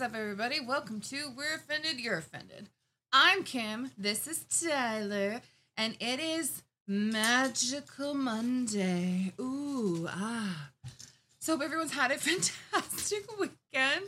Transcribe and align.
everybody. 0.00 0.58
Welcome 0.58 1.00
to 1.02 1.30
We're 1.36 1.54
Offended, 1.54 2.00
You're 2.00 2.18
Offended. 2.18 2.68
I'm 3.12 3.44
Kim. 3.44 3.92
This 3.96 4.26
is 4.26 4.44
Tyler. 4.44 5.40
And 5.76 5.96
it 6.00 6.18
is 6.18 6.64
Magical 6.88 8.12
Monday. 8.12 9.32
Ooh, 9.40 10.08
ah. 10.10 10.70
So 11.38 11.52
hope 11.52 11.62
everyone's 11.62 11.92
had 11.92 12.10
a 12.10 12.14
fantastic 12.18 13.38
weekend. 13.38 14.06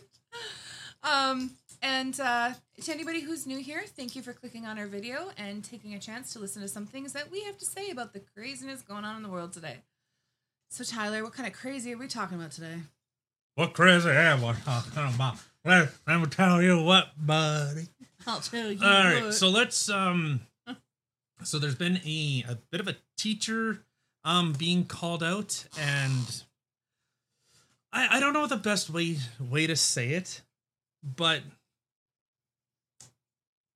Um, 1.05 1.53
and 1.81 2.19
uh, 2.19 2.55
to 2.83 2.93
anybody 2.93 3.21
who's 3.21 3.47
new 3.47 3.59
here, 3.59 3.85
thank 3.87 4.17
you 4.17 4.23
for 4.23 4.33
clicking 4.33 4.67
on 4.67 4.81
our 4.81 4.89
video 4.89 5.31
and 5.39 5.63
taking 5.63 5.95
a 5.95 6.01
chance 6.01 6.33
to 6.33 6.41
listen 6.41 6.63
to 6.63 6.69
some 6.69 6.87
things 6.87 7.13
that 7.13 7.31
we 7.31 7.43
have 7.45 7.59
to 7.59 7.65
say 7.65 7.91
about 7.91 8.13
the 8.13 8.21
craziness 8.35 8.83
going 8.83 9.05
on 9.05 9.17
in 9.17 9.23
the 9.23 9.31
world 9.31 9.53
today. 9.53 9.77
So, 10.69 10.83
Tyler, 10.83 11.23
what 11.23 11.33
kind 11.33 11.47
of 11.47 11.55
crazy 11.55 11.95
are 11.95 11.99
we 11.99 12.09
talking 12.09 12.37
about 12.37 12.51
today? 12.51 12.79
What 13.55 13.73
crazy 13.73 14.11
am 14.11 14.45
I 14.45 14.53
talking 14.53 15.15
about? 15.15 15.39
Let 15.67 15.91
me 16.21 16.27
tell 16.27 16.63
you 16.63 16.81
what, 16.81 17.09
buddy. 17.19 17.89
I'll 18.27 18.41
tell 18.41 18.71
you. 18.71 18.79
All 18.83 18.89
right, 18.89 19.25
what. 19.25 19.35
so 19.35 19.49
let's 19.49 19.89
um, 19.89 20.41
so 21.43 21.59
there's 21.59 21.75
been 21.75 22.01
a 22.07 22.45
a 22.49 22.55
bit 22.71 22.81
of 22.81 22.89
a 22.89 22.97
teacher 23.17 23.83
um 24.25 24.53
being 24.53 24.85
called 24.85 25.23
out, 25.25 25.67
and 25.79 26.43
I 27.93 28.17
I 28.17 28.21
don't 28.21 28.33
know 28.33 28.47
the 28.47 28.57
best 28.57 28.91
way 28.91 29.17
way 29.41 29.67
to 29.67 29.75
say 29.77 30.11
it, 30.11 30.43
but 31.03 31.43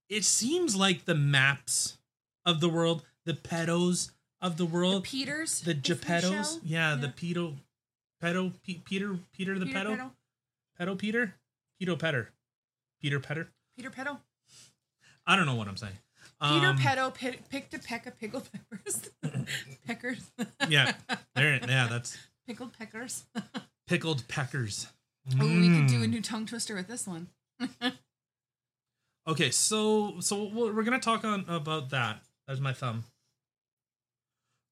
it 0.08 0.24
seems 0.24 0.76
like 0.76 1.04
the 1.06 1.14
maps 1.14 1.98
of 2.46 2.60
the 2.60 2.68
world, 2.68 3.02
the 3.24 3.34
pedos 3.34 4.10
of 4.40 4.56
the 4.56 4.66
world, 4.66 5.04
Peters, 5.04 5.60
the 5.60 5.72
is 5.72 5.82
the 5.82 5.94
Geppettos, 5.94 6.54
show? 6.54 6.60
yeah, 6.64 6.94
the 6.94 7.08
pedo, 7.08 7.56
pedo, 8.22 8.52
Pe- 8.64 8.80
Peter, 8.84 9.16
Peter 9.32 9.58
the 9.58 9.66
Peter 9.66 9.78
pedo. 9.80 9.96
Pedo? 9.96 10.10
Pedo 10.80 10.98
Peter? 10.98 11.34
Pedo 11.80 11.98
Petter. 11.98 12.30
Peter 13.00 13.20
Petter? 13.20 13.48
Peter 13.76 13.90
Pedo. 13.90 14.18
I 15.26 15.36
don't 15.36 15.46
know 15.46 15.54
what 15.54 15.68
I'm 15.68 15.76
saying. 15.76 15.94
Peter 16.42 16.66
Um, 16.68 16.78
Pedo 16.78 17.14
pi- 17.14 17.38
picked 17.48 17.74
a 17.74 17.78
peck 17.78 18.06
of 18.06 18.18
pickled 18.18 18.48
peppers. 18.52 19.10
peckers. 19.86 20.30
Yeah. 20.68 20.94
There 21.34 21.54
yeah, 21.68 21.86
that's 21.88 22.16
pickled 22.46 22.72
peckers. 22.78 23.24
pickled 23.86 24.26
peckers. 24.28 24.86
Oh, 25.38 25.46
we 25.46 25.68
could 25.68 25.86
do 25.86 26.02
a 26.02 26.06
Mm. 26.06 26.10
new 26.10 26.22
tongue 26.22 26.46
twister 26.46 26.74
with 26.74 26.88
this 26.88 27.06
one. 27.06 27.28
Okay, 29.28 29.50
so 29.50 30.18
so 30.20 30.44
we're 30.44 30.82
to 30.98 31.04
talk 31.04 31.24
on 31.24 31.44
about 31.48 31.90
that. 31.90 32.22
That's 32.48 32.60
my 32.60 32.72
thumb. 32.72 33.04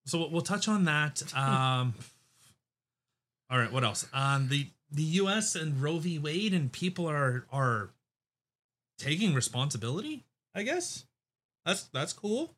So 0.06 0.18
we'll- 0.18 0.30
we'll 0.30 0.42
touch 0.42 0.68
on 0.68 0.84
that. 0.84 1.22
Um 1.36 1.94
All 3.50 3.58
right, 3.58 3.70
what 3.72 3.84
else? 3.84 4.06
Um 4.12 4.48
the 4.48 4.68
the 4.90 5.02
US 5.02 5.54
and 5.54 5.80
Roe 5.82 5.98
v. 5.98 6.18
Wade 6.18 6.54
and 6.54 6.72
people 6.72 7.08
are 7.08 7.46
are 7.52 7.90
taking 8.98 9.34
responsibility, 9.34 10.24
I 10.54 10.62
guess. 10.62 11.04
That's 11.64 11.84
that's 11.84 12.12
cool. 12.12 12.54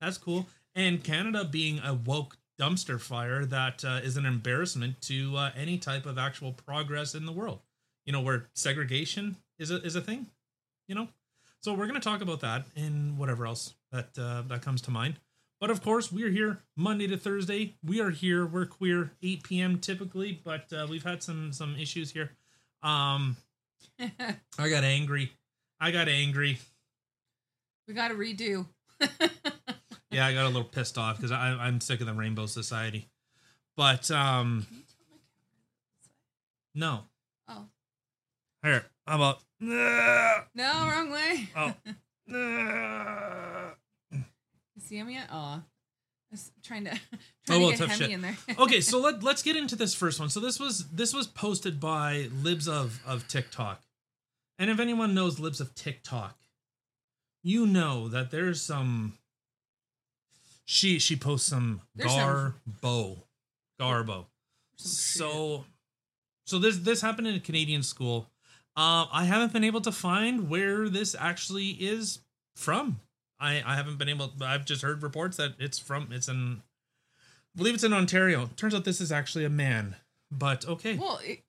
That's 0.00 0.18
cool. 0.18 0.46
And 0.74 1.02
Canada 1.02 1.44
being 1.44 1.80
a 1.80 1.94
woke 1.94 2.38
dumpster 2.58 3.00
fire 3.00 3.44
that 3.46 3.84
uh, 3.84 4.00
is 4.02 4.16
an 4.16 4.26
embarrassment 4.26 5.00
to 5.02 5.36
uh, 5.36 5.50
any 5.56 5.78
type 5.78 6.06
of 6.06 6.18
actual 6.18 6.52
progress 6.52 7.14
in 7.14 7.26
the 7.26 7.32
world. 7.32 7.60
You 8.04 8.12
know, 8.12 8.20
where 8.20 8.48
segregation 8.54 9.36
is 9.58 9.70
a 9.70 9.82
is 9.82 9.96
a 9.96 10.00
thing. 10.00 10.26
You 10.88 10.94
know, 10.94 11.08
so 11.60 11.72
we're 11.74 11.86
gonna 11.86 12.00
talk 12.00 12.20
about 12.20 12.40
that 12.40 12.64
and 12.76 13.18
whatever 13.18 13.46
else 13.46 13.74
that 13.92 14.18
uh, 14.18 14.42
that 14.48 14.62
comes 14.62 14.80
to 14.82 14.90
mind. 14.90 15.18
But 15.60 15.70
of 15.70 15.82
course, 15.82 16.10
we're 16.10 16.30
here 16.30 16.62
Monday 16.74 17.06
to 17.08 17.18
Thursday. 17.18 17.74
We 17.84 18.00
are 18.00 18.10
here. 18.10 18.46
We're 18.46 18.66
queer, 18.66 19.12
8 19.22 19.42
p.m. 19.42 19.78
typically, 19.78 20.40
but 20.42 20.72
uh, 20.72 20.86
we've 20.88 21.04
had 21.04 21.22
some 21.22 21.52
some 21.52 21.76
issues 21.76 22.12
here. 22.12 22.30
Um, 22.82 23.36
I 24.00 24.68
got 24.70 24.84
angry. 24.84 25.32
I 25.78 25.90
got 25.90 26.08
angry. 26.08 26.58
we 27.86 27.94
got 27.94 28.08
to 28.08 28.14
redo. 28.14 28.66
Yeah, 30.10 30.26
I 30.26 30.34
got 30.34 30.44
a 30.44 30.48
little 30.48 30.64
pissed 30.64 30.98
off 30.98 31.16
because 31.16 31.30
I'm 31.30 31.80
sick 31.80 32.00
of 32.00 32.06
the 32.06 32.12
Rainbow 32.12 32.46
Society. 32.46 33.08
But 33.76 34.10
um, 34.10 34.66
Can 34.68 34.78
you 34.78 34.82
tilt 34.82 35.06
my 35.08 35.16
camera 36.74 36.74
no. 36.74 37.04
Oh. 37.48 37.66
Here, 38.64 38.84
how 39.06 39.16
about? 39.16 39.40
No, 39.60 40.42
wrong 40.64 41.10
way. 41.10 41.48
Oh. 41.56 41.74
see 44.90 44.98
him 44.98 45.10
yet? 45.10 45.28
Oh. 45.32 45.62
I 45.62 45.62
was 46.32 46.52
trying 46.62 46.84
to, 46.84 46.92
Oh, 47.50 47.58
well, 47.58 47.70
to 47.70 47.76
get 47.76 47.78
tough 47.78 47.88
Hemi 47.90 48.04
shit. 48.04 48.10
in 48.10 48.20
there. 48.20 48.36
okay, 48.58 48.80
so 48.80 49.00
let 49.06 49.22
let's 49.22 49.42
get 49.42 49.56
into 49.56 49.76
this 49.76 49.94
first 49.94 50.20
one. 50.20 50.28
So 50.28 50.40
this 50.40 50.60
was 50.60 50.88
this 50.90 51.14
was 51.14 51.26
posted 51.26 51.80
by 51.80 52.28
Libs 52.42 52.68
of 52.68 53.00
of 53.06 53.26
TikTok, 53.28 53.82
and 54.58 54.70
if 54.70 54.78
anyone 54.78 55.14
knows 55.14 55.40
Libs 55.40 55.60
of 55.60 55.74
TikTok, 55.74 56.36
you 57.42 57.66
know 57.66 58.08
that 58.08 58.30
there's 58.30 58.60
some. 58.60 59.14
She 60.64 61.00
she 61.00 61.16
posts 61.16 61.48
some 61.48 61.80
There's 61.96 62.12
garbo, 62.12 63.22
garbo. 63.80 64.26
Some. 64.76 64.90
So, 64.92 65.64
so 66.44 66.58
this 66.60 66.78
this 66.78 67.00
happened 67.00 67.26
in 67.26 67.34
a 67.34 67.40
Canadian 67.40 67.82
school. 67.82 68.30
Um, 68.76 69.08
I 69.12 69.24
haven't 69.24 69.52
been 69.52 69.64
able 69.64 69.80
to 69.80 69.90
find 69.90 70.48
where 70.48 70.88
this 70.88 71.16
actually 71.18 71.70
is 71.70 72.20
from. 72.54 73.00
I 73.40 73.62
I 73.64 73.74
haven't 73.76 73.98
been 73.98 74.08
able. 74.08 74.32
I've 74.42 74.64
just 74.64 74.82
heard 74.82 75.02
reports 75.02 75.36
that 75.38 75.54
it's 75.58 75.78
from. 75.78 76.08
It's 76.12 76.28
in. 76.28 76.62
I 77.54 77.58
believe 77.58 77.74
it's 77.74 77.84
in 77.84 77.92
Ontario. 77.92 78.50
Turns 78.56 78.74
out 78.74 78.84
this 78.84 79.00
is 79.00 79.10
actually 79.10 79.44
a 79.44 79.50
man. 79.50 79.96
But 80.30 80.66
okay. 80.68 80.96
Well, 80.96 81.18
it, 81.24 81.40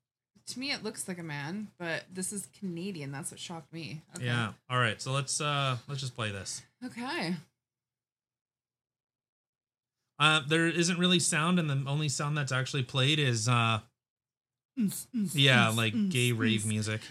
to 0.47 0.59
me, 0.59 0.71
it 0.71 0.83
looks 0.83 1.07
like 1.07 1.19
a 1.19 1.23
man, 1.23 1.67
but 1.77 2.05
this 2.11 2.33
is 2.33 2.47
Canadian. 2.59 3.11
That's 3.11 3.29
what 3.31 3.39
shocked 3.39 3.71
me. 3.71 4.01
Okay. 4.15 4.25
Yeah. 4.25 4.53
All 4.69 4.79
right. 4.79 4.99
So 5.01 5.11
let's 5.11 5.39
uh 5.39 5.77
let's 5.87 6.01
just 6.01 6.15
play 6.15 6.31
this. 6.31 6.61
Okay. 6.83 7.35
Uh, 10.19 10.41
there 10.47 10.67
isn't 10.67 10.99
really 10.99 11.19
sound, 11.19 11.57
and 11.59 11.67
the 11.69 11.89
only 11.89 12.07
sound 12.07 12.37
that's 12.37 12.51
actually 12.51 12.83
played 12.83 13.17
is 13.19 13.47
uh 13.49 13.79
yeah 15.33 15.69
like 15.69 15.93
gay 16.09 16.31
rave 16.31 16.65
music. 16.67 17.01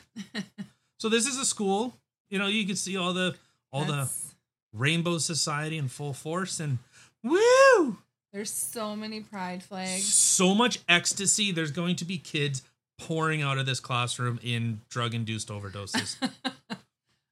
So 0.99 1.09
this 1.09 1.27
is 1.27 1.37
a 1.39 1.45
school. 1.45 1.95
You 2.31 2.39
know, 2.39 2.47
you 2.47 2.67
can 2.67 2.77
see 2.77 2.97
all 2.97 3.13
the 3.13 3.35
all 3.73 3.85
the 3.85 3.93
That's- 3.93 4.30
Rainbow 4.73 5.19
Society 5.19 5.79
in 5.79 5.89
full 5.89 6.13
force 6.13 6.61
and 6.61 6.79
woo! 7.23 7.99
There's 8.33 8.51
so 8.51 8.95
many 8.95 9.21
pride 9.21 9.63
flags. 9.63 10.05
So 10.05 10.55
much 10.55 10.79
ecstasy. 10.89 11.51
There's 11.51 11.73
going 11.73 11.97
to 11.97 12.05
be 12.05 12.19
kids 12.19 12.63
pouring 12.99 13.43
out 13.43 13.59
of 13.59 13.67
this 13.67 13.81
classroom 13.81 14.39
in 14.43 14.81
drug 14.89 15.15
induced 15.15 15.49
overdoses. 15.49 16.17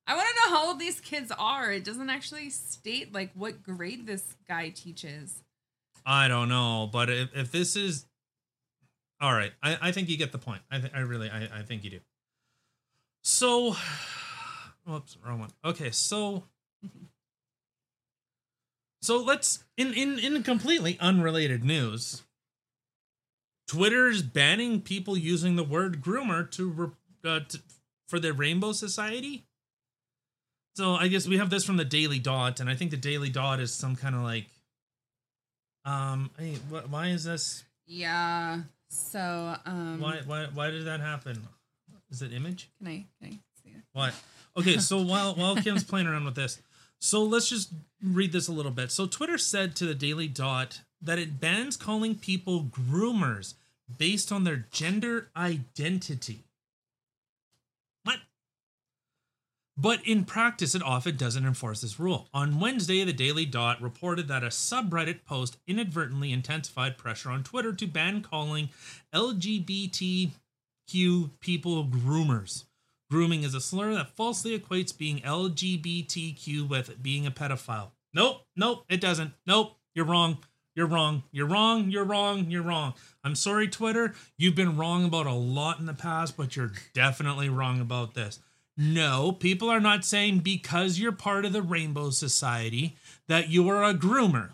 I 0.08 0.14
want 0.16 0.26
to 0.28 0.34
know 0.50 0.56
how 0.56 0.68
old 0.68 0.80
these 0.80 1.00
kids 1.00 1.30
are. 1.38 1.70
It 1.70 1.84
doesn't 1.84 2.10
actually 2.10 2.50
state 2.50 3.12
like 3.12 3.30
what 3.34 3.62
grade 3.62 4.06
this 4.06 4.34
guy 4.48 4.70
teaches. 4.70 5.42
I 6.04 6.26
don't 6.26 6.48
know, 6.48 6.88
but 6.90 7.10
if, 7.10 7.36
if 7.36 7.52
this 7.52 7.76
is 7.76 8.06
all 9.20 9.32
right, 9.34 9.52
I, 9.62 9.78
I 9.82 9.92
think 9.92 10.08
you 10.08 10.16
get 10.16 10.32
the 10.32 10.38
point. 10.38 10.62
I 10.70 10.78
th- 10.78 10.92
I 10.94 11.00
really 11.00 11.30
I, 11.30 11.58
I 11.58 11.62
think 11.62 11.84
you 11.84 11.90
do. 11.90 12.00
So, 13.22 13.76
whoops, 14.86 15.18
wrong 15.24 15.40
one. 15.40 15.50
Okay, 15.64 15.90
so 15.90 16.44
so 19.00 19.18
let's 19.22 19.64
in 19.76 19.92
in 19.94 20.18
in 20.18 20.42
completely 20.42 20.98
unrelated 21.00 21.64
news. 21.64 22.22
Twitter's 23.66 24.22
banning 24.22 24.80
people 24.80 25.16
using 25.16 25.56
the 25.56 25.62
word 25.64 26.00
groomer 26.00 26.50
to, 26.52 26.94
uh, 27.22 27.40
to 27.48 27.60
for 28.08 28.18
the 28.18 28.32
Rainbow 28.32 28.72
Society. 28.72 29.44
So 30.74 30.94
I 30.94 31.08
guess 31.08 31.28
we 31.28 31.36
have 31.36 31.50
this 31.50 31.64
from 31.64 31.76
the 31.76 31.84
Daily 31.84 32.18
Dot, 32.18 32.60
and 32.60 32.70
I 32.70 32.74
think 32.74 32.90
the 32.92 32.96
Daily 32.96 33.28
Dot 33.28 33.60
is 33.60 33.74
some 33.74 33.94
kind 33.96 34.14
of 34.14 34.22
like, 34.22 34.46
um, 35.84 36.30
hey, 36.38 36.54
wh- 36.70 36.90
why 36.90 37.08
is 37.08 37.24
this? 37.24 37.64
Yeah. 37.86 38.60
So, 38.90 39.56
um, 39.66 40.00
Why 40.00 40.20
why 40.24 40.46
why 40.54 40.70
did 40.70 40.86
that 40.86 41.00
happen? 41.00 41.46
Is 42.10 42.22
it 42.22 42.32
image? 42.32 42.70
Can 42.78 42.86
I? 42.86 43.04
Can 43.20 43.32
I 43.34 43.38
see 43.62 43.70
it? 43.76 43.82
What? 43.92 44.14
Okay, 44.56 44.78
so 44.78 45.02
while 45.02 45.34
while 45.34 45.56
Kim's 45.56 45.84
playing 45.84 46.06
around 46.06 46.24
with 46.24 46.34
this, 46.36 46.58
so 47.00 47.22
let's 47.22 47.48
just 47.48 47.72
read 48.02 48.32
this 48.32 48.48
a 48.48 48.52
little 48.52 48.72
bit. 48.72 48.90
So 48.90 49.06
Twitter 49.06 49.38
said 49.38 49.76
to 49.76 49.86
the 49.86 49.94
Daily 49.94 50.28
Dot 50.28 50.80
that 51.00 51.18
it 51.18 51.40
bans 51.40 51.76
calling 51.76 52.14
people 52.16 52.64
groomers 52.64 53.54
based 53.96 54.32
on 54.32 54.44
their 54.44 54.66
gender 54.70 55.28
identity. 55.36 56.44
What? 58.04 58.18
But 59.76 60.06
in 60.06 60.24
practice, 60.24 60.74
it 60.74 60.82
often 60.82 61.16
doesn't 61.16 61.46
enforce 61.46 61.80
this 61.80 62.00
rule. 62.00 62.28
On 62.34 62.58
Wednesday, 62.60 63.04
the 63.04 63.12
Daily 63.12 63.46
Dot 63.46 63.80
reported 63.80 64.26
that 64.28 64.42
a 64.42 64.48
subreddit 64.48 65.24
post 65.24 65.56
inadvertently 65.66 66.32
intensified 66.32 66.98
pressure 66.98 67.30
on 67.30 67.44
Twitter 67.44 67.72
to 67.72 67.86
ban 67.86 68.22
calling 68.22 68.70
LGBTQ 69.14 70.32
people 71.40 71.84
groomers. 71.84 72.64
Grooming 73.10 73.42
is 73.42 73.54
a 73.54 73.60
slur 73.60 73.94
that 73.94 74.16
falsely 74.16 74.58
equates 74.58 74.96
being 74.96 75.20
LGBTQ 75.20 76.68
with 76.68 77.02
being 77.02 77.26
a 77.26 77.30
pedophile. 77.30 77.90
Nope, 78.12 78.42
nope, 78.56 78.84
it 78.88 79.00
doesn't. 79.00 79.32
Nope, 79.46 79.76
you're 79.94 80.04
wrong. 80.04 80.38
You're 80.74 80.86
wrong. 80.86 81.24
You're 81.32 81.46
wrong. 81.46 81.90
You're 81.90 82.04
wrong. 82.04 82.50
You're 82.50 82.62
wrong. 82.62 82.94
I'm 83.24 83.34
sorry, 83.34 83.66
Twitter. 83.66 84.14
You've 84.36 84.54
been 84.54 84.76
wrong 84.76 85.04
about 85.04 85.26
a 85.26 85.32
lot 85.32 85.80
in 85.80 85.86
the 85.86 85.94
past, 85.94 86.36
but 86.36 86.54
you're 86.54 86.72
definitely 86.94 87.48
wrong 87.48 87.80
about 87.80 88.14
this. 88.14 88.38
No, 88.76 89.32
people 89.32 89.68
are 89.70 89.80
not 89.80 90.04
saying 90.04 90.38
because 90.38 91.00
you're 91.00 91.10
part 91.10 91.44
of 91.44 91.52
the 91.52 91.62
Rainbow 91.62 92.10
Society 92.10 92.96
that 93.26 93.48
you 93.48 93.68
are 93.68 93.82
a 93.82 93.92
groomer. 93.92 94.50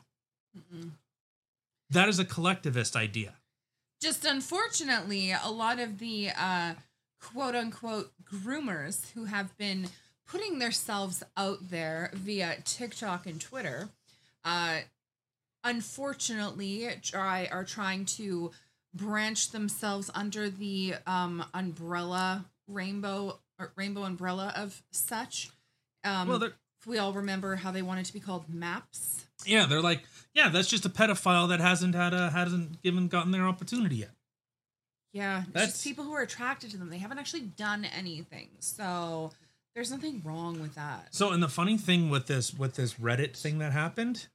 That 1.91 2.09
is 2.09 2.19
a 2.19 2.25
collectivist 2.25 2.97
idea. 2.97 3.35
Just 4.00 4.25
unfortunately, 4.25 5.31
a 5.31 5.50
lot 5.50 5.79
of 5.79 5.99
the 5.99 6.31
uh, 6.31 6.75
quote 7.32 7.55
unquote 7.55 8.12
groomers 8.25 9.11
who 9.12 9.25
have 9.25 9.56
been 9.56 9.88
putting 10.26 10.59
themselves 10.59 11.23
out 11.37 11.71
there 11.71 12.11
via 12.15 12.56
TikTok 12.65 13.26
and 13.26 13.41
Twitter, 13.41 13.88
uh, 14.44 14.79
unfortunately, 15.62 16.88
try 17.03 17.49
are 17.50 17.65
trying 17.65 18.05
to 18.05 18.50
branch 18.93 19.50
themselves 19.50 20.11
under 20.15 20.49
the 20.49 20.94
um, 21.06 21.44
umbrella 21.55 22.44
rainbow 22.69 23.38
rainbow 23.76 24.05
umbrella 24.05 24.53
of 24.56 24.82
such. 24.93 25.50
Um, 26.05 26.29
Well, 26.29 26.43
if 26.43 26.87
we 26.87 26.99
all 26.99 27.12
remember 27.12 27.56
how 27.56 27.71
they 27.71 27.82
wanted 27.82 28.05
to 28.06 28.12
be 28.12 28.21
called 28.21 28.53
maps. 28.53 29.25
Yeah, 29.47 29.67
they're 29.67 29.81
like, 29.81 30.03
yeah, 30.35 30.49
that's 30.49 30.69
just 30.69 30.85
a 30.85 30.88
pedophile 30.88 31.49
that 31.49 31.61
hasn't 31.61 31.94
had 31.94 32.12
a 32.15 32.31
hasn't 32.31 32.82
given 32.82 33.09
gotten 33.09 33.31
their 33.32 33.47
opportunity 33.47 33.97
yet. 33.97 34.11
Yeah, 35.14 35.43
it's 35.43 35.52
That's- 35.52 35.72
just 35.72 35.84
people 35.84 36.05
who 36.05 36.12
are 36.12 36.22
attracted 36.22 36.72
to 36.72 36.76
them. 36.76 36.90
They 36.90 36.99
haven't 36.99 37.19
actually 37.19 37.43
done 37.43 37.84
anything, 37.84 38.49
so 38.58 39.31
there's 39.75 39.90
nothing 39.90 40.20
wrong 40.25 40.61
with 40.61 40.75
that. 40.75 41.14
So, 41.14 41.31
and 41.31 41.40
the 41.40 41.49
funny 41.49 41.78
thing 41.78 42.11
with 42.11 42.26
this 42.26 42.52
with 42.52 42.75
this 42.75 42.94
Reddit 42.94 43.37
thing 43.37 43.58
that 43.58 43.72
happened, 43.72 44.26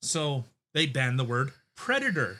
so 0.00 0.44
they 0.72 0.86
banned 0.86 1.18
the 1.18 1.24
word 1.24 1.50
predator. 1.76 2.38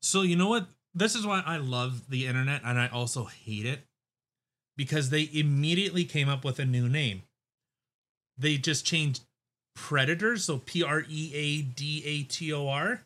So 0.00 0.22
you 0.22 0.36
know 0.36 0.48
what? 0.48 0.68
This 0.94 1.16
is 1.16 1.26
why 1.26 1.42
I 1.44 1.56
love 1.56 2.08
the 2.08 2.26
internet 2.28 2.62
and 2.64 2.78
I 2.78 2.86
also 2.86 3.24
hate 3.24 3.66
it 3.66 3.80
because 4.76 5.10
they 5.10 5.28
immediately 5.32 6.04
came 6.04 6.28
up 6.28 6.44
with 6.44 6.60
a 6.60 6.64
new 6.64 6.88
name. 6.88 7.22
They 8.38 8.56
just 8.56 8.86
changed 8.86 9.22
predator, 9.74 10.36
so 10.36 10.58
P 10.58 10.84
R 10.84 11.04
E 11.08 11.32
A 11.34 11.62
D 11.62 12.02
A 12.04 12.22
T 12.22 12.52
O 12.52 12.68
R, 12.68 13.02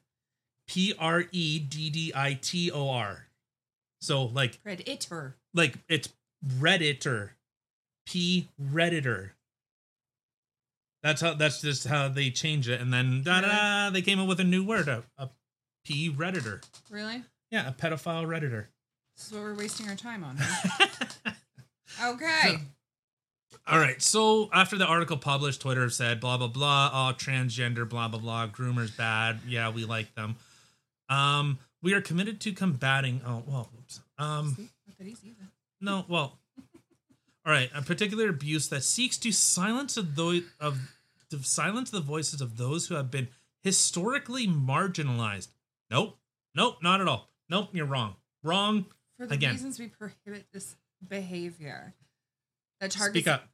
P 0.69 0.95
R 0.99 1.25
E 1.33 1.59
D 1.59 1.89
D 1.89 2.13
I 2.15 2.35
T 2.35 2.71
O 2.71 2.91
R. 2.91 3.29
So 4.03 4.25
like 4.25 4.61
Predator. 4.63 5.37
like 5.55 5.77
it's 5.89 6.09
redditor 6.59 7.31
p 8.05 8.49
redditor 8.61 9.31
that's 11.05 11.21
how 11.21 11.35
that's 11.35 11.61
just 11.61 11.87
how 11.87 12.09
they 12.09 12.31
change 12.31 12.69
it 12.69 12.81
and 12.81 12.93
then 12.93 13.23
da 13.23 13.41
da 13.41 13.91
they 13.91 14.03
came 14.03 14.19
up 14.19 14.27
with 14.27 14.41
a 14.41 14.45
new 14.45 14.65
word 14.65 14.89
a, 14.89 15.05
a 15.19 15.31
p 15.85 16.11
redditor 16.11 16.61
Really? 16.91 17.23
yeah 17.53 17.69
a 17.69 17.73
pedophile 17.73 18.27
redditor 18.27 18.67
This 19.17 19.27
is 19.29 19.33
what 19.33 19.43
we're 19.43 19.55
wasting 19.55 19.89
our 19.89 19.95
time 19.95 20.25
on. 20.25 20.37
huh? 20.39 21.31
okay. 22.13 22.57
all 23.69 23.79
right 23.79 24.03
so 24.03 24.51
after 24.53 24.77
the 24.77 24.87
article 24.87 25.17
published 25.17 25.61
twitter 25.61 25.89
said 25.91 26.19
blah 26.21 26.37
blah 26.37 26.49
blah 26.49 26.91
oh 26.93 27.15
transgender 27.15 27.89
blah 27.89 28.09
blah 28.09 28.19
blah 28.19 28.49
groomers 28.49 28.97
bad 28.97 29.39
yeah 29.47 29.71
we 29.71 29.85
like 29.85 30.13
them 30.17 30.35
um 31.09 31.57
we 31.83 31.93
are 31.95 32.01
committed 32.01 32.41
to 32.43 32.53
combating 32.53 33.21
oh 33.27 33.43
well 33.47 33.71
oops. 33.79 34.01
um 34.19 34.55
See? 34.57 34.69
Not 34.87 34.99
that 34.99 35.07
easy, 35.07 35.29
is? 35.29 35.35
No, 35.81 36.05
well, 36.09 36.39
all 37.47 37.53
right. 37.53 37.71
A 37.75 37.83
particular 37.83 38.29
abuse 38.29 38.69
that 38.69 38.85
seeks 38.85 39.19
to 39.19 39.33
silence 39.33 39.97
of 39.97 40.15
those 40.17 40.43
of 40.61 40.79
to 41.31 41.43
silence 41.43 41.91
the 41.91 42.01
voices 42.01 42.41
of 42.41 42.57
those 42.57 42.87
who 42.89 42.95
have 42.95 43.11
been 43.11 43.29
historically 43.63 44.47
marginalized. 44.47 45.49
Nope, 45.91 46.19
nope, 46.55 46.77
not 46.83 47.01
at 47.01 47.09
all. 47.09 47.29
Nope, 47.49 47.71
you're 47.73 47.87
wrong. 47.87 48.17
Wrong. 48.43 48.87
For 49.19 49.27
the 49.27 49.35
Again. 49.35 49.53
reasons 49.53 49.79
we 49.79 49.89
prohibit 49.89 50.47
this 50.53 50.77
behavior 51.07 51.95
that 52.81 52.91
targets 52.91 53.13
Speak 53.25 53.29
up. 53.29 53.45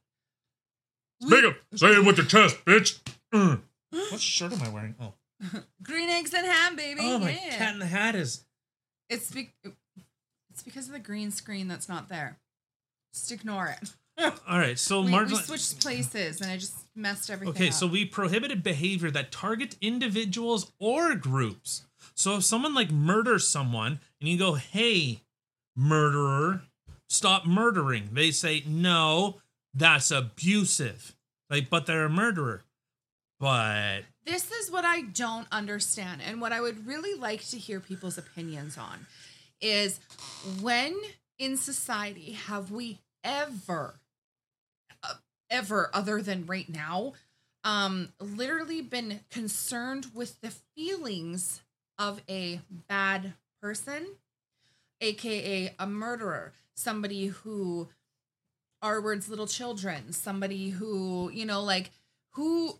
We- 1.21 1.27
Speak 1.29 1.43
up. 1.45 1.55
Say 1.75 1.87
it 1.93 2.05
with 2.05 2.17
your 2.17 2.25
chest, 2.25 2.57
bitch. 2.65 2.99
Mm. 3.33 3.61
What 3.91 4.19
shirt 4.21 4.53
am 4.53 4.61
I 4.61 4.69
wearing? 4.69 4.95
Oh, 5.01 5.13
green 5.83 6.09
eggs 6.09 6.33
and 6.33 6.45
ham, 6.45 6.75
baby. 6.75 7.01
oh 7.03 7.19
my 7.19 7.31
yeah. 7.31 7.57
cat 7.57 7.73
in 7.73 7.79
the 7.79 7.85
hat 7.85 8.15
is. 8.15 8.45
It's 9.09 9.31
be- 9.31 9.51
it's 10.51 10.63
because 10.63 10.87
of 10.87 10.93
the 10.93 10.99
green 10.99 11.31
screen 11.31 11.67
that's 11.67 11.89
not 11.89 12.09
there. 12.09 12.37
Just 13.13 13.31
ignore 13.31 13.67
it. 13.67 13.89
All 14.47 14.59
right, 14.59 14.77
so 14.77 15.01
We, 15.01 15.11
we 15.23 15.35
switched 15.35 15.79
places 15.79 16.41
and 16.41 16.51
I 16.51 16.57
just 16.57 16.75
messed 16.95 17.29
everything 17.29 17.55
Okay, 17.55 17.67
up. 17.69 17.73
so 17.73 17.87
we 17.87 18.03
prohibited 18.03 18.61
behavior 18.61 19.09
that 19.11 19.31
target 19.31 19.77
individuals 19.81 20.73
or 20.79 21.15
groups. 21.15 21.85
So 22.15 22.35
if 22.35 22.43
someone 22.43 22.73
like 22.75 22.91
murders 22.91 23.47
someone 23.47 23.99
and 24.19 24.29
you 24.29 24.37
go, 24.37 24.55
"Hey, 24.55 25.21
murderer, 25.75 26.63
stop 27.09 27.45
murdering." 27.45 28.09
They 28.11 28.31
say, 28.31 28.61
"No, 28.67 29.37
that's 29.73 30.11
abusive." 30.11 31.15
Like, 31.49 31.69
but 31.69 31.85
they're 31.85 32.05
a 32.05 32.09
murderer. 32.09 32.63
But 33.39 34.01
This 34.25 34.51
is 34.51 34.69
what 34.69 34.83
I 34.85 35.01
don't 35.01 35.47
understand, 35.51 36.21
and 36.21 36.41
what 36.41 36.51
I 36.51 36.61
would 36.61 36.85
really 36.85 37.17
like 37.17 37.45
to 37.49 37.57
hear 37.57 37.79
people's 37.79 38.17
opinions 38.17 38.77
on 38.77 39.07
is 39.61 39.99
when 40.61 40.95
in 41.37 41.57
society 41.57 42.33
have 42.33 42.69
we 42.71 42.99
ever, 43.23 43.99
uh, 45.03 45.13
ever 45.49 45.89
other 45.93 46.21
than 46.21 46.45
right 46.45 46.67
now, 46.69 47.13
um, 47.63 48.13
literally 48.19 48.81
been 48.81 49.21
concerned 49.29 50.07
with 50.13 50.39
the 50.41 50.51
feelings 50.75 51.61
of 51.97 52.21
a 52.29 52.61
bad 52.87 53.33
person, 53.61 54.15
aka 55.01 55.73
a 55.79 55.87
murderer, 55.87 56.53
somebody 56.75 57.27
who 57.27 57.87
R 58.81 59.01
words 59.01 59.27
little 59.29 59.47
children, 59.47 60.13
somebody 60.13 60.69
who, 60.69 61.29
you 61.33 61.45
know, 61.45 61.61
like 61.61 61.91
who 62.31 62.79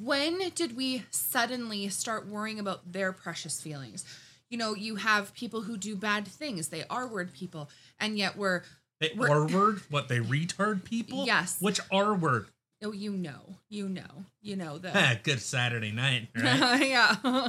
when 0.00 0.50
did 0.54 0.76
we 0.76 1.04
suddenly 1.10 1.88
start 1.88 2.26
worrying 2.26 2.58
about 2.58 2.92
their 2.92 3.12
precious 3.12 3.60
feelings? 3.60 4.04
You 4.50 4.58
know, 4.58 4.74
you 4.74 4.96
have 4.96 5.34
people 5.34 5.62
who 5.62 5.76
do 5.76 5.96
bad 5.96 6.26
things, 6.26 6.68
they 6.68 6.84
are 6.88 7.06
word 7.06 7.32
people, 7.32 7.70
and 7.98 8.16
yet 8.18 8.36
we're, 8.36 8.62
they 9.00 9.10
We're- 9.16 9.30
R 9.30 9.46
word, 9.52 9.80
what 9.90 10.08
they 10.08 10.18
retard 10.20 10.84
people? 10.84 11.26
Yes. 11.26 11.58
Which 11.60 11.80
are 11.90 12.14
word? 12.14 12.46
oh, 12.82 12.92
you 12.92 13.12
know, 13.12 13.56
you 13.70 13.88
know, 13.88 14.26
you 14.42 14.56
know, 14.56 14.76
the. 14.76 14.90
Ah, 14.94 15.14
good 15.22 15.40
Saturday 15.40 15.90
night, 15.90 16.28
right? 16.36 16.86
yeah. 16.86 17.48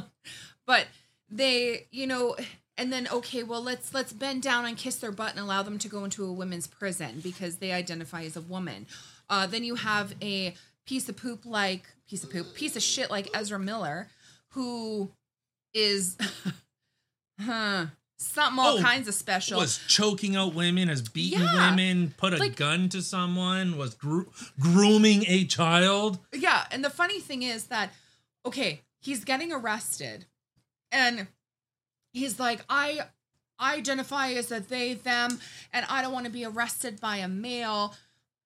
but 0.65 0.88
they, 1.30 1.88
you 1.92 2.08
know, 2.08 2.38
and 2.77 2.92
then 2.92 3.08
okay, 3.12 3.44
well 3.44 3.62
let's 3.62 3.94
let's 3.94 4.13
bend 4.13 4.42
down 4.44 4.65
and 4.65 4.77
kiss 4.77 4.96
their 4.96 5.12
butt 5.12 5.32
and 5.32 5.39
allow 5.39 5.62
them 5.62 5.77
to 5.80 5.89
go 5.89 6.06
into 6.06 6.24
a 6.25 6.32
women's 6.32 6.68
prison 6.68 7.20
because 7.22 7.58
they 7.58 7.72
identify 7.74 8.24
as 8.24 8.38
a 8.38 8.42
woman. 8.42 8.86
Uh, 9.30 9.46
then 9.46 9.63
you 9.65 9.75
have 9.75 10.13
a 10.22 10.54
piece 10.86 11.10
of 11.10 11.18
poop 11.18 11.46
like 11.46 11.84
piece 12.09 12.24
of 12.24 12.31
poop, 12.31 12.53
piece 12.53 12.75
of 12.75 12.81
shit 12.83 13.09
like 13.09 13.29
Ezra 13.33 13.59
Miller, 13.59 14.07
who 14.51 15.12
is 15.74 16.17
huh, 17.39 17.88
something 18.17 18.59
all 18.59 18.77
Oh, 18.77 18.81
kinds 18.81 19.07
of 19.07 19.13
special. 19.13 19.59
was 19.59 19.79
choking 19.88 20.35
out 20.35 20.53
women, 20.53 20.88
has 20.88 21.01
beaten 21.07 21.41
Yeah. 21.41 21.69
women, 21.71 22.13
put 22.17 22.33
a 22.33 22.38
Like- 22.38 22.55
gun 22.55 22.89
to 22.89 23.01
someone, 23.01 23.77
was 23.77 23.93
gro- 23.95 24.31
grooming 24.59 25.25
a 25.27 25.45
child. 25.45 26.19
Yeah, 26.33 26.65
and 26.71 26.83
the 26.83 26.89
funny 26.89 27.19
thing 27.19 27.43
is 27.43 27.65
that 27.65 27.91
okay, 28.45 28.81
he's 29.01 29.24
getting 29.25 29.51
arrested 29.51 30.25
and 30.91 31.27
he's 32.13 32.39
like 32.39 32.63
I 32.69 33.07
identify 33.59 34.29
as 34.33 34.51
a 34.51 34.59
they 34.59 34.93
them 34.93 35.39
and 35.74 35.85
I 35.89 36.01
don't 36.01 36.13
want 36.13 36.25
to 36.25 36.31
be 36.31 36.45
arrested 36.45 37.00
by 37.01 37.17
a 37.17 37.27
male. 37.27 37.95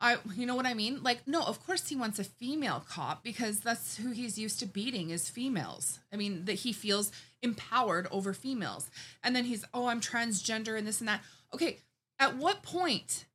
I 0.02 0.18
you 0.36 0.46
know 0.46 0.56
what 0.56 0.66
I 0.66 0.74
mean? 0.74 1.02
Like 1.04 1.28
no, 1.28 1.44
of 1.44 1.66
course 1.66 1.88
he 1.90 1.96
wants 1.96 2.20
a 2.20 2.24
female 2.24 2.84
cop 2.88 3.24
because 3.24 3.60
that's 3.60 3.98
who 3.98 4.12
he's 4.12 4.38
used 4.38 4.60
to 4.60 4.66
beating 4.66 5.10
is 5.10 5.30
females. 5.30 6.00
I 6.14 6.16
mean, 6.16 6.46
that 6.46 6.54
he 6.54 6.74
feels 6.74 7.12
empowered 7.42 8.08
over 8.12 8.34
females. 8.34 8.90
And 9.24 9.36
then 9.36 9.46
he's, 9.46 9.66
"Oh, 9.74 9.88
I'm 9.88 10.02
transgender 10.02 10.78
and 10.78 10.88
this 10.88 11.00
and 11.00 11.08
that." 11.08 11.22
Okay, 11.54 11.80
at 12.20 12.38
what 12.38 12.64
point 12.64 13.26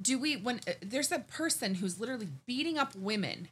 do 0.00 0.18
we 0.18 0.36
when 0.36 0.60
uh, 0.66 0.72
there's 0.82 1.12
a 1.12 1.20
person 1.20 1.76
who's 1.76 2.00
literally 2.00 2.28
beating 2.46 2.78
up 2.78 2.94
women 2.94 3.48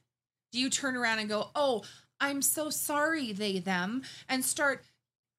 do 0.53 0.59
you 0.59 0.69
turn 0.69 0.97
around 0.97 1.19
and 1.19 1.29
go, 1.29 1.49
"Oh, 1.55 1.83
I'm 2.21 2.43
so 2.43 2.71
sorry, 2.71 3.33
they 3.33 3.59
them," 3.59 4.03
and 4.29 4.45
start 4.45 4.85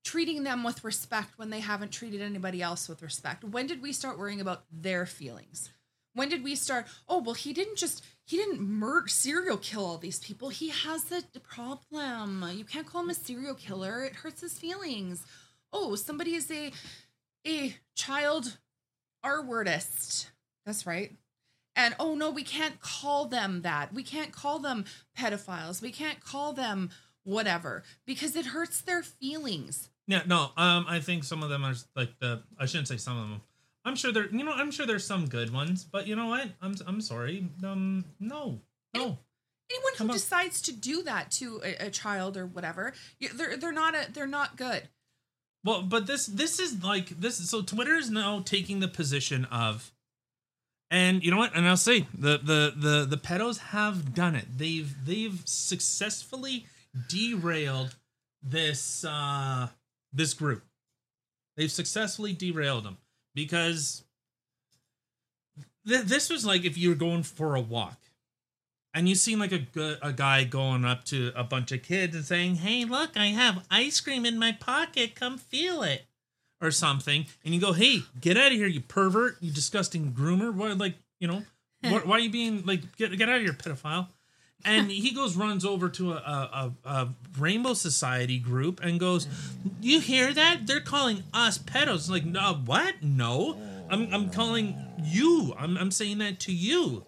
treating 0.04 0.44
them 0.44 0.64
with 0.64 0.84
respect 0.84 1.38
when 1.38 1.50
they 1.50 1.62
haven't 1.62 1.92
treated 1.92 2.22
anybody 2.22 2.62
else 2.62 2.90
with 2.90 3.02
respect? 3.02 3.44
When 3.44 3.68
did 3.68 3.82
we 3.82 3.94
start 3.94 4.18
worrying 4.18 4.42
about 4.42 4.66
their 4.72 5.06
feelings? 5.06 5.70
When 6.14 6.30
did 6.30 6.44
we 6.44 6.56
start? 6.56 6.86
Oh, 7.08 7.22
well, 7.22 7.34
he 7.34 7.54
didn't 7.54 7.78
just 7.78 8.04
he 8.26 8.38
didn't 8.38 8.62
murder 8.62 9.08
serial 9.08 9.58
kill 9.58 9.86
all 9.86 9.98
these 9.98 10.20
people. 10.20 10.50
He 10.50 10.70
has 10.70 11.12
a 11.12 11.40
problem. 11.40 12.46
You 12.54 12.64
can't 12.64 12.88
call 12.88 13.02
him 13.02 13.10
a 13.10 13.16
serial 13.16 13.56
killer. 13.56 14.04
It 14.04 14.16
hurts 14.16 14.42
his 14.42 14.58
feelings. 14.58 15.26
Oh, 15.72 15.96
somebody 15.96 16.36
is 16.36 16.50
a 16.52 16.72
a 17.46 17.76
child 17.96 18.58
R 19.24 19.44
wordist. 19.44 20.28
That's 20.66 20.86
right. 20.86 21.12
And 21.76 21.96
oh 22.00 22.16
no, 22.16 22.30
we 22.30 22.44
can't 22.44 22.80
call 22.80 23.26
them 23.26 23.64
that. 23.64 23.94
We 23.94 24.04
can't 24.04 24.32
call 24.32 24.60
them 24.60 24.86
pedophiles. 25.18 25.82
We 25.82 25.92
can't 25.92 26.24
call 26.24 26.54
them 26.54 26.92
whatever 27.24 27.84
because 28.06 28.36
it 28.36 28.48
hurts 28.48 28.82
their 28.82 29.02
feelings. 29.02 29.90
Yeah, 30.06 30.24
no, 30.26 30.52
um, 30.58 30.86
I 30.88 31.00
think 31.00 31.24
some 31.24 31.44
of 31.44 31.50
them 31.50 31.64
are 31.64 31.74
like 31.96 32.20
the. 32.20 32.44
I 32.60 32.66
shouldn't 32.66 32.90
say 32.90 32.98
some 32.98 33.18
of 33.18 33.30
them. 33.30 33.42
I'm 33.86 33.96
sure 33.96 34.12
there, 34.12 34.28
you 34.30 34.44
know, 34.44 34.54
I'm 34.54 34.72
sure 34.72 34.86
there's 34.86 35.06
some 35.06 35.28
good 35.28 35.52
ones, 35.52 35.84
but 35.84 36.08
you 36.08 36.16
know 36.16 36.28
what? 36.28 36.48
I'm 36.62 36.76
I'm 36.88 37.02
sorry. 37.02 37.48
Um, 37.64 38.06
no, 38.20 38.60
no. 38.96 39.18
Anyone 39.72 39.94
who 39.98 40.08
decides 40.14 40.62
to 40.64 40.74
do 40.74 41.04
that 41.04 41.32
to 41.32 41.62
a, 41.64 41.88
a 41.88 41.90
child 41.90 42.38
or 42.38 42.46
whatever, 42.46 42.94
they're 43.34 43.58
they're 43.58 43.72
not 43.72 43.96
a 43.96 44.12
they're 44.12 44.28
not 44.28 44.56
good. 44.56 44.88
Well, 45.66 45.82
but 45.82 46.08
this 46.08 46.28
this 46.28 46.60
is 46.60 46.84
like 46.84 47.10
this. 47.10 47.38
So 47.50 47.62
Twitter 47.62 47.96
is 47.96 48.10
now 48.10 48.42
taking 48.46 48.80
the 48.80 48.88
position 48.88 49.46
of, 49.46 49.92
and 50.90 51.24
you 51.24 51.32
know 51.32 51.38
what? 51.38 51.56
And 51.56 51.68
I'll 51.68 51.78
say 51.78 52.08
the 52.14 52.38
the 52.38 52.74
the 52.76 53.06
the 53.10 53.18
pedos 53.18 53.58
have 53.58 54.14
done 54.14 54.36
it. 54.36 54.58
They've 54.58 54.94
they've 55.06 55.42
successfully 55.46 56.68
derailed 57.10 57.96
this 58.42 59.04
uh 59.04 59.70
this 60.14 60.34
group. 60.34 60.64
They've 61.58 61.72
successfully 61.72 62.34
derailed 62.34 62.86
them 62.86 62.98
because 63.36 64.04
th- 65.88 66.06
this 66.06 66.30
was 66.30 66.46
like 66.46 66.66
if 66.66 66.78
you 66.78 66.90
were 66.90 66.96
going 66.96 67.24
for 67.24 67.56
a 67.56 67.62
walk 67.62 67.98
and 68.94 69.10
you 69.10 69.16
seen 69.16 69.40
like 69.40 69.52
a 69.52 69.98
a 70.02 70.14
guy 70.14 70.44
going 70.44 70.86
up 70.86 71.04
to 71.06 71.32
a 71.36 71.44
bunch 71.44 71.72
of 71.72 71.82
kids 71.82 72.16
and 72.16 72.26
saying, 72.26 72.56
"Hey, 72.56 72.86
look, 72.86 73.18
I 73.18 73.28
have 73.28 73.66
ice 73.72 74.00
cream 74.00 74.26
in 74.26 74.38
my 74.38 74.52
pocket. 74.52 75.16
Come 75.16 75.38
feel 75.38 75.82
it," 75.84 76.06
or 76.62 76.72
something, 76.72 77.26
and 77.44 77.54
you 77.54 77.60
go, 77.60 77.74
"Hey, 77.74 78.04
get 78.20 78.38
out 78.38 78.52
of 78.52 78.58
here, 78.58 78.68
you 78.68 78.82
pervert, 78.82 79.38
you 79.42 79.52
disgusting 79.52 80.14
groomer! 80.14 80.54
Why, 80.54 80.74
like, 80.74 80.96
you 81.20 81.28
know, 81.28 81.44
why, 81.82 82.00
why 82.00 82.18
are 82.18 82.20
you 82.20 82.30
being 82.30 82.66
like, 82.66 82.96
get 82.98 83.18
get 83.18 83.30
out 83.30 83.38
of 83.38 83.42
here, 83.42 83.54
pedophile?" 83.54 84.08
And 84.66 84.90
he 84.90 85.12
goes, 85.12 85.36
runs 85.36 85.66
over 85.66 85.90
to 85.90 86.14
a, 86.14 86.16
a, 86.16 86.74
a, 86.86 87.10
Rainbow 87.38 87.74
Society 87.74 88.40
group 88.40 88.80
and 88.82 89.00
goes, 89.00 89.28
"You 89.82 90.00
hear 90.00 90.34
that? 90.34 90.68
They're 90.68 90.80
calling 90.80 91.24
us 91.34 91.58
pedos." 91.58 92.10
Like, 92.10 92.26
no, 92.26 92.62
what? 92.66 93.02
No, 93.02 93.58
I'm 93.90 94.14
I'm 94.14 94.30
calling 94.30 94.76
you. 95.04 95.54
I'm 95.58 95.78
I'm 95.78 95.92
saying 95.92 96.20
that 96.20 96.40
to 96.42 96.54
you. 96.54 97.06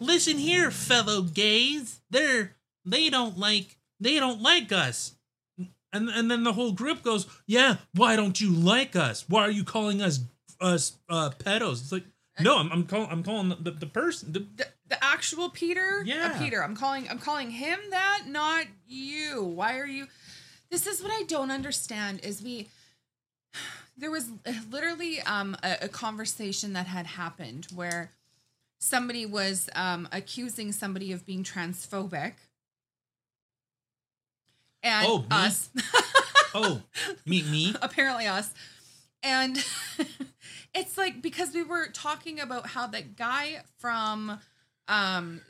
Listen 0.00 0.38
here, 0.38 0.70
fellow 0.70 1.22
gays. 1.22 2.00
They're 2.10 2.56
they 2.84 3.10
don't 3.10 3.38
like 3.38 3.78
they 4.00 4.18
don't 4.18 4.42
like 4.42 4.72
us. 4.72 5.14
And 5.92 6.08
and 6.08 6.30
then 6.30 6.42
the 6.42 6.54
whole 6.54 6.72
group 6.72 7.02
goes, 7.02 7.26
"Yeah, 7.46 7.76
why 7.94 8.16
don't 8.16 8.40
you 8.40 8.50
like 8.50 8.96
us? 8.96 9.24
Why 9.28 9.42
are 9.42 9.50
you 9.50 9.64
calling 9.64 10.02
us 10.02 10.20
us 10.60 10.98
uh 11.08 11.30
pedos?" 11.38 11.82
It's 11.82 11.92
like, 11.92 12.04
"No, 12.42 12.58
I'm 12.58 12.70
I'm 12.72 12.86
calling 12.86 13.08
I'm 13.10 13.22
calling 13.22 13.48
the, 13.50 13.70
the, 13.70 13.86
person 13.86 14.32
the, 14.32 14.40
The, 14.40 14.66
the 14.88 15.04
actual 15.04 15.48
Peter, 15.50 16.00
uh, 16.00 16.04
Yeah. 16.04 16.38
Peter. 16.38 16.62
I'm 16.62 16.74
calling 16.76 17.08
I'm 17.08 17.18
calling 17.18 17.50
him 17.50 17.78
that, 17.90 18.24
not 18.26 18.66
you. 18.86 19.42
Why 19.42 19.78
are 19.78 19.86
you? 19.86 20.06
This 20.70 20.86
is 20.86 21.02
what 21.02 21.10
I 21.12 21.24
don't 21.24 21.50
understand. 21.50 22.20
Is 22.24 22.42
we 22.42 22.68
there 23.96 24.10
was 24.10 24.30
literally 24.70 25.20
um 25.22 25.56
a, 25.62 25.78
a 25.82 25.88
conversation 25.88 26.72
that 26.72 26.86
had 26.86 27.06
happened 27.06 27.66
where 27.74 28.10
somebody 28.80 29.26
was 29.26 29.68
um 29.74 30.08
accusing 30.12 30.72
somebody 30.72 31.12
of 31.12 31.24
being 31.26 31.44
transphobic. 31.44 32.34
And 34.82 35.06
Oh, 35.08 35.24
us. 35.30 35.70
Oh, 36.54 36.82
meet 37.24 37.46
me. 37.46 37.74
apparently 37.80 38.26
us 38.26 38.52
and 39.22 39.56
it's 40.74 40.96
like 40.96 41.20
because 41.22 41.52
we 41.54 41.62
were 41.62 41.88
talking 41.88 42.40
about 42.40 42.68
how 42.68 42.86
that 42.88 43.16
guy 43.16 43.62
from 43.78 44.38
um 44.88 45.40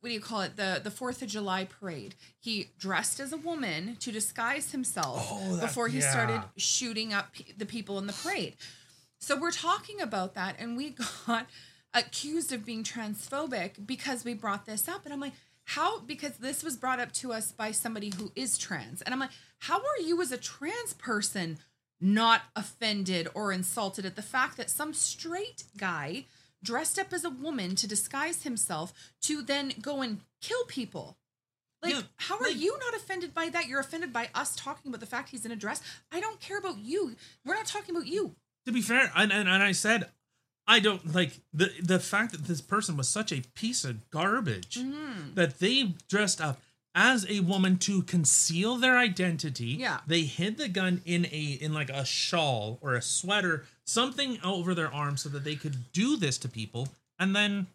what 0.00 0.08
do 0.08 0.14
you 0.14 0.20
call 0.20 0.40
it? 0.42 0.56
The 0.56 0.80
the 0.82 0.90
fourth 0.90 1.20
of 1.22 1.28
july 1.28 1.64
parade. 1.64 2.14
He 2.38 2.70
dressed 2.78 3.20
as 3.20 3.32
a 3.32 3.36
woman 3.36 3.96
to 4.00 4.12
disguise 4.12 4.72
himself 4.72 5.26
Oh, 5.30 5.56
that- 5.56 5.62
before 5.62 5.88
he 5.88 5.98
yeah. 5.98 6.10
started 6.10 6.42
shooting 6.56 7.12
up 7.12 7.34
the 7.56 7.66
people 7.66 7.98
in 7.98 8.06
the 8.06 8.12
parade. 8.12 8.54
So 9.20 9.36
we're 9.36 9.50
talking 9.50 10.00
about 10.00 10.34
that 10.34 10.56
and 10.58 10.76
we 10.76 10.90
got 11.26 11.46
accused 11.94 12.52
of 12.52 12.64
being 12.64 12.84
transphobic 12.84 13.86
because 13.86 14.24
we 14.24 14.34
brought 14.34 14.64
this 14.66 14.88
up. 14.88 15.04
And 15.04 15.12
i'm 15.12 15.20
like 15.20 15.32
how 15.64 16.00
because 16.00 16.38
this 16.38 16.62
was 16.64 16.76
brought 16.76 16.98
up 17.00 17.12
to 17.12 17.30
us 17.32 17.52
by 17.52 17.72
somebody 17.72 18.10
who 18.16 18.30
is 18.36 18.56
trans. 18.56 19.02
And 19.02 19.12
i'm 19.12 19.20
like 19.20 19.30
how 19.58 19.78
are 19.78 20.00
you 20.02 20.20
as 20.22 20.32
a 20.32 20.38
trans 20.38 20.94
person 20.98 21.58
not 22.00 22.42
offended 22.54 23.28
or 23.34 23.52
insulted 23.52 24.04
at 24.06 24.16
the 24.16 24.22
fact 24.22 24.56
that 24.56 24.70
some 24.70 24.94
straight 24.94 25.64
guy 25.76 26.26
dressed 26.62 26.98
up 26.98 27.12
as 27.12 27.24
a 27.24 27.30
woman 27.30 27.74
to 27.76 27.86
disguise 27.88 28.42
himself 28.42 28.92
to 29.22 29.42
then 29.42 29.72
go 29.80 30.00
and 30.02 30.20
kill 30.40 30.64
people. 30.66 31.16
Like 31.82 31.94
how 32.16 32.36
are 32.38 32.42
like- 32.48 32.56
you 32.56 32.76
not 32.78 32.94
offended 32.94 33.32
by 33.34 33.48
that? 33.50 33.68
You're 33.68 33.80
offended 33.80 34.12
by 34.12 34.30
us 34.34 34.56
talking 34.56 34.90
about 34.90 35.00
the 35.00 35.06
fact 35.06 35.30
he's 35.30 35.44
in 35.44 35.52
a 35.52 35.56
dress. 35.56 35.80
I 36.10 36.20
don't 36.20 36.40
care 36.40 36.58
about 36.58 36.78
you. 36.78 37.14
We're 37.44 37.54
not 37.54 37.66
talking 37.66 37.94
about 37.94 38.08
you. 38.08 38.34
To 38.66 38.72
be 38.72 38.82
fair, 38.82 39.10
and, 39.16 39.32
and, 39.32 39.48
and 39.48 39.62
I 39.62 39.72
said, 39.72 40.08
I 40.66 40.80
don't 40.80 41.14
like 41.14 41.40
the 41.54 41.70
the 41.80 41.98
fact 41.98 42.32
that 42.32 42.44
this 42.44 42.60
person 42.60 42.96
was 42.96 43.08
such 43.08 43.32
a 43.32 43.42
piece 43.54 43.84
of 43.84 44.10
garbage 44.10 44.76
Mm-hmm. 44.78 45.34
that 45.34 45.60
they 45.60 45.94
dressed 46.08 46.40
up 46.42 46.60
as 46.98 47.24
a 47.30 47.38
woman 47.38 47.76
to 47.78 48.02
conceal 48.02 48.76
their 48.76 48.98
identity. 48.98 49.76
Yeah. 49.78 50.00
They 50.08 50.22
hid 50.22 50.58
the 50.58 50.68
gun 50.68 51.00
in 51.06 51.26
a 51.26 51.58
in 51.60 51.72
like 51.72 51.90
a 51.90 52.04
shawl 52.04 52.80
or 52.82 52.96
a 52.96 53.02
sweater, 53.02 53.66
something 53.84 54.38
over 54.42 54.74
their 54.74 54.92
arm 54.92 55.16
so 55.16 55.28
that 55.28 55.44
they 55.44 55.54
could 55.54 55.92
do 55.92 56.16
this 56.16 56.38
to 56.38 56.48
people. 56.48 56.88
And 57.16 57.36
then 57.36 57.68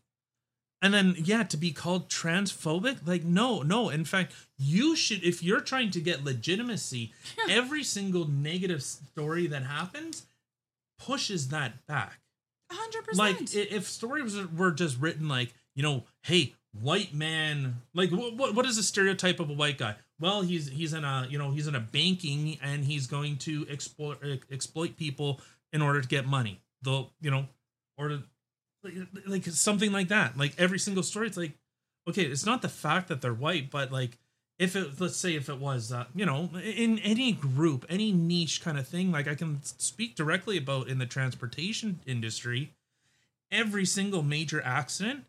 and 0.82 0.94
then 0.94 1.15
yeah, 1.18 1.44
to 1.44 1.56
be 1.56 1.72
called 1.72 2.10
transphobic? 2.10 3.08
Like 3.08 3.24
no, 3.24 3.62
no. 3.62 3.88
In 3.88 4.03
fact, 4.03 4.34
you 4.58 4.94
should 4.94 5.24
if 5.24 5.42
you're 5.42 5.62
trying 5.62 5.92
to 5.92 6.01
get 6.01 6.25
legitimacy, 6.25 7.13
every 7.50 7.84
single 7.84 8.27
negative 8.27 8.84
story 8.84 9.48
that 9.48 9.63
happens 9.63 10.25
pushes 11.00 11.48
that 11.50 11.86
back 11.86 12.20
100% 12.72 13.18
like 13.18 13.56
if 13.56 13.88
stories 13.88 14.38
were 14.56 14.72
just 14.72 14.98
written 15.01 15.27
like 15.27 15.53
you 15.75 15.84
know 15.84 16.03
hey 16.22 16.53
white 16.82 17.13
man 17.13 17.82
like 17.94 18.10
what, 18.10 18.56
what 18.56 18.65
is 18.65 18.77
a 18.77 18.84
stereotype 18.84 19.39
of 19.39 19.50
a 19.50 19.53
white 19.53 19.77
guy? 19.77 19.96
Well 20.20 20.42
he's 20.42 20.70
he's 20.70 20.94
in 20.94 21.03
a 21.03 21.27
you 21.30 21.38
know 21.38 21.51
he's 21.51 21.68
in 21.68 21.75
a 21.75 21.80
banking 21.80 22.58
and 22.62 22.86
he's 22.86 23.08
going 23.08 23.38
to 23.38 23.65
exploit 23.70 24.18
exploit 24.51 24.98
people 24.98 25.39
in 25.72 25.82
order 25.82 26.01
to 26.01 26.08
get 26.08 26.25
money. 26.25 26.62
Though 26.82 27.10
you 27.22 27.32
know 27.32 27.48
or 27.98 28.08
to 28.10 28.24
like, 28.84 28.94
like 29.25 29.46
something 29.46 29.92
like 29.92 30.10
that. 30.10 30.38
Like 30.38 30.53
every 30.58 30.80
single 30.80 31.03
story 31.03 31.27
it's 31.27 31.38
like 31.38 31.53
okay 32.08 32.24
it's 32.24 32.46
not 32.46 32.62
the 32.62 32.70
fact 32.70 33.08
that 33.08 33.22
they're 33.22 33.34
white 33.34 33.70
but 33.70 33.92
like 33.92 34.18
if 34.60 34.75
it 34.75 35.00
let's 35.00 35.18
say 35.18 35.36
if 35.36 35.50
it 35.50 35.60
was 35.60 35.92
uh, 35.92 36.06
you 36.15 36.25
know 36.25 36.50
in 36.63 37.00
any 37.00 37.32
group 37.32 37.86
any 37.89 38.12
niche 38.12 38.62
kind 38.62 38.77
of 38.77 38.88
thing 38.88 39.12
like 39.12 39.27
i 39.27 39.36
can 39.36 39.62
speak 39.63 40.15
directly 40.15 40.58
about 40.58 40.88
in 40.88 41.00
the 41.00 41.06
transportation 41.06 42.00
industry 42.06 42.74
every 43.51 43.86
single 43.86 44.22
major 44.22 44.62
accident 44.63 45.25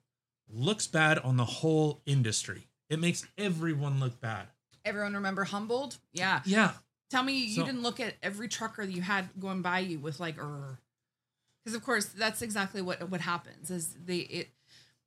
looks 0.48 0.86
bad 0.86 1.18
on 1.18 1.36
the 1.36 1.44
whole 1.44 2.00
industry. 2.06 2.66
It 2.88 3.00
makes 3.00 3.26
everyone 3.38 4.00
look 4.00 4.20
bad. 4.20 4.46
Everyone 4.84 5.14
remember 5.14 5.44
humbled 5.44 5.96
yeah. 6.12 6.40
Yeah. 6.44 6.72
Tell 7.10 7.22
me 7.22 7.44
you 7.46 7.56
So- 7.56 7.64
didn't 7.64 7.82
look 7.82 8.00
at 8.00 8.14
every 8.22 8.48
trucker 8.48 8.84
that 8.84 8.92
you 8.92 9.02
had 9.02 9.28
going 9.38 9.62
by 9.62 9.78
you 9.80 9.98
with 9.98 10.20
like, 10.20 10.36
because 10.36 11.74
of 11.74 11.82
course 11.84 12.06
that's 12.06 12.42
exactly 12.42 12.82
what 12.82 13.08
what 13.10 13.20
happens 13.20 13.70
is 13.70 13.94
they 14.04 14.18
it 14.18 14.48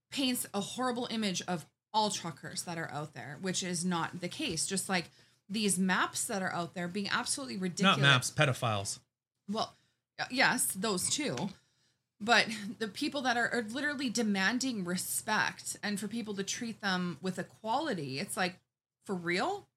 paints 0.10 0.46
a 0.53 0.62
horrible 0.62 1.08
image 1.12 1.41
of 1.48 1.65
all 1.94 2.10
truckers 2.10 2.63
that 2.63 2.77
are 2.77 2.89
out 2.91 3.13
there, 3.13 3.38
which 3.41 3.62
is 3.63 3.84
not 3.86 4.22
the 4.22 4.27
case. 4.27 4.65
Just 4.65 4.88
like 4.89 5.10
these 5.50 5.77
maps 5.79 6.25
that 6.25 6.41
are 6.41 6.51
out 6.53 6.74
there 6.74 6.88
being 6.88 7.10
absolutely 7.10 7.58
ridiculous. 7.58 7.98
not 7.98 8.01
maps 8.01 8.32
pedophiles. 8.32 9.00
Well, 9.50 9.75
yes, 10.29 10.65
those 10.75 11.10
two. 11.10 11.36
But 12.20 12.48
the 12.80 12.88
people 12.88 13.22
that 13.22 13.38
are, 13.38 13.50
are 13.54 13.62
literally 13.62 14.10
demanding 14.10 14.84
respect 14.84 15.78
and 15.84 16.00
for 16.00 16.08
people 16.08 16.34
to 16.36 16.44
treat 16.44 16.82
them 16.82 17.18
with 17.22 17.38
equality, 17.38 18.20
it's 18.20 18.36
like, 18.36 18.60
for 19.06 19.16
real? 19.16 19.68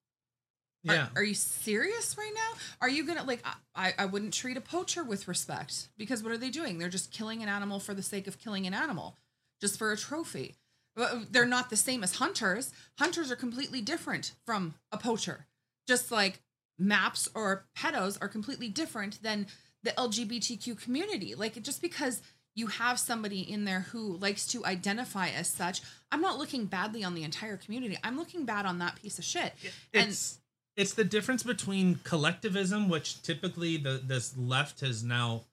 Are- 0.87 0.95
yeah 0.95 1.07
Are, 1.15 1.23
you 1.23 1.35
serious 1.35 2.17
right 2.17 2.31
now? 2.33 2.57
Are 2.81 2.89
you 2.89 3.05
gonna 3.05 3.23
like? 3.23 3.43
I 3.75 3.93
I 3.99 4.05
wouldn't 4.05 4.33
treat 4.33 4.57
a 4.57 4.61
poacher 4.61 5.03
with 5.03 5.27
respect 5.27 5.89
because 5.95 6.23
what 6.23 6.31
are 6.31 6.37
they 6.37 6.49
doing? 6.49 6.79
They're 6.79 6.89
just 6.89 7.11
killing 7.11 7.43
an 7.43 7.49
animal 7.49 7.79
for 7.79 7.93
the 7.93 8.01
sake 8.01 8.25
of 8.25 8.39
killing 8.39 8.65
an 8.65 8.73
animal, 8.73 9.15
just 9.61 9.77
for 9.77 9.91
a 9.91 9.97
trophy. 9.97 10.55
Uh, 10.97 11.19
they're 11.29 11.45
not 11.45 11.69
the 11.69 11.77
same 11.77 12.03
as 12.03 12.15
hunters. 12.15 12.73
Hunters 12.97 13.31
are 13.31 13.35
completely 13.35 13.81
different 13.81 14.33
from 14.45 14.73
a 14.91 14.97
poacher. 14.97 15.45
Just 15.87 16.11
like 16.11 16.41
maps 16.79 17.29
or 17.35 17.67
pedos 17.77 18.17
are 18.19 18.27
completely 18.27 18.67
different 18.67 19.21
than 19.21 19.45
the 19.83 19.91
LGBTQ 19.91 20.81
community. 20.81 21.35
Like 21.35 21.61
just 21.61 21.81
because 21.81 22.21
you 22.53 22.67
have 22.67 22.99
somebody 22.99 23.39
in 23.41 23.65
there 23.65 23.81
who 23.91 24.17
likes 24.17 24.45
to 24.47 24.65
identify 24.65 25.29
as 25.29 25.47
such, 25.47 25.81
I'm 26.11 26.21
not 26.21 26.37
looking 26.37 26.65
badly 26.65 27.03
on 27.03 27.15
the 27.15 27.23
entire 27.23 27.57
community. 27.57 27.97
I'm 28.03 28.17
looking 28.17 28.45
bad 28.45 28.65
on 28.65 28.79
that 28.79 29.01
piece 29.01 29.17
of 29.17 29.25
shit. 29.25 29.53
And 29.93 30.09
it's 30.09 30.39
it's 30.77 30.93
the 30.93 31.03
difference 31.03 31.43
between 31.43 31.99
collectivism 32.03 32.89
which 32.89 33.21
typically 33.23 33.77
the 33.77 34.01
this 34.03 34.37
left 34.37 34.79
has 34.79 35.03
now 35.03 35.43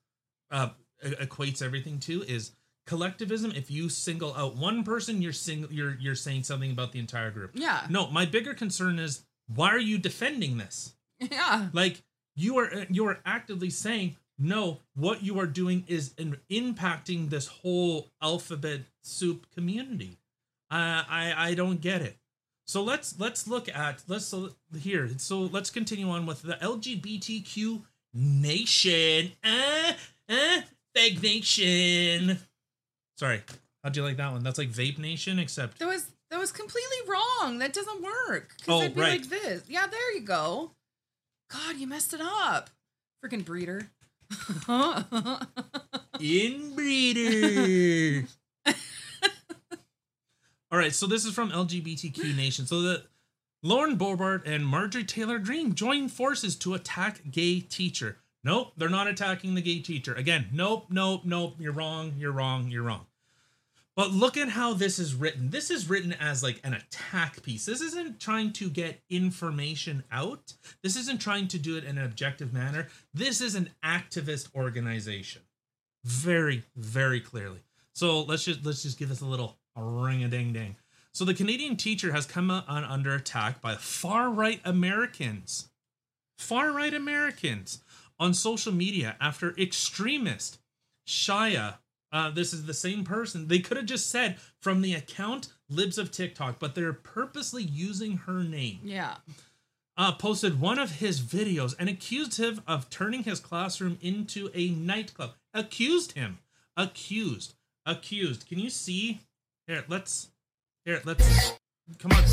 uh 0.51 0.69
equates 1.03 1.61
everything 1.61 1.99
to 1.99 2.23
is 2.23 2.51
collectivism 2.85 3.51
if 3.55 3.69
you 3.69 3.89
single 3.89 4.33
out 4.35 4.55
one 4.55 4.83
person 4.83 5.21
you're 5.21 5.33
sing 5.33 5.67
you're 5.69 5.95
you're 5.99 6.15
saying 6.15 6.43
something 6.43 6.71
about 6.71 6.91
the 6.91 6.99
entire 6.99 7.31
group 7.31 7.51
yeah, 7.53 7.85
no 7.89 8.09
my 8.09 8.25
bigger 8.25 8.53
concern 8.53 8.97
is 8.97 9.23
why 9.53 9.69
are 9.69 9.79
you 9.79 9.97
defending 9.97 10.57
this 10.57 10.93
yeah, 11.19 11.67
like 11.73 12.01
you 12.35 12.57
are 12.57 12.85
you 12.89 13.05
are 13.07 13.19
actively 13.25 13.69
saying 13.69 14.15
no, 14.41 14.79
what 14.95 15.21
you 15.21 15.37
are 15.37 15.45
doing 15.45 15.83
is 15.87 16.13
in, 16.17 16.37
impacting 16.49 17.29
this 17.29 17.47
whole 17.47 18.09
alphabet 18.21 18.81
soup 19.03 19.45
community. 19.53 20.17
Uh, 20.71 21.03
I 21.09 21.33
I 21.37 21.53
don't 21.55 21.81
get 21.81 22.01
it. 22.01 22.17
So 22.65 22.81
let's 22.83 23.19
let's 23.19 23.47
look 23.47 23.67
at 23.67 24.03
let's 24.07 24.25
so 24.25 24.51
here. 24.79 25.09
So 25.17 25.41
let's 25.41 25.69
continue 25.69 26.09
on 26.09 26.25
with 26.25 26.41
the 26.43 26.53
LGBTQ 26.53 27.81
nation. 28.13 29.31
Uh, 29.43 29.93
uh, 30.29 30.61
fake 30.95 31.21
nation. 31.21 32.39
Sorry, 33.17 33.41
how'd 33.83 33.97
you 33.97 34.03
like 34.03 34.17
that 34.17 34.31
one? 34.31 34.43
That's 34.43 34.57
like 34.57 34.69
vape 34.69 34.99
nation, 34.99 35.39
except 35.39 35.79
That 35.79 35.87
was 35.87 36.07
that 36.29 36.39
was 36.39 36.51
completely 36.51 36.97
wrong. 37.07 37.57
That 37.57 37.73
doesn't 37.73 38.01
work. 38.01 38.55
'Cause 38.59 38.67
Oh, 38.69 38.81
it'd 38.81 38.95
be 38.95 39.01
right. 39.01 39.19
like 39.19 39.29
this. 39.29 39.63
Yeah, 39.67 39.87
there 39.87 40.13
you 40.15 40.21
go. 40.21 40.71
God, 41.51 41.77
you 41.77 41.87
messed 41.87 42.13
it 42.13 42.21
up. 42.21 42.69
Freaking 43.23 43.43
breeder. 43.43 43.89
inbreeder. 46.19 48.27
All 50.71 50.77
right, 50.77 50.93
so 50.93 51.07
this 51.07 51.25
is 51.25 51.33
from 51.33 51.51
LGBTQ 51.51 52.35
Nation. 52.35 52.67
So 52.67 52.81
the 52.81 53.03
Lauren 53.63 53.97
Boebert 53.97 54.47
and 54.47 54.65
Marjorie 54.65 55.03
Taylor 55.03 55.39
Greene 55.39 55.73
join 55.73 56.07
forces 56.07 56.55
to 56.57 56.75
attack 56.75 57.21
gay 57.31 57.59
teacher. 57.59 58.17
Nope, 58.43 58.73
they're 58.77 58.87
not 58.87 59.07
attacking 59.07 59.55
the 59.55 59.61
gay 59.61 59.79
teacher. 59.79 60.13
Again, 60.13 60.47
nope, 60.53 60.85
nope, 60.89 61.23
nope. 61.25 61.55
You're 61.59 61.73
wrong. 61.73 62.13
You're 62.17 62.31
wrong. 62.31 62.69
You're 62.69 62.83
wrong. 62.83 63.07
But 63.99 64.11
look 64.11 64.37
at 64.37 64.47
how 64.47 64.75
this 64.75 64.97
is 64.97 65.13
written. 65.13 65.49
This 65.49 65.69
is 65.69 65.89
written 65.89 66.13
as 66.13 66.41
like 66.41 66.61
an 66.63 66.73
attack 66.73 67.43
piece. 67.43 67.65
This 67.65 67.81
isn't 67.81 68.17
trying 68.17 68.53
to 68.53 68.69
get 68.69 69.01
information 69.09 70.05
out. 70.09 70.53
This 70.81 70.95
isn't 70.95 71.19
trying 71.19 71.49
to 71.49 71.59
do 71.59 71.75
it 71.75 71.83
in 71.83 71.97
an 71.97 72.05
objective 72.05 72.53
manner. 72.53 72.87
This 73.13 73.41
is 73.41 73.55
an 73.55 73.71
activist 73.83 74.55
organization. 74.55 75.41
Very, 76.05 76.63
very 76.77 77.19
clearly. 77.19 77.59
So 77.91 78.21
let's 78.21 78.45
just 78.45 78.65
let's 78.65 78.83
just 78.83 78.97
give 78.97 79.09
this 79.09 79.19
a 79.19 79.25
little 79.25 79.57
ring 79.75 80.23
a 80.23 80.29
ding 80.29 80.53
ding. 80.53 80.77
So 81.11 81.25
the 81.25 81.33
Canadian 81.33 81.75
teacher 81.75 82.13
has 82.13 82.25
come 82.25 82.49
on 82.49 82.85
under 82.85 83.13
attack 83.13 83.59
by 83.59 83.75
far 83.75 84.29
right 84.29 84.61
Americans. 84.63 85.71
Far 86.37 86.71
right 86.71 86.93
Americans 86.93 87.83
on 88.17 88.33
social 88.33 88.71
media 88.71 89.17
after 89.19 89.53
extremist 89.59 90.59
Chaya 91.05 91.79
uh, 92.11 92.29
this 92.29 92.53
is 92.53 92.65
the 92.65 92.73
same 92.73 93.03
person. 93.03 93.47
They 93.47 93.59
could 93.59 93.77
have 93.77 93.85
just 93.85 94.09
said 94.09 94.37
from 94.59 94.81
the 94.81 94.93
account 94.93 95.49
Libs 95.69 95.97
of 95.97 96.11
TikTok, 96.11 96.59
but 96.59 96.75
they're 96.75 96.93
purposely 96.93 97.63
using 97.63 98.17
her 98.17 98.43
name. 98.43 98.79
yeah. 98.83 99.15
Uh, 99.97 100.13
posted 100.13 100.61
one 100.61 100.79
of 100.79 100.91
his 100.99 101.19
videos 101.19 101.75
and 101.77 101.89
accused 101.89 102.39
him 102.39 102.61
of 102.65 102.89
turning 102.89 103.23
his 103.23 103.41
classroom 103.41 103.97
into 104.01 104.49
a 104.53 104.69
nightclub. 104.69 105.31
Accused 105.53 106.13
him. 106.13 106.37
Accused. 106.77 107.55
Accused. 107.85 108.47
Can 108.47 108.59
you 108.59 108.69
see? 108.69 109.19
Here, 109.67 109.83
let's. 109.89 110.29
Here, 110.85 111.01
let's. 111.03 111.59
Come 111.97 112.11
on. 112.13 112.23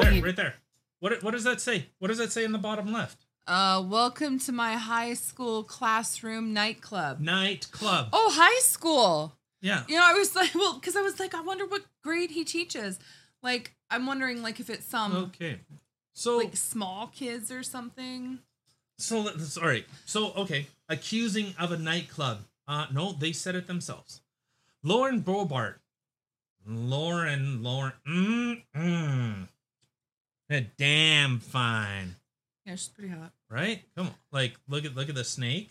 There, 0.00 0.22
right 0.22 0.36
there. 0.36 0.54
What, 1.00 1.22
what 1.22 1.30
does 1.32 1.44
that 1.44 1.60
say? 1.60 1.86
What 2.00 2.08
does 2.08 2.18
that 2.18 2.32
say 2.32 2.44
in 2.44 2.52
the 2.52 2.58
bottom 2.58 2.92
left? 2.92 3.26
Uh, 3.48 3.82
welcome 3.88 4.38
to 4.38 4.52
my 4.52 4.74
high 4.74 5.14
school 5.14 5.64
classroom 5.64 6.52
nightclub. 6.52 7.18
Nightclub. 7.18 8.10
Oh, 8.12 8.30
high 8.34 8.60
school. 8.60 9.32
Yeah. 9.62 9.84
You 9.88 9.96
know, 9.96 10.04
I 10.04 10.12
was 10.12 10.36
like, 10.36 10.54
well, 10.54 10.74
because 10.74 10.96
I 10.96 11.00
was 11.00 11.18
like, 11.18 11.34
I 11.34 11.40
wonder 11.40 11.64
what 11.64 11.82
grade 12.04 12.30
he 12.30 12.44
teaches. 12.44 12.98
Like, 13.42 13.72
I'm 13.90 14.04
wondering, 14.04 14.42
like, 14.42 14.60
if 14.60 14.68
it's 14.68 14.84
some 14.84 15.16
Okay. 15.16 15.60
So 16.12 16.36
like 16.36 16.56
small 16.56 17.06
kids 17.06 17.50
or 17.50 17.62
something. 17.62 18.40
So 18.98 19.20
let's 19.20 19.56
all 19.56 19.68
right. 19.68 19.86
So 20.04 20.32
okay, 20.32 20.66
accusing 20.88 21.54
of 21.58 21.70
a 21.70 21.78
nightclub. 21.78 22.40
Uh 22.66 22.86
no, 22.92 23.12
they 23.12 23.30
said 23.30 23.54
it 23.54 23.68
themselves. 23.68 24.20
Lauren 24.82 25.22
Boebert. 25.22 25.76
Lauren, 26.66 27.62
Lauren. 27.62 27.92
Mm, 28.06 28.62
mm. 30.50 30.66
Damn 30.76 31.38
fine, 31.38 32.16
Yeah, 32.68 32.74
she's 32.74 32.88
pretty 32.88 33.08
hot. 33.08 33.32
right? 33.50 33.82
Come 33.96 34.08
on, 34.08 34.14
like 34.30 34.52
look 34.68 34.84
at 34.84 34.94
look 34.94 35.08
at 35.08 35.14
the 35.14 35.24
snake. 35.24 35.70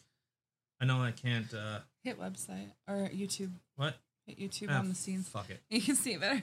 I 0.82 0.86
know 0.86 0.98
I 1.00 1.12
can't. 1.12 1.54
uh 1.54 1.80
Hit 2.04 2.20
website 2.20 2.70
or 2.88 3.08
YouTube. 3.14 3.52
What? 3.76 3.94
Hit 4.26 4.40
YouTube 4.40 4.68
Ah, 4.72 4.80
on 4.80 4.90
the 4.90 4.96
scenes. 4.96 5.30
Fuck 5.30 5.52
it. 5.52 5.60
You 5.70 5.80
can 5.82 5.96
see 5.96 6.14
it 6.14 6.22
better. 6.22 6.42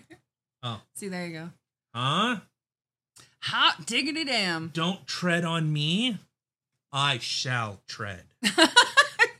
Oh, 0.62 0.80
See, 0.94 1.08
there 1.08 1.26
you 1.26 1.32
go. 1.40 1.50
huh? 1.92 2.36
Hot 3.42 3.84
diggity 3.84 4.24
damn. 4.24 4.68
Don't 4.68 5.06
tread 5.08 5.44
on 5.44 5.72
me. 5.72 6.18
I 6.92 7.18
shall 7.18 7.80
tread. 7.88 8.22
I'm 8.44 8.68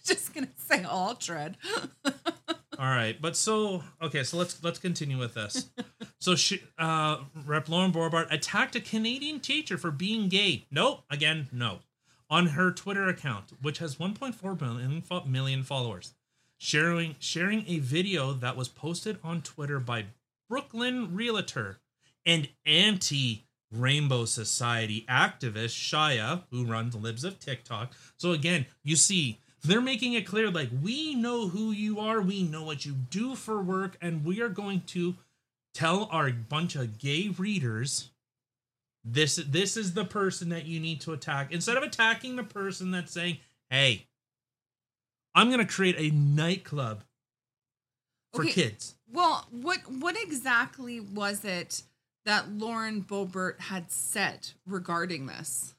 just 0.04 0.34
gonna 0.34 0.48
say 0.56 0.82
all 0.82 1.14
tread. 1.14 1.56
All 2.78 2.86
right, 2.86 3.20
but 3.20 3.36
so 3.36 3.82
okay, 4.02 4.24
so 4.24 4.36
let's 4.36 4.62
let's 4.62 4.78
continue 4.78 5.18
with 5.18 5.34
this. 5.34 5.70
so 6.18 6.34
she, 6.34 6.62
uh, 6.78 7.18
Rep. 7.44 7.68
Lauren 7.68 7.92
Boebert 7.92 8.32
attacked 8.32 8.74
a 8.76 8.80
Canadian 8.80 9.40
teacher 9.40 9.78
for 9.78 9.90
being 9.90 10.28
gay. 10.28 10.66
Nope, 10.70 11.04
again, 11.10 11.48
no, 11.52 11.80
on 12.28 12.48
her 12.48 12.70
Twitter 12.70 13.08
account, 13.08 13.52
which 13.62 13.78
has 13.78 13.96
1.4 13.96 14.60
million 14.60 15.02
million 15.26 15.62
followers, 15.62 16.14
sharing 16.58 17.16
sharing 17.18 17.64
a 17.68 17.78
video 17.78 18.32
that 18.32 18.56
was 18.56 18.68
posted 18.68 19.18
on 19.22 19.42
Twitter 19.42 19.78
by 19.78 20.06
Brooklyn 20.48 21.14
realtor 21.14 21.78
and 22.26 22.48
anti 22.66 23.44
Rainbow 23.70 24.24
Society 24.24 25.04
activist 25.08 25.74
Chaya, 25.74 26.44
who 26.50 26.64
runs 26.64 26.94
Libs 26.94 27.24
of 27.24 27.38
TikTok. 27.38 27.92
So 28.16 28.32
again, 28.32 28.66
you 28.82 28.96
see, 28.96 29.40
they're 29.64 29.80
making 29.80 30.12
it 30.14 30.26
clear 30.26 30.50
like 30.50 30.70
we 30.82 31.14
know 31.14 31.48
who 31.48 31.72
you 31.72 31.98
are, 32.00 32.20
we 32.20 32.42
know 32.42 32.62
what 32.62 32.84
you 32.84 32.92
do 33.10 33.34
for 33.34 33.62
work, 33.62 33.96
and 34.00 34.24
we 34.24 34.40
are 34.40 34.48
going 34.48 34.82
to 34.88 35.16
tell 35.72 36.08
our 36.12 36.30
bunch 36.30 36.76
of 36.76 36.98
gay 36.98 37.28
readers 37.28 38.10
this 39.04 39.36
this 39.36 39.76
is 39.76 39.94
the 39.94 40.04
person 40.04 40.48
that 40.48 40.64
you 40.64 40.80
need 40.80 41.00
to 41.02 41.12
attack 41.12 41.52
instead 41.52 41.76
of 41.76 41.82
attacking 41.82 42.36
the 42.36 42.42
person 42.42 42.90
that's 42.90 43.12
saying, 43.12 43.38
"Hey, 43.70 44.06
I'm 45.34 45.48
going 45.48 45.64
to 45.64 45.72
create 45.72 45.96
a 45.98 46.14
nightclub 46.14 47.04
for 48.32 48.42
Okay. 48.42 48.52
kids." 48.52 48.94
Well, 49.12 49.46
what 49.50 49.80
what 49.90 50.16
exactly 50.22 51.00
was 51.00 51.44
it 51.44 51.82
that 52.24 52.50
Lauren 52.50 53.02
Boebert 53.02 53.60
had 53.60 53.90
said 53.90 54.50
regarding 54.66 55.26
this? 55.26 55.74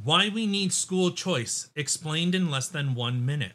Why 0.00 0.28
we 0.28 0.46
need 0.46 0.72
school 0.72 1.10
choice 1.10 1.70
explained 1.76 2.34
in 2.34 2.50
less 2.50 2.68
than 2.68 2.94
1 2.94 3.24
minute. 3.26 3.52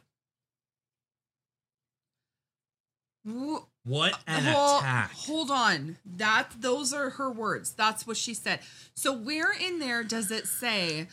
Wh- 3.28 3.64
What 3.84 4.20
an 4.28 4.44
Hol- 4.44 4.80
attack. 4.80 5.12
Hold 5.12 5.52
on. 5.52 5.98
That 6.06 6.52
those 6.60 6.94
are 6.94 7.12
her 7.12 7.30
words. 7.30 7.72
That's 7.72 8.06
what 8.08 8.18
she 8.18 8.34
said. 8.34 8.60
So 8.96 9.14
where 9.14 9.52
in 9.52 9.80
there 9.80 10.04
does 10.04 10.32
it 10.32 10.48
say 10.48 11.08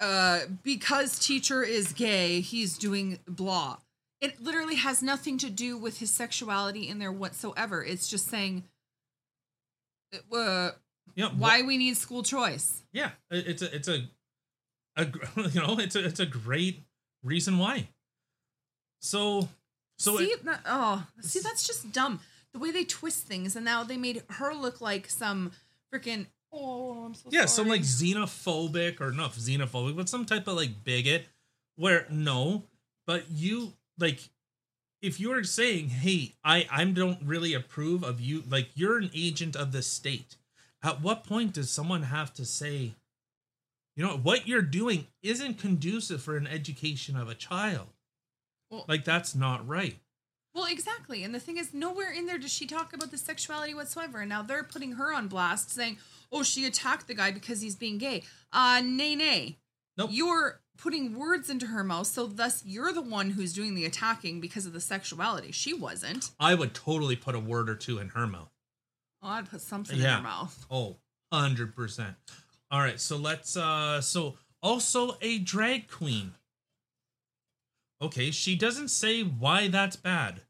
uh 0.00 0.40
because 0.62 1.18
teacher 1.18 1.62
is 1.62 1.92
gay, 1.92 2.40
he's 2.40 2.76
doing 2.76 3.18
blah? 3.26 3.78
It 4.20 4.42
literally 4.42 4.76
has 4.76 5.02
nothing 5.02 5.38
to 5.38 5.48
do 5.50 5.78
with 5.78 5.98
his 6.00 6.10
sexuality 6.10 6.88
in 6.88 6.98
there 6.98 7.12
whatsoever. 7.12 7.84
It's 7.84 8.08
just 8.08 8.26
saying 8.26 8.64
uh, 10.34 10.70
yeah, 11.14 11.28
why 11.36 11.62
we 11.62 11.76
need 11.76 11.96
school 11.96 12.22
choice. 12.22 12.82
Yeah, 12.92 13.10
it's 13.30 13.62
a 13.62 13.74
it's 13.74 13.88
a, 13.88 14.08
a 14.98 15.06
you 15.48 15.60
know 15.60 15.78
it's 15.78 15.96
a 15.96 16.04
it's 16.04 16.20
a 16.20 16.26
great 16.26 16.82
reason 17.22 17.58
why. 17.58 17.88
So 19.00 19.48
so 19.98 20.16
see, 20.16 20.26
it, 20.26 20.44
that, 20.44 20.60
oh, 20.66 21.06
see, 21.20 21.40
that's 21.40 21.66
just 21.66 21.92
dumb. 21.92 22.20
The 22.52 22.58
way 22.58 22.70
they 22.70 22.84
twist 22.84 23.24
things, 23.24 23.56
and 23.56 23.64
now 23.64 23.82
they 23.82 23.96
made 23.96 24.22
her 24.30 24.54
look 24.54 24.80
like 24.80 25.08
some 25.10 25.52
freaking. 25.92 26.26
Oh, 26.52 27.04
I'm 27.04 27.14
so 27.14 27.28
yeah, 27.30 27.40
sorry. 27.40 27.48
some 27.48 27.68
like 27.68 27.80
xenophobic 27.82 29.00
or 29.00 29.12
not 29.12 29.32
xenophobic, 29.32 29.96
but 29.96 30.08
some 30.08 30.24
type 30.24 30.46
of 30.46 30.56
like 30.56 30.84
bigot. 30.84 31.26
Where 31.76 32.06
no, 32.10 32.64
but 33.06 33.30
you 33.30 33.74
like 33.98 34.30
if 35.02 35.20
you're 35.20 35.44
saying, 35.44 35.90
"Hey, 35.90 36.34
I 36.44 36.66
I 36.70 36.84
don't 36.84 37.20
really 37.22 37.54
approve 37.54 38.02
of 38.02 38.20
you," 38.20 38.44
like 38.48 38.70
you're 38.74 38.98
an 38.98 39.10
agent 39.14 39.56
of 39.56 39.72
the 39.72 39.82
state. 39.82 40.36
At 40.82 41.00
what 41.02 41.24
point 41.24 41.54
does 41.54 41.70
someone 41.70 42.04
have 42.04 42.32
to 42.34 42.44
say, 42.44 42.94
you 43.98 44.04
know, 44.06 44.16
what 44.16 44.46
you're 44.46 44.62
doing 44.62 45.08
isn't 45.24 45.58
conducive 45.58 46.22
for 46.22 46.36
an 46.36 46.46
education 46.46 47.16
of 47.16 47.28
a 47.28 47.34
child? 47.34 47.88
Well- 48.70 48.84
Like 48.88 49.04
that's 49.04 49.34
not 49.34 49.66
right. 49.66 49.98
Well, 50.54 50.66
exactly. 50.66 51.22
And 51.24 51.34
the 51.34 51.40
thing 51.40 51.56
is, 51.58 51.74
nowhere 51.74 52.10
in 52.12 52.26
there 52.26 52.38
does 52.38 52.52
she 52.52 52.66
talk 52.66 52.92
about 52.92 53.10
the 53.10 53.18
sexuality 53.18 53.74
whatsoever. 53.74 54.20
And 54.20 54.28
now 54.28 54.42
they're 54.42 54.64
putting 54.64 54.92
her 54.92 55.12
on 55.12 55.28
blast, 55.28 55.70
saying, 55.70 55.98
"Oh, 56.32 56.42
she 56.42 56.64
attacked 56.64 57.06
the 57.06 57.14
guy 57.14 57.30
because 57.32 57.60
he's 57.60 57.76
being 57.76 57.98
gay." 57.98 58.22
Uh, 58.52 58.80
nay, 58.84 59.14
nay. 59.14 59.58
Nope. 59.96 60.10
You're 60.12 60.60
putting 60.76 61.14
words 61.18 61.50
into 61.50 61.66
her 61.66 61.82
mouth, 61.84 62.06
so 62.06 62.26
thus 62.26 62.64
you're 62.64 62.92
the 62.92 63.02
one 63.02 63.30
who's 63.30 63.52
doing 63.52 63.74
the 63.74 63.84
attacking 63.84 64.40
because 64.40 64.64
of 64.64 64.72
the 64.72 64.80
sexuality. 64.80 65.50
She 65.52 65.74
wasn't. 65.74 66.30
I 66.40 66.54
would 66.54 66.72
totally 66.72 67.16
put 67.16 67.34
a 67.34 67.40
word 67.40 67.68
or 67.68 67.74
two 67.74 67.98
in 67.98 68.10
her 68.10 68.26
mouth. 68.26 68.50
Oh, 69.22 69.28
I'd 69.28 69.50
put 69.50 69.60
something 69.60 69.98
in 69.98 70.04
her 70.04 70.22
mouth. 70.22 70.66
Oh, 70.70 70.96
100%. 71.32 72.14
All 72.70 72.80
right, 72.80 73.00
so 73.00 73.16
let's 73.16 73.56
uh 73.56 74.00
so 74.00 74.36
also 74.62 75.16
a 75.22 75.38
drag 75.38 75.88
queen. 75.88 76.32
Okay, 78.00 78.30
she 78.30 78.54
doesn't 78.54 78.88
say 78.88 79.22
why 79.22 79.68
that's 79.68 79.96
bad. 79.96 80.42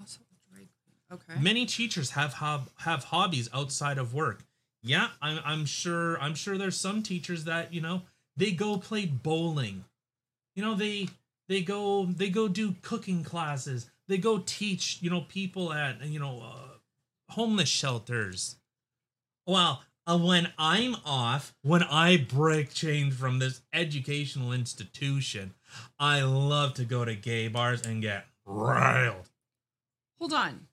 Also, 0.00 0.20
a 0.20 0.52
drag 0.52 0.68
queen. 0.84 0.96
Okay. 1.12 1.40
Many 1.40 1.66
teachers 1.66 2.10
have 2.10 2.34
hob- 2.34 2.70
have 2.78 3.04
hobbies 3.04 3.48
outside 3.52 3.98
of 3.98 4.14
work. 4.14 4.44
Yeah, 4.82 5.08
I'm 5.20 5.40
I'm 5.44 5.66
sure 5.66 6.18
I'm 6.20 6.34
sure 6.34 6.56
there's 6.56 6.78
some 6.78 7.02
teachers 7.02 7.44
that, 7.44 7.74
you 7.74 7.80
know, 7.80 8.02
they 8.36 8.52
go 8.52 8.78
play 8.78 9.06
bowling. 9.06 9.84
You 10.54 10.62
know, 10.62 10.74
they 10.74 11.08
they 11.48 11.62
go 11.62 12.06
they 12.06 12.30
go 12.30 12.46
do 12.48 12.76
cooking 12.82 13.24
classes. 13.24 13.90
They 14.06 14.18
go 14.18 14.38
teach, 14.38 14.98
you 15.02 15.10
know, 15.10 15.22
people 15.22 15.72
at, 15.72 16.02
you 16.04 16.18
know, 16.18 16.40
uh, 16.42 17.32
homeless 17.32 17.68
shelters. 17.68 18.56
Well, 19.46 19.82
when 20.16 20.52
I'm 20.58 20.96
off, 21.04 21.54
when 21.62 21.82
I 21.82 22.16
break 22.16 22.72
change 22.72 23.12
from 23.14 23.38
this 23.38 23.60
educational 23.72 24.52
institution, 24.52 25.54
I 25.98 26.22
love 26.22 26.74
to 26.74 26.84
go 26.84 27.04
to 27.04 27.14
gay 27.14 27.48
bars 27.48 27.82
and 27.82 28.00
get 28.00 28.26
riled. 28.46 29.28
Hold 30.18 30.32
on. 30.32 30.66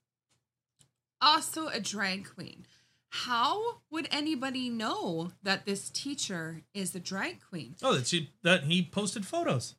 Also, 1.21 1.67
a 1.67 1.79
drag 1.79 2.29
queen. 2.33 2.65
How 3.09 3.79
would 3.89 4.07
anybody 4.11 4.69
know 4.69 5.31
that 5.43 5.65
this 5.65 5.89
teacher 5.89 6.61
is 6.73 6.93
a 6.95 6.99
drag 6.99 7.39
queen? 7.41 7.75
Oh, 7.81 7.93
that 7.93 8.07
she 8.07 8.31
that 8.43 8.63
he 8.65 8.83
posted 8.83 9.25
photos. 9.25 9.75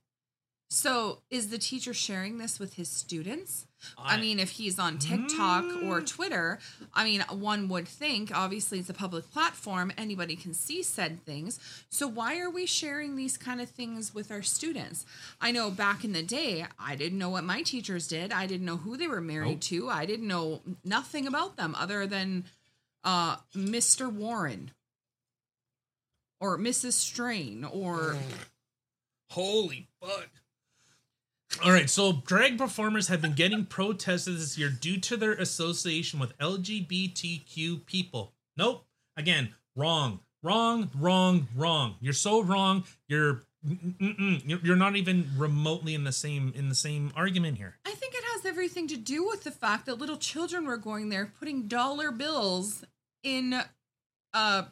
So, 0.68 1.22
is 1.30 1.50
the 1.50 1.58
teacher 1.58 1.94
sharing 1.94 2.38
this 2.38 2.58
with 2.58 2.74
his 2.74 2.88
students? 2.88 3.66
I, 3.96 4.16
I- 4.16 4.20
mean, 4.20 4.40
if 4.40 4.50
he's 4.50 4.80
on 4.80 4.98
TikTok 4.98 5.64
or 5.84 6.00
Mm. 6.00 6.06
Twitter, 6.08 6.58
I 6.92 7.04
mean, 7.04 7.20
one 7.30 7.68
would 7.68 7.86
think 7.86 8.36
obviously 8.36 8.80
it's 8.80 8.90
a 8.90 8.94
public 8.94 9.30
platform, 9.30 9.92
anybody 9.96 10.34
can 10.34 10.54
see 10.54 10.82
said 10.82 11.24
things. 11.24 11.60
So, 11.88 12.08
why 12.08 12.40
are 12.40 12.50
we 12.50 12.66
sharing 12.66 13.14
these 13.14 13.36
kind 13.36 13.60
of 13.60 13.70
things 13.70 14.12
with 14.12 14.32
our 14.32 14.42
students? 14.42 15.06
I 15.40 15.52
know 15.52 15.70
back 15.70 16.04
in 16.04 16.12
the 16.12 16.22
day, 16.24 16.66
I 16.80 16.96
didn't 16.96 17.18
know 17.18 17.30
what 17.30 17.44
my 17.44 17.62
teachers 17.62 18.08
did. 18.08 18.32
I 18.32 18.46
didn't 18.46 18.66
know 18.66 18.78
who 18.78 18.96
they 18.96 19.06
were 19.06 19.20
married 19.20 19.48
Nope. 19.50 19.60
to. 19.60 19.88
I 19.88 20.04
didn't 20.04 20.26
know 20.26 20.62
nothing 20.82 21.28
about 21.28 21.56
them 21.56 21.76
other 21.78 22.08
than 22.08 22.44
uh, 23.04 23.36
Mr. 23.54 24.12
Warren 24.12 24.72
or 26.40 26.58
Mrs. 26.58 26.94
Strain 26.94 27.62
or. 27.64 28.16
Holy 29.30 29.86
fuck. 30.00 30.25
All 31.64 31.72
right, 31.72 31.88
so 31.88 32.22
drag 32.26 32.58
performers 32.58 33.08
have 33.08 33.22
been 33.22 33.32
getting 33.32 33.64
protested 33.64 34.36
this 34.36 34.58
year 34.58 34.68
due 34.68 34.98
to 35.00 35.16
their 35.16 35.32
association 35.32 36.20
with 36.20 36.36
LGBTQ 36.38 37.86
people. 37.86 38.32
Nope. 38.56 38.84
Again, 39.16 39.54
wrong, 39.74 40.20
wrong, 40.42 40.90
wrong, 40.94 41.48
wrong. 41.56 41.96
You're 42.00 42.12
so 42.12 42.42
wrong. 42.42 42.84
You're 43.08 43.42
mm, 43.66 43.96
mm, 43.98 44.18
mm, 44.18 44.42
you're 44.46 44.60
you're 44.62 44.76
not 44.76 44.96
even 44.96 45.30
remotely 45.36 45.94
in 45.94 46.04
the 46.04 46.12
same 46.12 46.52
in 46.54 46.68
the 46.68 46.74
same 46.74 47.12
argument 47.16 47.56
here. 47.56 47.76
I 47.86 47.92
think 47.92 48.14
it 48.14 48.24
has 48.34 48.44
everything 48.44 48.86
to 48.88 48.96
do 48.96 49.26
with 49.26 49.44
the 49.44 49.50
fact 49.50 49.86
that 49.86 49.98
little 49.98 50.18
children 50.18 50.66
were 50.66 50.76
going 50.76 51.08
there 51.08 51.32
putting 51.38 51.68
dollar 51.68 52.12
bills 52.12 52.84
in 53.22 53.60
uh 54.34 54.62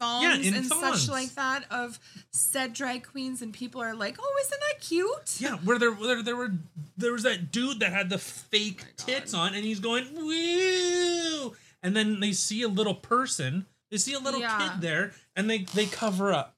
thongs 0.00 0.22
Yeah, 0.24 0.48
in 0.48 0.54
and 0.54 0.66
thongs. 0.66 1.02
such 1.02 1.10
like 1.10 1.34
that 1.34 1.64
of 1.70 1.98
said 2.32 2.72
drag 2.72 3.04
queens 3.06 3.42
and 3.42 3.52
people 3.52 3.80
are 3.80 3.94
like, 3.94 4.16
"Oh, 4.20 4.38
isn't 4.46 4.60
that 4.60 4.80
cute?" 4.80 5.40
Yeah, 5.40 5.56
where 5.58 5.78
there, 5.78 5.92
where 5.92 6.22
there 6.22 6.36
were 6.36 6.52
there 6.96 7.12
was 7.12 7.22
that 7.24 7.50
dude 7.52 7.80
that 7.80 7.92
had 7.92 8.10
the 8.10 8.18
fake 8.18 8.84
Oh 8.84 8.92
tits 8.96 9.34
on, 9.34 9.54
and 9.54 9.64
he's 9.64 9.80
going 9.80 10.06
woo, 10.14 11.54
and 11.82 11.96
then 11.96 12.20
they 12.20 12.32
see 12.32 12.62
a 12.62 12.68
little 12.68 12.94
person, 12.94 13.66
they 13.90 13.98
see 13.98 14.12
a 14.14 14.18
little 14.18 14.40
Yeah. 14.40 14.58
kid 14.72 14.80
there, 14.80 15.12
and 15.36 15.48
they 15.50 15.58
they 15.64 15.86
cover 15.86 16.32
up, 16.32 16.56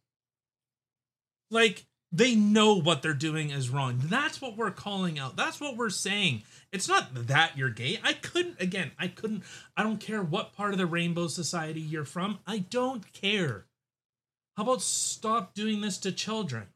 like 1.51 1.87
they 2.17 2.35
know 2.35 2.75
what 2.75 3.03
they're 3.03 3.13
doing 3.13 3.51
is 3.51 3.69
wrong. 3.69 4.01
That's 4.05 4.41
what 4.41 4.57
we're 4.57 4.71
calling 4.71 5.19
out. 5.19 5.37
That's 5.37 5.61
what 5.61 5.77
we're 5.77 5.91
saying. 5.91 6.43
It's 6.73 6.89
not 6.89 7.27
that 7.27 7.59
you're 7.59 7.69
gay. 7.69 8.01
I 8.03 8.15
couldn't 8.15 8.61
again. 8.61 8.93
I 8.99 9.09
couldn't. 9.09 9.45
I 9.77 9.83
don't 9.83 10.01
care 10.01 10.23
what 10.23 10.55
part 10.55 10.73
of 10.73 10.79
the 10.79 10.87
rainbow 10.87 11.27
society 11.27 11.81
you're 11.81 12.07
from. 12.07 12.39
I 12.47 12.59
don't 12.59 13.13
care. 13.13 13.67
How 14.57 14.63
about 14.63 14.81
stop 14.81 15.55
doing 15.55 15.83
this 15.83 15.99
to 15.99 16.13
children? 16.13 16.69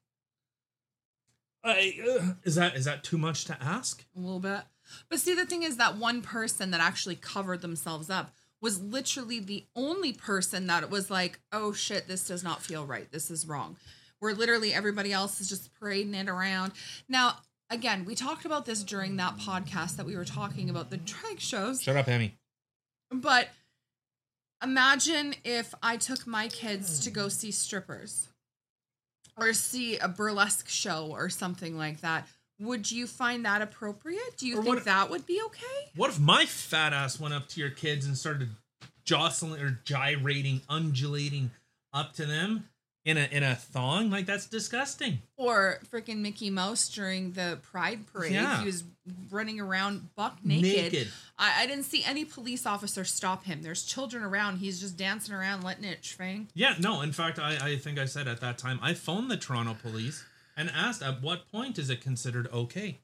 I, 1.64 1.94
uh, 2.07 2.33
is 2.44 2.57
that 2.57 2.76
is 2.76 2.85
that 2.85 3.03
too 3.03 3.18
much 3.18 3.46
to 3.46 3.57
ask? 3.62 4.05
A 4.14 4.20
little 4.20 4.40
bit. 4.40 4.61
But 5.09 5.20
see, 5.20 5.35
the 5.35 5.46
thing 5.46 5.62
is 5.62 5.79
that 5.79 5.96
one 5.96 6.20
person 6.20 6.70
that 6.72 6.81
actually 6.83 7.16
covered 7.16 7.62
themselves 7.62 8.11
up 8.11 8.35
was 8.61 8.83
literally 8.83 9.40
the 9.40 9.64
only 9.74 10.12
person 10.12 10.66
that 10.66 10.90
was 10.90 11.11
like, 11.11 11.40
"Oh 11.50 11.72
shit, 11.72 12.09
this 12.09 12.26
does 12.26 12.44
not 12.44 12.62
feel 12.62 12.85
right. 12.85 13.11
This 13.11 13.31
is 13.31 13.46
wrong." 13.46 13.79
Where 14.20 14.35
literally 14.35 14.72
everybody 14.72 15.12
else 15.12 15.40
is 15.40 15.48
just 15.48 15.70
parading 15.80 16.14
it 16.14 16.28
around. 16.28 16.72
Now, 17.09 17.38
again, 17.70 18.04
we 18.04 18.14
talked 18.14 18.44
about 18.44 18.66
this 18.66 18.83
during 18.85 19.16
that 19.16 19.38
podcast 19.38 19.96
that 19.96 20.06
we 20.06 20.16
were 20.16 20.24
talking 20.26 20.70
about 20.70 20.90
the 20.90 20.98
drag 20.98 21.40
shows. 21.40 21.83
Shut 21.83 21.96
up, 21.96 22.06
Emmy. 22.09 22.35
But 23.11 23.48
imagine 24.62 25.35
if 25.44 25.74
I 25.83 25.96
took 25.96 26.26
my 26.26 26.48
kids 26.48 27.00
to 27.00 27.11
go 27.11 27.28
see 27.28 27.50
strippers 27.50 28.28
or 29.37 29.52
see 29.54 29.96
a 29.96 30.09
burlesque 30.09 30.68
show 30.68 31.09
or 31.11 31.30
something 31.30 31.76
like 31.76 32.00
that. 32.02 32.28
Would 32.59 32.90
you 32.92 33.06
find 33.06 33.46
that 33.46 33.62
appropriate? 33.62 34.37
Do 34.37 34.46
you 34.46 34.59
Or 34.59 34.62
think 34.62 34.74
what- 34.76 34.85
that 34.85 35.09
would 35.09 35.24
be 35.24 35.40
okay? 35.46 35.90
What 35.96 36.11
if 36.11 36.18
my 36.20 36.44
fat 36.44 36.92
ass 36.92 37.18
went 37.18 37.33
up 37.33 37.48
to 37.48 37.61
your 37.61 37.70
kids 37.70 38.04
and 38.04 38.18
started 38.18 38.50
jostling 39.04 39.61
or 39.62 39.80
gyrating, 39.85 40.61
undulating 40.68 41.52
up 41.94 42.12
to 42.14 42.26
them 42.26 42.68
in 43.05 43.17
a 43.17 43.29
in 43.31 43.43
a 43.43 43.55
thong? 43.55 44.11
Like 44.11 44.27
that's 44.27 44.47
disgusting. 44.47 45.21
Or 45.37 45.81
freaking 45.91 46.19
Mickey 46.19 46.51
Mouse 46.51 46.89
during 46.89 47.33
the 47.33 47.59
Pride 47.63 48.07
Parade. 48.13 48.33
Yeah. 48.33 48.61
He 48.61 48.67
was 48.67 48.85
running 49.31 49.61
around 49.61 50.15
buck 50.15 50.39
naked. 50.45 50.93
Naked. 50.93 51.09
I, 51.39 51.63
I 51.63 51.67
didn't 51.67 51.85
see 51.85 52.05
any 52.05 52.25
police 52.25 52.67
officer 52.67 53.05
stop 53.05 53.45
him. 53.45 53.63
There's 53.63 53.83
children 53.83 54.23
around. 54.23 54.59
He's 54.59 54.81
just 54.81 54.97
dancing 54.97 55.35
around, 55.35 55.65
letting 55.65 55.85
it 55.85 56.03
schwang. 56.03 56.49
Yeah, 56.55 56.75
no. 56.79 57.01
In 57.01 57.13
fact, 57.13 57.39
I 57.39 57.59
I 57.61 57.77
think 57.77 57.99
I 57.99 58.05
said 58.05 58.29
at 58.29 58.41
that 58.41 58.59
time 58.59 58.79
I 58.83 58.95
phoned 58.95 59.31
the 59.31 59.37
Toronto 59.37 59.77
police 59.81 60.25
and 60.57 60.71
asked 60.75 61.03
at 61.03 61.23
what 61.23 61.51
point 61.51 61.79
is 61.79 61.91
it 61.91 62.01
considered 62.01 62.49
okay. 62.53 62.99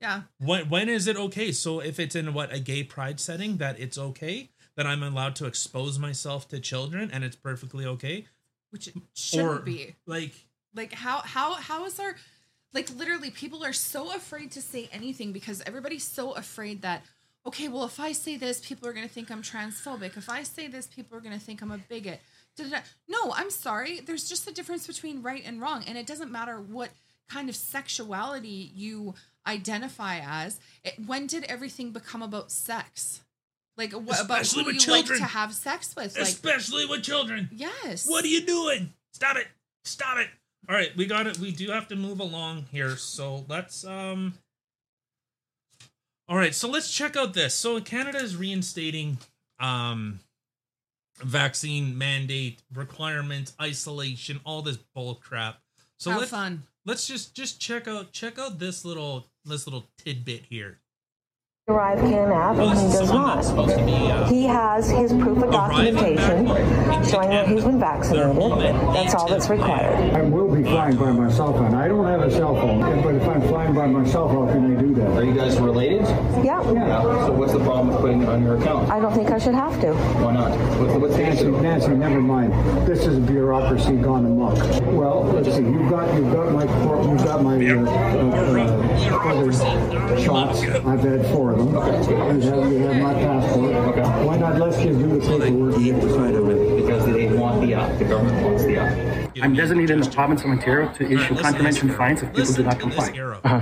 Yeah. 0.00 0.22
When 0.38 0.68
when 0.68 0.88
is 0.88 1.06
it 1.06 1.16
okay? 1.16 1.52
So 1.52 1.80
if 1.80 1.98
it's 1.98 2.16
in 2.16 2.34
what 2.34 2.52
a 2.52 2.58
gay 2.58 2.82
pride 2.82 3.20
setting, 3.20 3.58
that 3.58 3.78
it's 3.78 3.96
okay 3.96 4.50
that 4.76 4.86
I'm 4.86 5.02
allowed 5.02 5.36
to 5.36 5.46
expose 5.46 5.98
myself 5.98 6.48
to 6.48 6.58
children 6.58 7.10
and 7.12 7.24
it's 7.24 7.36
perfectly 7.36 7.84
okay. 7.84 8.26
Which 8.72 8.88
it 8.88 8.94
shouldn't 9.14 9.48
or 9.48 9.58
be. 9.60 9.94
like 10.06 10.32
like 10.74 10.92
how 10.92 11.18
how 11.18 11.54
how 11.54 11.84
is 11.84 12.00
our 12.00 12.16
like 12.74 12.88
literally 12.96 13.30
people 13.30 13.64
are 13.64 13.72
so 13.72 14.14
afraid 14.14 14.50
to 14.52 14.62
say 14.62 14.88
anything 14.92 15.32
because 15.32 15.62
everybody's 15.66 16.04
so 16.04 16.32
afraid 16.32 16.82
that 16.82 17.04
okay 17.46 17.68
well 17.68 17.84
if 17.84 18.00
i 18.00 18.12
say 18.12 18.36
this 18.36 18.60
people 18.60 18.88
are 18.88 18.92
going 18.92 19.06
to 19.06 19.12
think 19.12 19.30
i'm 19.30 19.42
transphobic. 19.42 20.16
If 20.16 20.28
i 20.30 20.42
say 20.42 20.68
this 20.68 20.86
people 20.86 21.16
are 21.16 21.20
going 21.20 21.38
to 21.38 21.44
think 21.44 21.62
i'm 21.62 21.70
a 21.70 21.78
bigot. 21.78 22.20
Da-da-da. 22.56 22.80
no 23.08 23.32
i'm 23.34 23.50
sorry. 23.50 24.00
There's 24.00 24.28
just 24.28 24.48
a 24.48 24.52
difference 24.52 24.86
between 24.86 25.22
right 25.22 25.42
and 25.44 25.60
wrong 25.60 25.84
and 25.86 25.96
it 25.96 26.06
doesn't 26.06 26.30
matter 26.30 26.60
what 26.60 26.90
kind 27.28 27.48
of 27.48 27.56
sexuality 27.56 28.70
you 28.74 29.14
identify 29.46 30.20
as. 30.22 30.60
It, 30.84 30.94
when 31.06 31.26
did 31.26 31.44
everything 31.44 31.90
become 31.90 32.22
about 32.22 32.52
sex 32.52 33.21
like 33.76 33.92
what 33.92 34.20
about 34.20 34.42
Especially 34.42 34.64
who 34.64 34.70
do 34.70 34.76
with 34.76 34.86
you 34.86 34.92
like 34.92 35.04
children. 35.06 35.20
to 35.20 35.26
have 35.26 35.54
sex 35.54 35.94
with 35.96 36.16
like 36.16 36.28
especially 36.28 36.86
with 36.86 37.02
children. 37.02 37.48
yes 37.52 38.06
What 38.06 38.24
are 38.24 38.28
you 38.28 38.42
doing? 38.42 38.92
Stop 39.12 39.36
it. 39.36 39.46
Stop 39.84 40.18
it. 40.18 40.28
All 40.68 40.76
right, 40.76 40.96
we 40.96 41.06
got 41.06 41.26
it. 41.26 41.38
We 41.38 41.50
do 41.50 41.70
have 41.70 41.88
to 41.88 41.96
move 41.96 42.20
along 42.20 42.66
here. 42.70 42.96
So 42.96 43.44
let's 43.48 43.84
um 43.84 44.34
All 46.28 46.36
right, 46.36 46.54
so 46.54 46.68
let's 46.68 46.92
check 46.92 47.16
out 47.16 47.34
this. 47.34 47.54
So 47.54 47.80
Canada 47.80 48.18
is 48.18 48.36
reinstating 48.36 49.18
um 49.60 50.20
vaccine 51.18 51.96
mandate 51.96 52.62
requirements, 52.74 53.54
isolation, 53.60 54.40
all 54.44 54.62
this 54.62 54.78
bull 54.94 55.14
crap. 55.16 55.60
So 55.98 56.10
have 56.10 56.20
let's 56.20 56.30
fun 56.30 56.62
let's 56.84 57.06
just 57.06 57.34
just 57.34 57.60
check 57.60 57.86
out 57.86 58.12
check 58.12 58.38
out 58.38 58.58
this 58.58 58.84
little 58.84 59.26
this 59.44 59.66
little 59.66 59.84
tidbit 59.98 60.46
here. 60.48 60.78
Arrive 61.68 62.00
app 62.32 62.56
Oh, 62.56 62.60
and 62.68 62.72
this 62.72 62.80
he 62.80 62.86
is 62.88 62.92
does 62.94 63.08
someone 63.08 63.36
that's 63.36 63.48
not. 63.48 63.66
supposed 63.68 63.78
to 63.78 63.84
be 63.86 63.92
uh, 64.10 64.28
He 64.28 64.44
has 64.44 64.90
his 64.90 65.12
proof 65.12 65.38
of 65.44 65.52
documentation 65.52 66.21
back 67.12 67.22
showing 67.22 67.30
that 67.30 67.48
he's 67.48 67.64
been 67.64 67.78
vaccinated. 67.78 68.36
That's 68.94 69.14
all 69.14 69.28
that's 69.28 69.48
required. 69.48 70.14
I 70.14 70.22
will 70.22 70.54
be 70.54 70.62
flying 70.62 70.96
by 70.96 71.12
my 71.12 71.30
cell 71.30 71.52
phone. 71.52 71.74
I 71.74 71.88
don't 71.88 72.06
have 72.06 72.22
a 72.22 72.30
cell 72.30 72.54
phone, 72.54 72.80
but 73.02 73.14
if 73.14 73.28
I'm 73.28 73.42
flying 73.42 73.74
by 73.74 73.86
myself, 73.86 74.30
how 74.32 74.46
can 74.52 74.76
I 74.76 74.80
do 74.80 74.94
that? 74.94 75.10
Are 75.16 75.24
you 75.24 75.34
guys 75.34 75.58
related? 75.58 76.02
Yeah, 76.44 76.62
Yeah. 76.72 77.02
So 77.26 77.32
what's 77.32 77.52
the 77.52 77.58
problem 77.60 77.88
with 77.88 77.98
putting 77.98 78.22
it 78.22 78.28
on 78.28 78.42
your 78.42 78.56
account? 78.58 78.90
I 78.90 79.00
don't 79.00 79.14
think 79.14 79.30
I 79.30 79.38
should 79.38 79.54
have 79.54 79.80
to. 79.80 79.94
Why 79.94 80.32
not? 80.32 80.50
What's, 80.80 80.94
what's 80.94 81.16
the 81.16 81.22
Nancy, 81.22 81.42
issue? 81.42 81.60
Nancy, 81.60 81.88
never 81.88 82.20
mind. 82.20 82.52
This 82.86 83.06
is 83.06 83.18
bureaucracy 83.20 83.96
gone 83.96 84.26
amok. 84.26 84.56
Well, 84.92 85.24
let's 85.24 85.54
see. 85.54 85.62
You've 85.62 85.90
got 85.90 86.14
you've 86.14 86.32
got 86.32 86.52
my 86.52 86.64
you've 86.64 87.24
got 87.24 87.42
my 87.42 87.56
uh, 87.66 87.84
uh, 87.84 88.52
uh, 89.52 90.20
shots. 90.20 90.62
I've 90.62 91.00
had 91.00 91.26
four 91.26 91.52
of 91.52 91.58
them. 91.58 91.72
You 91.72 92.50
have, 92.50 92.72
you 92.72 92.78
have 92.78 93.02
my 93.02 93.14
passport. 93.14 93.74
Okay. 93.74 94.24
Why 94.24 94.36
not 94.36 94.58
let's 94.58 94.76
just 94.76 94.98
do 94.98 95.08
the 95.08 95.20
paperwork 95.20 95.74
and 95.76 95.84
get 95.84 96.00
this 96.00 96.12
over 96.12 96.22
with? 96.22 96.22
Because 96.22 96.22
they 96.22 96.22
want 96.22 96.32
the 96.32 96.41
the 98.02 98.08
government 98.08 98.42
wants 98.44 98.64
the 98.64 98.76
app. 98.76 99.36
I'm 99.42 99.54
designated 99.54 99.90
in 99.90 100.00
the 100.00 100.10
province 100.10 100.42
of 100.44 100.50
Ontario 100.50 100.92
to 100.94 101.04
issue 101.04 101.14
listen 101.16 101.36
to 101.36 101.42
contravention 101.42 101.88
this 101.88 101.96
fines 101.96 102.22
if 102.22 102.28
arrow. 102.28 102.34
people 102.36 102.54
do 102.54 102.62
not 102.64 102.80
to 102.80 102.86
this 102.86 102.94
comply. 102.96 103.16
arrow. 103.18 103.40
Uh-huh. 103.44 103.60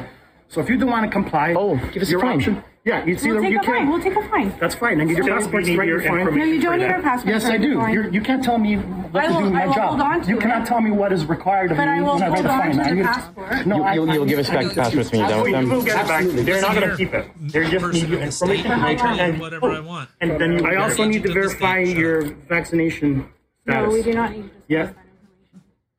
So 0.48 0.60
if 0.60 0.68
you 0.68 0.76
don't 0.78 0.90
want 0.90 1.04
to 1.06 1.10
comply, 1.10 1.54
Oh, 1.56 1.76
give 1.92 2.02
us 2.02 2.08
a 2.08 2.10
your 2.10 2.20
fine. 2.20 2.36
option. 2.38 2.64
Yeah, 2.82 3.04
it's 3.04 3.22
We'll 3.22 3.42
take 3.42 3.52
you 3.52 3.60
a 3.60 3.62
fine. 3.62 3.88
We'll 3.90 4.00
take 4.00 4.16
a 4.16 4.28
fine. 4.30 4.54
That's 4.58 4.74
fine. 4.74 5.00
And 5.00 5.08
get 5.08 5.18
your 5.18 5.28
passport 5.38 5.64
you 5.64 5.68
need 5.68 5.74
straight. 5.74 5.88
your 5.88 6.00
fine. 6.00 6.20
information 6.20 6.38
No, 6.48 6.54
you 6.54 6.60
don't 6.62 6.78
need 6.78 6.84
that. 6.84 6.94
our 6.96 7.02
passport. 7.02 7.34
Yes, 7.34 7.44
for 7.46 7.52
I 7.52 7.58
do. 7.58 7.74
fine. 7.76 7.92
You're, 7.92 8.08
you 8.08 8.20
can't 8.22 8.42
tell 8.42 8.56
me 8.58 8.76
what 8.76 9.22
I 9.22 9.26
to 9.28 9.32
will- 9.34 9.40
do 9.40 9.44
with 9.44 9.54
I 9.54 9.58
my 9.58 9.66
will 9.66 9.74
job. 9.74 9.88
hold 9.90 10.00
on 10.00 10.20
to 10.22 10.28
you 10.30 10.36
it. 10.38 10.40
cannot 10.40 10.66
tell 10.66 10.80
me 10.80 10.90
what 10.90 11.12
is 11.12 11.26
required 11.26 11.70
of 11.72 11.76
But 11.76 11.84
me 11.84 11.90
I 11.90 12.00
will 12.00 12.14
when 12.14 12.22
I 12.22 12.26
hold 12.30 12.38
write 12.38 12.44
a 12.46 12.50
on 12.52 12.58
fine. 12.60 12.72
to 12.78 12.82
I 12.82 12.88
the 12.88 12.94
need- 12.94 13.04
passport. 13.04 13.66
No, 13.66 13.76
You- 13.76 13.82
I- 13.84 13.94
you'll- 13.94 14.14
you'll 14.14 14.24
give 14.24 14.38
us 14.38 14.48
back 14.48 14.64
I- 14.66 14.74
passports 14.74 15.12
when 15.12 15.20
you're 15.20 15.28
done 15.28 15.42
with 15.42 15.52
them? 15.52 15.66
You 15.66 15.70
will 15.72 15.82
get 15.82 15.90
it 15.90 15.94
back. 16.08 16.10
Absolutely. 16.10 16.42
They're 16.42 16.60
not 16.62 16.74
going 16.74 16.90
to 16.90 16.96
keep 16.96 17.14
it. 17.14 17.30
They're 17.38 17.64
just 17.64 17.74
person 17.84 17.92
need 17.92 18.04
of 18.04 18.10
your 18.10 18.20
information. 18.22 18.72
I 18.72 18.94
tell 18.94 19.14
you 19.16 19.22
and- 19.22 19.40
whatever 19.40 19.70
I 19.70 19.80
want. 19.80 20.08
And 20.22 20.40
then 20.40 20.66
I 20.66 20.76
also 20.76 21.04
need 21.04 21.22
to 21.24 21.32
verify 21.34 21.78
your 21.80 22.22
vaccination 22.48 23.26
status. 23.70 23.88
No, 23.88 23.94
we 23.94 24.02
do 24.02 24.12
not 24.14 24.30
need 24.32 24.36
to 24.42 24.42
discuss 24.48 24.64
Yeah. 24.68 24.82
that 24.82 24.88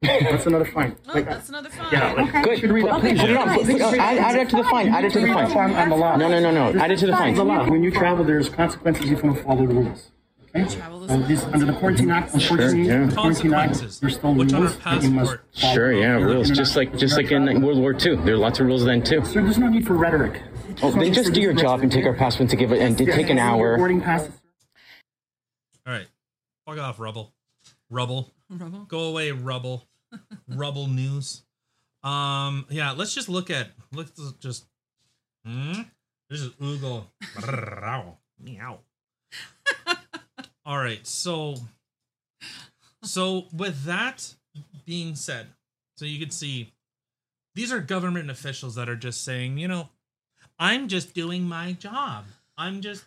information. 0.03 0.31
That's 0.31 0.45
another 0.47 0.65
fine. 0.65 0.95
Oh, 1.07 1.13
Like, 1.13 1.25
that's 1.25 1.49
another 1.49 1.69
fine. 1.69 1.87
yeah, 1.91 2.13
like, 2.13 2.27
Okay. 2.29 2.41
Good. 2.43 2.59
should 2.59 2.71
read 2.71 2.81
Put, 2.81 2.91
that. 2.91 2.99
please, 3.01 3.19
put 3.21 3.29
it 3.29 3.37
on. 3.37 3.47
Put, 3.49 3.57
put, 3.57 3.65
Please. 3.65 3.81
add, 3.81 4.17
add 4.17 4.35
it 4.35 4.49
to 4.49 4.55
the 4.57 4.63
fine. 4.63 4.89
Add 4.89 5.05
it 5.05 5.11
to 5.13 5.19
the 5.19 5.25
Read 5.25 5.33
fine. 5.33 5.45
up 5.51 5.55
on, 5.57 5.73
on 5.75 5.89
the 5.89 5.95
law. 5.95 6.15
No, 6.15 6.27
no, 6.27 6.39
no, 6.39 6.51
no. 6.71 6.79
Add 6.79 6.91
it 6.91 6.99
to 6.99 7.05
the 7.07 7.11
Fine. 7.13 7.35
fine. 7.35 7.69
When 7.69 7.83
you 7.83 7.91
travel, 7.91 8.23
there's 8.25 8.49
consequences 8.49 9.05
if 9.05 9.11
you 9.11 9.15
don't 9.17 9.43
follow 9.43 9.65
the 9.67 9.73
rules. 9.73 10.11
Okay? 10.55 10.65
Travel 10.75 11.03
is 11.05 11.11
Uh, 11.11 11.27
these, 11.27 11.43
under 11.45 11.65
the 11.65 11.73
Quarantine 11.73 12.11
Act, 12.11 12.33
unfortunately, 12.33 12.81
yeah. 12.81 13.05
the 13.05 13.13
Quarantine 13.15 13.53
Act, 13.53 13.67
Consequences. 13.69 13.99
there's 14.01 14.15
still 14.15 14.33
Which 14.33 14.51
on 14.53 14.61
rules 14.63 14.77
that 14.79 15.03
you 15.03 15.11
must 15.11 15.31
passport. 15.31 15.45
follow. 15.55 15.73
Sure, 15.73 15.91
yeah, 15.93 16.07
rules. 16.13 16.49
Just 16.49 16.75
like 16.75 16.97
just 16.97 17.15
like 17.15 17.31
in 17.31 17.61
World 17.61 17.77
War 17.79 17.93
II. 17.93 18.15
There 18.17 18.33
are 18.33 18.37
lots 18.37 18.59
of 18.59 18.65
rules 18.65 18.83
then 18.83 19.01
too. 19.01 19.23
Sir, 19.23 19.41
there's 19.43 19.57
no 19.59 19.67
need 19.69 19.87
for 19.87 19.93
rhetoric. 19.93 20.41
Oh, 20.83 20.91
then 20.91 21.13
just 21.13 21.31
do 21.33 21.39
your 21.41 21.53
job 21.53 21.81
and 21.83 21.91
take 21.91 22.05
our 22.05 22.13
passport 22.13 22.49
to 22.49 22.55
give 22.57 22.71
it 22.73 22.81
and 22.81 22.97
take 22.97 23.29
an 23.29 23.37
hour. 23.39 23.77
Boarding 23.77 24.01
passes. 24.01 24.33
All 25.87 25.93
right. 25.93 26.07
Fuck 26.67 26.79
off, 26.79 26.99
rubble. 26.99 27.31
Rubble. 27.91 28.31
Rubble? 28.49 28.85
Go 28.87 29.03
away, 29.09 29.31
rubble. 29.31 29.87
rubble 30.47 30.87
news. 30.87 31.43
Um, 32.03 32.65
yeah, 32.69 32.93
let's 32.93 33.13
just 33.13 33.29
look 33.29 33.49
at 33.51 33.67
let's 33.93 34.11
just 34.39 34.65
hmm? 35.45 35.81
This 36.29 36.41
is 36.41 36.49
Oogle. 36.53 37.05
Meow. 38.39 38.79
All 40.65 40.77
right, 40.77 41.05
so 41.05 41.55
so 43.03 43.45
with 43.53 43.83
that 43.83 44.35
being 44.85 45.15
said, 45.15 45.47
so 45.97 46.05
you 46.05 46.19
can 46.19 46.31
see 46.31 46.71
these 47.55 47.71
are 47.71 47.81
government 47.81 48.31
officials 48.31 48.75
that 48.75 48.87
are 48.89 48.95
just 48.95 49.23
saying, 49.23 49.57
you 49.57 49.67
know, 49.67 49.89
I'm 50.57 50.87
just 50.87 51.13
doing 51.13 51.43
my 51.43 51.73
job. 51.73 52.25
I'm 52.57 52.81
just 52.81 53.03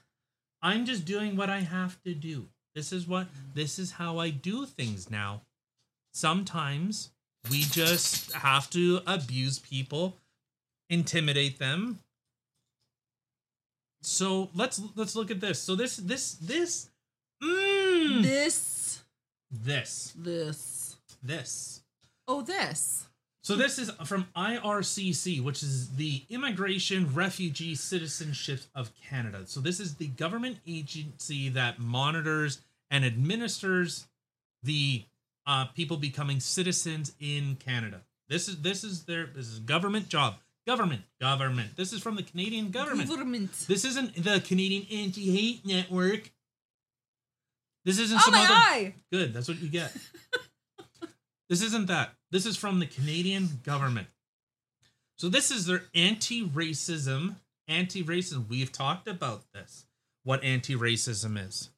I'm 0.61 0.85
just 0.85 1.05
doing 1.05 1.37
what 1.37 1.51
I 1.51 1.61
have 1.61 2.03
to 2.05 2.15
do. 2.15 2.49
This 2.75 2.93
is 2.93 3.07
what 3.07 3.29
this 3.55 3.79
is 3.79 3.93
how 3.93 4.19
I 4.19 4.31
do 4.31 4.67
things 4.67 5.11
now. 5.11 5.43
Sometimes 6.13 7.11
we 7.51 7.63
just 7.63 8.33
have 8.33 8.69
to 8.71 9.01
abuse 9.07 9.59
people, 9.59 10.17
intimidate 10.91 11.59
them. 11.59 12.01
So 14.03 14.51
let's 14.55 14.81
let's 14.97 15.15
look 15.15 15.31
at 15.31 15.41
this. 15.41 15.61
So 15.61 15.77
this 15.77 15.97
this 15.97 16.35
this 16.35 16.91
mm, 17.43 18.23
This, 18.23 19.03
this 19.51 20.13
this. 20.17 20.97
this. 21.23 21.81
Oh, 22.27 22.43
this. 22.43 23.07
So 23.45 23.57
this 23.57 23.79
is 23.79 23.91
from 24.07 24.27
IRCC, 24.35 25.43
which 25.45 25.63
is 25.63 25.97
the 25.97 26.23
Immigration 26.31 27.13
Refugee 27.13 27.75
Citizenship 27.75 28.61
of 28.75 28.91
Canada. 29.07 29.43
So 29.45 29.61
this 29.61 29.81
is 29.81 29.97
the 29.97 30.07
government 30.07 30.61
agency 30.67 31.51
that 31.51 31.79
monitors 31.79 32.63
and 32.91 33.05
administers 33.05 34.07
the 34.63 35.05
uh, 35.47 35.67
people 35.67 35.99
becoming 35.99 36.41
citizens 36.41 37.13
in 37.21 37.57
Canada. 37.57 38.01
This 38.31 38.49
is 38.49 38.63
this 38.63 38.83
is 38.83 39.05
their 39.05 39.27
this 39.27 39.49
is 39.49 39.59
government 39.59 40.09
job. 40.09 40.37
Government, 40.67 41.03
government. 41.21 41.77
This 41.77 41.93
is 41.93 42.01
from 42.01 42.17
the 42.17 42.23
Canadian 42.23 42.71
government. 42.71 43.11
Government. 43.11 43.53
This 43.69 43.85
isn't 43.85 44.25
the 44.25 44.41
Canadian 44.41 44.87
Anti-Hate 44.91 45.67
Network. 45.67 46.31
This 47.85 47.99
isn't 47.99 48.17
Oh, 48.17 48.23
some 48.25 48.33
my 48.33 48.45
other. 48.45 48.55
eye. 48.55 48.95
Good. 49.13 49.35
That's 49.35 49.49
what 49.49 49.61
you 49.61 49.69
get. 49.69 49.95
this 51.49 51.63
isn't 51.63 51.87
that. 51.87 52.15
This 52.31 52.47
is 52.47 52.57
from 52.57 52.79
the 52.79 52.87
Canadian 52.87 53.61
government. 53.63 54.09
So 55.17 55.29
this 55.29 55.51
is 55.51 55.67
their 55.67 55.83
anti-racism. 55.95 57.37
Anti-racism. 57.69 58.49
We've 58.49 58.73
talked 58.73 59.09
about 59.09 59.45
this. 59.53 59.87
What 60.25 60.43
anti-racism 60.43 61.47
is. 61.47 61.71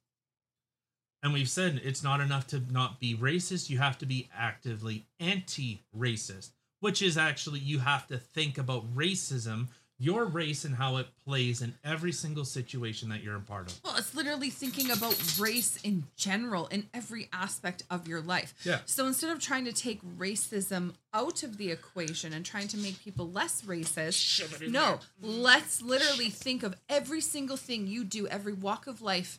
And 1.23 1.33
we've 1.33 1.49
said 1.49 1.81
it's 1.83 2.05
not 2.05 2.21
enough 2.21 2.47
to 2.49 2.63
not 2.71 3.01
be 3.01 3.15
racist. 3.17 3.69
You 3.69 3.79
have 3.79 3.99
to 3.99 4.07
be 4.07 4.29
actively 4.37 5.07
anti-racist, 5.19 6.51
which 6.81 7.03
is 7.03 7.19
actually 7.19 7.59
you 7.59 7.81
have 7.81 8.07
to 8.07 8.19
think 8.19 8.59
about 8.59 8.95
racism, 8.95 9.69
your 9.99 10.27
race, 10.27 10.65
and 10.65 10.75
how 10.75 10.97
it 10.97 11.07
plays 11.25 11.63
in 11.63 11.75
every 11.83 12.13
single 12.13 12.45
situation 12.45 13.09
that 13.09 13.23
you're 13.23 13.37
a 13.37 13.41
part 13.41 13.71
of. 13.71 13.81
Well, 13.83 13.97
it's 13.97 14.15
literally 14.15 14.51
thinking 14.51 14.91
about 14.91 15.39
race 15.39 15.79
in 15.83 16.05
general 16.17 16.67
in 16.67 16.87
every 16.93 17.29
aspect 17.33 17.83
of 17.91 18.07
your 18.07 18.21
life. 18.21 18.55
Yeah. 18.63 18.81
So 18.85 19.07
instead 19.07 19.31
of 19.31 19.41
trying 19.41 19.65
to 19.65 19.73
take 19.73 20.01
racism 20.19 20.95
out 21.15 21.43
of 21.43 21.57
the 21.57 21.71
equation 21.71 22.33
and 22.35 22.45
trying 22.45 22.69
to 22.69 22.77
make 22.77 23.03
people 23.03 23.31
less 23.31 23.63
racist, 23.63 24.71
no, 24.71 25.01
let's 25.23 25.81
literally 25.81 26.29
think 26.29 26.63
of 26.63 26.77
every 26.89 27.23
single 27.23 27.57
thing 27.57 27.87
you 27.87 28.05
do, 28.05 28.27
every 28.27 28.53
walk 28.53 28.87
of 28.87 29.01
life, 29.01 29.39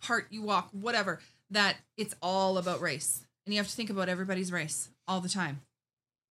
part 0.00 0.26
you 0.30 0.42
walk, 0.42 0.68
whatever, 0.72 1.20
that 1.50 1.76
it's 1.96 2.14
all 2.20 2.58
about 2.58 2.80
race. 2.80 3.24
And 3.46 3.54
you 3.54 3.60
have 3.60 3.68
to 3.68 3.74
think 3.74 3.88
about 3.88 4.08
everybody's 4.08 4.52
race 4.52 4.90
all 5.06 5.20
the 5.20 5.28
time. 5.28 5.60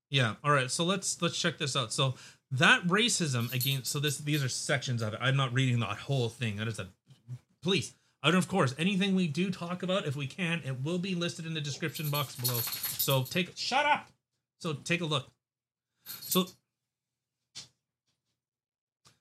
Yeah. 0.10 0.36
All 0.44 0.52
right. 0.52 0.72
So 0.72 0.86
let's 0.86 1.22
let's 1.22 1.38
check 1.38 1.58
this 1.58 1.76
out. 1.76 1.92
So 1.92 2.16
that 2.52 2.86
racism 2.88 3.54
against 3.54 3.92
so 3.92 4.00
this 4.00 4.18
these 4.18 4.44
are 4.44 4.50
sections 4.50 5.02
of 5.02 5.14
it. 5.14 5.20
I'm 5.22 5.36
not 5.36 5.54
reading 5.54 5.80
the 5.80 5.86
whole 5.86 6.30
thing. 6.30 6.58
That 6.58 6.68
is 6.68 6.80
a 6.80 6.88
please. 7.62 7.94
And 8.24 8.36
of 8.36 8.48
course, 8.48 8.74
anything 8.78 9.16
we 9.16 9.28
do 9.28 9.52
talk 9.52 9.84
about, 9.84 10.08
if 10.08 10.16
we 10.16 10.28
can, 10.28 10.62
it 10.66 10.84
will 10.84 10.98
be 10.98 11.14
listed 11.16 11.46
in 11.46 11.54
the 11.54 11.62
description 11.62 12.10
box 12.10 12.36
below. 12.36 12.58
So 12.58 13.24
take 13.24 13.56
shut 13.56 13.86
up. 13.86 14.10
So 14.60 14.74
take 14.74 15.02
a 15.02 15.06
look. 15.06 15.28
So 16.06 16.48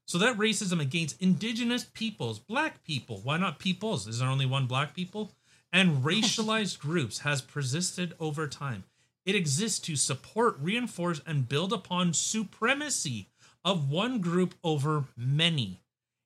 so 0.06 0.18
that 0.18 0.38
racism 0.38 0.80
against 0.80 1.20
indigenous 1.20 1.84
peoples, 1.84 2.38
black 2.38 2.84
people, 2.84 3.20
why 3.24 3.38
not 3.38 3.58
peoples? 3.58 4.06
Is 4.06 4.20
there 4.20 4.28
only 4.28 4.46
one 4.46 4.66
black 4.66 4.94
people? 4.94 5.32
And 5.72 5.96
racialized 6.04 6.78
groups 6.78 7.20
has 7.20 7.42
persisted 7.42 8.14
over 8.20 8.46
time. 8.46 8.84
It 9.26 9.34
exists 9.34 9.80
to 9.80 9.96
support, 9.96 10.56
reinforce, 10.60 11.20
and 11.26 11.48
build 11.48 11.72
upon 11.72 12.14
supremacy 12.14 13.28
of 13.64 13.90
one 13.90 14.20
group 14.20 14.54
over 14.62 15.04
many. 15.16 15.80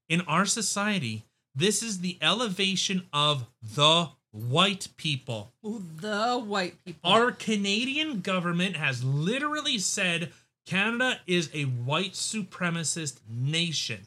In 0.08 0.20
our 0.22 0.44
society, 0.44 1.24
this 1.54 1.82
is 1.82 2.00
the 2.00 2.18
elevation 2.20 3.08
of 3.12 3.46
the 3.62 4.10
white 4.32 4.88
people. 4.96 5.52
Ooh, 5.64 5.82
the 5.96 6.38
white 6.38 6.84
people. 6.84 7.10
Our 7.10 7.32
Canadian 7.32 8.20
government 8.20 8.76
has 8.76 9.02
literally 9.02 9.78
said 9.78 10.32
Canada 10.66 11.20
is 11.26 11.50
a 11.52 11.62
white 11.64 12.12
supremacist 12.12 13.20
nation. 13.28 14.06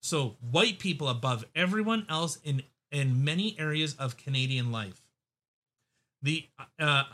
So 0.00 0.36
white 0.40 0.78
people 0.78 1.08
above 1.08 1.44
everyone 1.54 2.06
else 2.08 2.38
in 2.42 2.62
in 2.90 3.22
many 3.22 3.54
areas 3.58 3.94
of 3.96 4.16
Canadian 4.16 4.72
life. 4.72 5.02
The 6.22 6.46
uh 6.78 7.04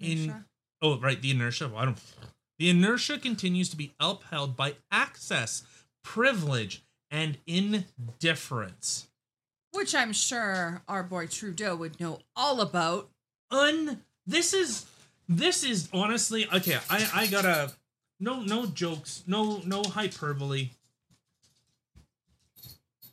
in 0.00 0.44
oh 0.82 0.98
right 0.98 1.20
the 1.20 1.30
inertia. 1.30 1.68
Well, 1.68 1.78
I 1.78 1.84
don't 1.84 1.98
the 2.58 2.68
inertia 2.68 3.18
continues 3.18 3.68
to 3.70 3.76
be 3.76 3.94
upheld 3.98 4.56
by 4.56 4.74
access, 4.90 5.62
privilege, 6.04 6.84
and 7.10 7.38
indifference. 7.46 9.08
Which 9.72 9.94
I'm 9.94 10.12
sure 10.12 10.82
our 10.88 11.02
boy 11.02 11.26
Trudeau 11.26 11.76
would 11.76 12.00
know 12.00 12.18
all 12.36 12.60
about. 12.60 13.08
un 13.50 14.02
this 14.26 14.52
is 14.52 14.86
this 15.28 15.64
is 15.64 15.88
honestly 15.92 16.46
okay 16.52 16.78
i 16.88 17.08
i 17.14 17.26
gotta 17.26 17.72
no 18.20 18.42
no 18.42 18.66
jokes 18.66 19.24
no 19.26 19.60
no 19.64 19.82
hyperbole. 19.82 20.70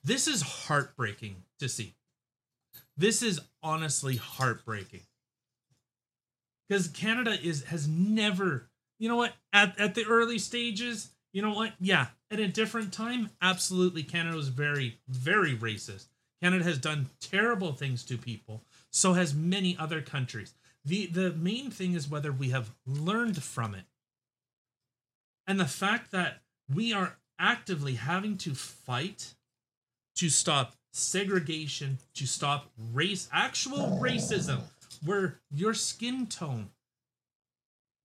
This 0.03 0.27
is 0.27 0.41
heartbreaking 0.41 1.43
to 1.59 1.67
see. 1.67 1.95
This 2.95 3.21
is 3.21 3.39
honestly 3.61 4.15
heartbreaking 4.15 5.01
because 6.67 6.87
canada 6.87 7.37
is 7.41 7.63
has 7.65 7.87
never 7.87 8.69
you 8.99 9.07
know 9.09 9.15
what 9.15 9.33
at, 9.53 9.79
at 9.79 9.95
the 9.95 10.05
early 10.05 10.39
stages 10.39 11.09
you 11.33 11.41
know 11.41 11.53
what 11.53 11.73
yeah 11.79 12.07
at 12.31 12.39
a 12.39 12.47
different 12.47 12.91
time 12.91 13.29
absolutely 13.41 14.03
canada 14.03 14.35
was 14.35 14.49
very 14.49 14.97
very 15.07 15.55
racist. 15.55 16.07
Canada 16.41 16.63
has 16.63 16.77
done 16.77 17.09
terrible 17.19 17.73
things 17.73 18.03
to 18.05 18.17
people. 18.17 18.63
So 18.91 19.13
has 19.13 19.33
many 19.33 19.75
other 19.77 20.01
countries. 20.01 20.53
The 20.85 21.07
the 21.07 21.33
main 21.33 21.71
thing 21.71 21.93
is 21.93 22.09
whether 22.09 22.31
we 22.31 22.49
have 22.49 22.71
learned 22.85 23.41
from 23.43 23.75
it. 23.75 23.85
And 25.45 25.59
the 25.59 25.65
fact 25.65 26.11
that 26.11 26.41
we 26.73 26.93
are 26.93 27.17
actively 27.39 27.95
having 27.95 28.37
to 28.37 28.53
fight 28.53 29.33
to 30.15 30.29
stop 30.29 30.75
segregation 30.91 31.99
to 32.15 32.25
stop 32.25 32.71
race 32.91 33.29
actual 33.31 33.99
racism 34.01 34.61
where 35.03 35.39
your 35.51 35.73
skin 35.73 36.27
tone 36.27 36.69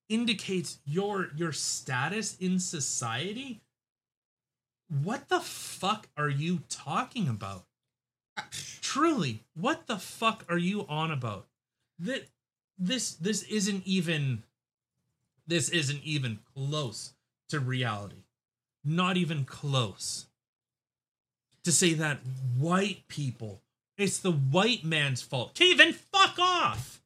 indicates 0.08 0.78
your 0.84 1.30
your 1.36 1.52
status 1.52 2.36
in 2.38 2.58
society 2.58 3.62
what 5.02 5.28
the 5.28 5.40
fuck 5.40 6.08
are 6.18 6.28
you 6.28 6.60
talking 6.68 7.28
about? 7.28 7.64
Truly 8.82 9.42
what 9.54 9.86
the 9.86 9.96
fuck 9.96 10.44
are 10.48 10.58
you 10.58 10.86
on 10.88 11.10
about? 11.10 11.46
That 11.98 12.28
this 12.78 13.14
this 13.14 13.42
isn't 13.44 13.86
even 13.86 14.42
this 15.46 15.68
isn't 15.70 16.02
even 16.04 16.40
close 16.54 17.12
to 17.48 17.60
reality. 17.60 18.24
Not 18.84 19.16
even 19.16 19.44
close. 19.44 20.26
To 21.64 21.72
say 21.72 21.94
that 21.94 22.18
white 22.58 23.08
people 23.08 23.62
it's 23.98 24.18
the 24.18 24.32
white 24.32 24.84
man's 24.84 25.22
fault. 25.22 25.50
Okay 25.50 25.74
then 25.74 25.92
fuck 26.34 26.38
off 26.44 27.00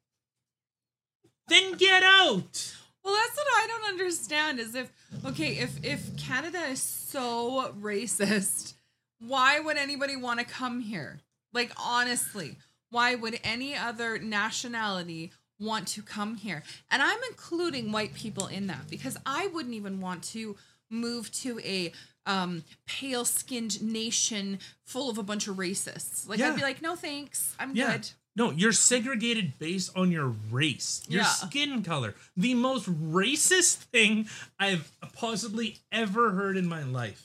then 1.48 1.74
get 1.74 2.02
out 2.02 2.74
Well, 3.04 3.14
that's 3.14 3.36
what 3.36 3.46
I 3.54 3.66
don't 3.68 3.84
understand 3.92 4.58
is 4.58 4.74
if 4.74 4.90
okay, 5.24 5.52
if 5.58 5.84
if 5.84 6.16
Canada 6.16 6.58
is 6.66 6.82
so 6.82 7.72
racist, 7.80 8.74
why 9.20 9.60
would 9.60 9.76
anybody 9.76 10.16
want 10.16 10.40
to 10.40 10.44
come 10.46 10.80
here? 10.80 11.20
Like 11.52 11.70
honestly, 11.80 12.56
why 12.90 13.14
would 13.14 13.38
any 13.44 13.76
other 13.76 14.18
nationality 14.18 15.30
want 15.60 15.86
to 15.88 16.02
come 16.02 16.34
here? 16.36 16.64
And 16.90 17.00
I'm 17.00 17.20
including 17.30 17.92
white 17.92 18.14
people 18.14 18.48
in 18.48 18.66
that 18.66 18.90
because 18.90 19.16
I 19.24 19.46
wouldn't 19.46 19.74
even 19.74 20.00
want 20.00 20.24
to 20.34 20.56
move 20.90 21.30
to 21.42 21.60
a 21.60 21.92
um 22.26 22.64
pale 22.86 23.24
skinned 23.24 23.80
nation 23.80 24.58
full 24.84 25.08
of 25.08 25.16
a 25.16 25.22
bunch 25.22 25.46
of 25.46 25.56
racists. 25.56 26.28
Like 26.28 26.40
Yeah. 26.40 26.48
I'd 26.50 26.56
be 26.56 26.62
like, 26.62 26.82
no 26.82 26.96
thanks. 26.96 27.54
I'm 27.60 27.76
Yeah. 27.76 27.92
good. 27.92 28.10
No, 28.36 28.50
you're 28.50 28.72
segregated 28.72 29.58
based 29.58 29.96
on 29.96 30.12
your 30.12 30.28
race, 30.50 31.02
your 31.08 31.22
Yeah. 31.22 31.28
skin 31.28 31.82
color. 31.82 32.14
The 32.36 32.52
most 32.54 32.84
racist 32.86 33.76
thing 33.76 34.28
I've 34.58 34.92
possibly 35.14 35.78
ever 35.90 36.32
heard 36.32 36.56
in 36.58 36.68
my 36.68 36.82
life. 36.82 37.22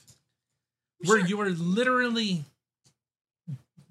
Where 1.04 1.20
you 1.20 1.40
are 1.42 1.50
literally 1.50 2.46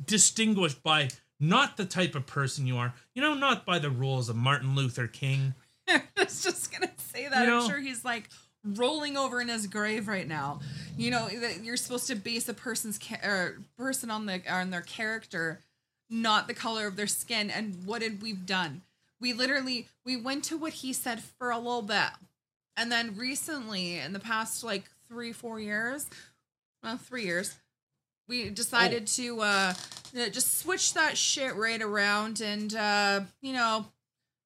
distinguished 0.04 0.82
by 0.82 1.08
not 1.38 1.76
the 1.76 1.84
type 1.84 2.14
of 2.14 2.26
person 2.26 2.66
you 2.66 2.76
are, 2.76 2.94
you 3.14 3.22
know, 3.22 3.34
not 3.34 3.64
by 3.66 3.78
the 3.78 3.90
rules 3.90 4.28
of 4.28 4.36
Martin 4.36 4.74
Luther 4.74 5.06
King. 5.06 5.54
I 5.88 6.02
was 6.16 6.42
just 6.42 6.72
gonna 6.72 6.90
say 6.98 7.28
that. 7.28 7.40
You 7.42 7.46
know- 7.46 7.62
I'm 7.62 7.68
sure 7.68 7.80
he's 7.80 8.04
like 8.04 8.28
rolling 8.64 9.16
over 9.16 9.40
in 9.40 9.48
his 9.48 9.66
grave 9.66 10.06
right 10.08 10.26
now. 10.28 10.60
You 10.96 11.10
know 11.10 11.28
that 11.28 11.64
you're 11.64 11.76
supposed 11.76 12.06
to 12.08 12.14
base 12.14 12.48
a 12.48 12.54
person's 12.54 12.98
ca- 12.98 13.20
or 13.26 13.58
person 13.76 14.10
on 14.10 14.26
the 14.26 14.42
on 14.52 14.70
their 14.70 14.82
character, 14.82 15.60
not 16.10 16.48
the 16.48 16.54
color 16.54 16.86
of 16.86 16.96
their 16.96 17.06
skin. 17.06 17.50
And 17.50 17.86
what 17.86 18.00
did 18.00 18.20
we've 18.20 18.44
done? 18.44 18.82
We 19.20 19.32
literally 19.32 19.88
we 20.04 20.16
went 20.16 20.44
to 20.44 20.58
what 20.58 20.72
he 20.74 20.92
said 20.92 21.22
for 21.22 21.50
a 21.50 21.58
little 21.58 21.82
bit, 21.82 22.10
and 22.76 22.90
then 22.90 23.16
recently, 23.16 23.98
in 23.98 24.12
the 24.12 24.20
past 24.20 24.64
like 24.64 24.84
three 25.08 25.32
four 25.32 25.60
years, 25.60 26.06
well 26.82 26.96
three 26.96 27.24
years, 27.24 27.56
we 28.28 28.48
decided 28.50 29.06
to 29.08 29.40
uh 29.42 29.74
uh, 30.18 30.28
just 30.30 30.58
switch 30.58 30.94
that 30.94 31.16
shit 31.16 31.54
right 31.54 31.82
around 31.82 32.40
and 32.40 32.74
uh 32.74 33.20
you 33.42 33.52
know 33.52 33.86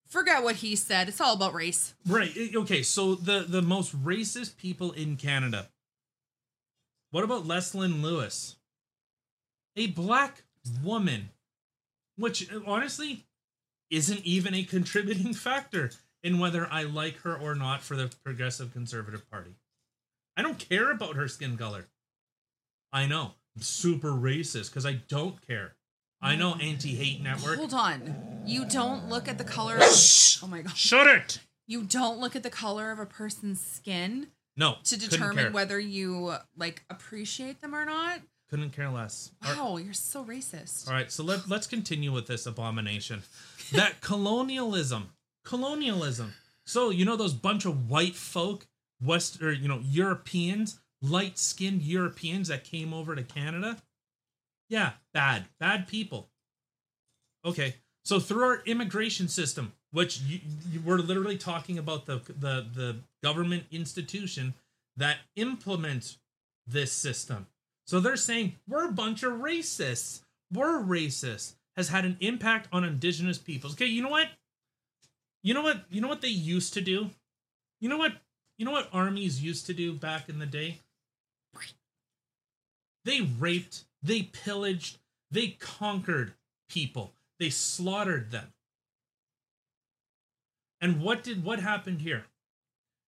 forget 0.09 0.43
what 0.43 0.57
he 0.57 0.77
said. 0.77 1.09
It's 1.09 1.21
all 1.21 1.35
about 1.35 1.55
race. 1.55 1.95
Right. 2.07 2.33
Okay. 2.55 2.83
So 2.83 3.15
the 3.15 3.45
the 3.49 3.63
most 3.63 3.97
racist 4.05 4.57
people 4.57 4.93
in 4.93 5.17
Canada. 5.17 5.69
What 7.11 7.25
about 7.25 7.47
Leslyn 7.47 8.03
Lewis? 8.03 8.57
A 9.77 9.87
black 9.89 10.43
woman, 10.83 11.31
which 12.17 12.51
honestly 12.67 13.25
isn't 13.91 14.25
even 14.25 14.55
a 14.55 14.65
contributing 14.65 15.35
factor 15.35 15.91
in 16.23 16.39
whether 16.39 16.67
I 16.71 16.85
like 16.85 17.19
her 17.19 17.37
or 17.37 17.55
not 17.55 17.83
for 17.83 17.97
the 17.97 18.11
Progressive 18.25 18.73
Conservative 18.73 19.29
Party. 19.31 19.55
I 20.37 20.43
don't 20.43 20.59
care 20.59 20.91
about 20.91 21.17
her 21.17 21.29
skin 21.29 21.57
color. 21.57 21.87
I 22.93 23.07
know. 23.07 23.33
I'm 23.57 23.63
super 23.63 24.11
racist 24.11 24.71
because 24.71 24.87
I 24.87 24.95
don't 25.09 25.47
care. 25.47 25.77
I 26.21 26.37
know 26.37 26.55
mm. 26.55 26.65
anti-hate 26.65 27.23
network. 27.23 27.59
Hold 27.59 27.75
on. 27.75 28.43
You 28.47 28.65
don't 28.65 29.09
look 29.09 29.29
at 29.29 29.37
the 29.37 29.45
color. 29.45 29.77
Of, 29.77 29.83
oh 30.43 30.47
my 30.49 30.63
god. 30.63 30.77
Shut 30.77 31.07
it. 31.07 31.41
You 31.67 31.83
don't 31.83 32.19
look 32.19 32.35
at 32.35 32.43
the 32.43 32.51
color 32.51 32.91
of 32.91 32.99
a 32.99 33.07
person's 33.07 33.61
skin 33.61 34.29
No. 34.57 34.77
to 34.85 34.99
determine 34.99 35.53
whether 35.53 35.79
you 35.79 36.35
like 36.57 36.85
appreciate 36.89 37.61
them 37.61 37.75
or 37.75 37.85
not. 37.85 38.21
Couldn't 38.55 38.71
care 38.71 38.89
less. 38.89 39.33
Wow, 39.45 39.79
you're 39.79 39.93
so 39.93 40.25
racist. 40.25 40.87
All 40.87 40.95
right, 40.95 41.11
so 41.11 41.25
let, 41.25 41.49
let's 41.49 41.67
continue 41.67 42.13
with 42.13 42.29
this 42.29 42.47
abomination. 42.47 43.25
That 43.73 44.01
colonialism, 44.01 45.09
colonialism. 45.45 46.35
So, 46.65 46.91
you 46.91 47.05
know, 47.05 47.17
those 47.17 47.35
bunch 47.35 47.65
of 47.65 47.91
white 47.91 48.15
folk, 48.15 48.69
West 49.05 49.43
or, 49.43 49.53
you 49.53 49.67
know, 49.67 49.81
Europeans, 49.83 50.79
light 51.03 51.37
skinned 51.37 51.83
Europeans 51.83 52.47
that 52.47 52.63
came 52.63 52.95
over 52.95 53.17
to 53.17 53.25
Canada? 53.25 53.79
Yeah, 54.69 54.93
bad, 55.13 55.47
bad 55.59 55.89
people. 55.89 56.29
Okay, 57.45 57.75
so 58.05 58.21
through 58.21 58.45
our 58.45 58.63
immigration 58.67 59.27
system, 59.27 59.73
which 59.91 60.21
you, 60.21 60.39
you, 60.71 60.81
we're 60.85 60.99
literally 60.99 61.39
talking 61.39 61.77
about 61.77 62.07
the, 62.07 62.21
the, 62.29 62.65
the 62.73 62.97
government 63.21 63.65
institution 63.73 64.55
that 64.97 65.17
implements 65.35 66.19
this 66.69 66.93
system. 66.93 67.49
So 67.87 68.01
they're 68.01 68.17
saying 68.17 68.57
we're 68.69 68.89
a 68.89 68.93
bunch 68.93 69.23
of 69.23 69.35
racists. 69.35 70.23
We're 70.53 70.83
racist. 70.83 71.55
Has 71.77 71.89
had 71.89 72.05
an 72.05 72.17
impact 72.21 72.69
on 72.73 72.85
indigenous 72.85 73.39
peoples. 73.39 73.75
Okay, 73.75 73.87
you 73.87 74.03
know 74.03 74.09
what? 74.09 74.29
You 75.43 75.55
know 75.55 75.63
what? 75.63 75.85
You 75.91 76.01
know 76.01 76.09
what 76.09 76.23
they 76.23 76.29
used 76.29 76.75
to 76.75 76.81
do? 76.81 77.11
You 77.81 77.89
know 77.89 77.99
what? 77.99 78.13
You 78.59 78.65
know 78.65 78.71
what 78.71 78.89
armies 78.93 79.43
used 79.43 79.67
to 79.67 79.75
do 79.75 79.93
back 79.93 80.29
in 80.29 80.39
the 80.39 80.47
day? 80.47 80.79
They 83.05 83.21
raped, 83.21 83.85
they 84.03 84.23
pillaged, 84.23 84.99
they 85.31 85.49
conquered 85.49 86.35
people. 86.69 87.13
They 87.39 87.51
slaughtered 87.51 88.31
them. 88.31 88.53
And 90.81 91.01
what 91.01 91.23
did 91.23 91.45
what 91.45 91.61
happened 91.61 92.01
here? 92.01 92.25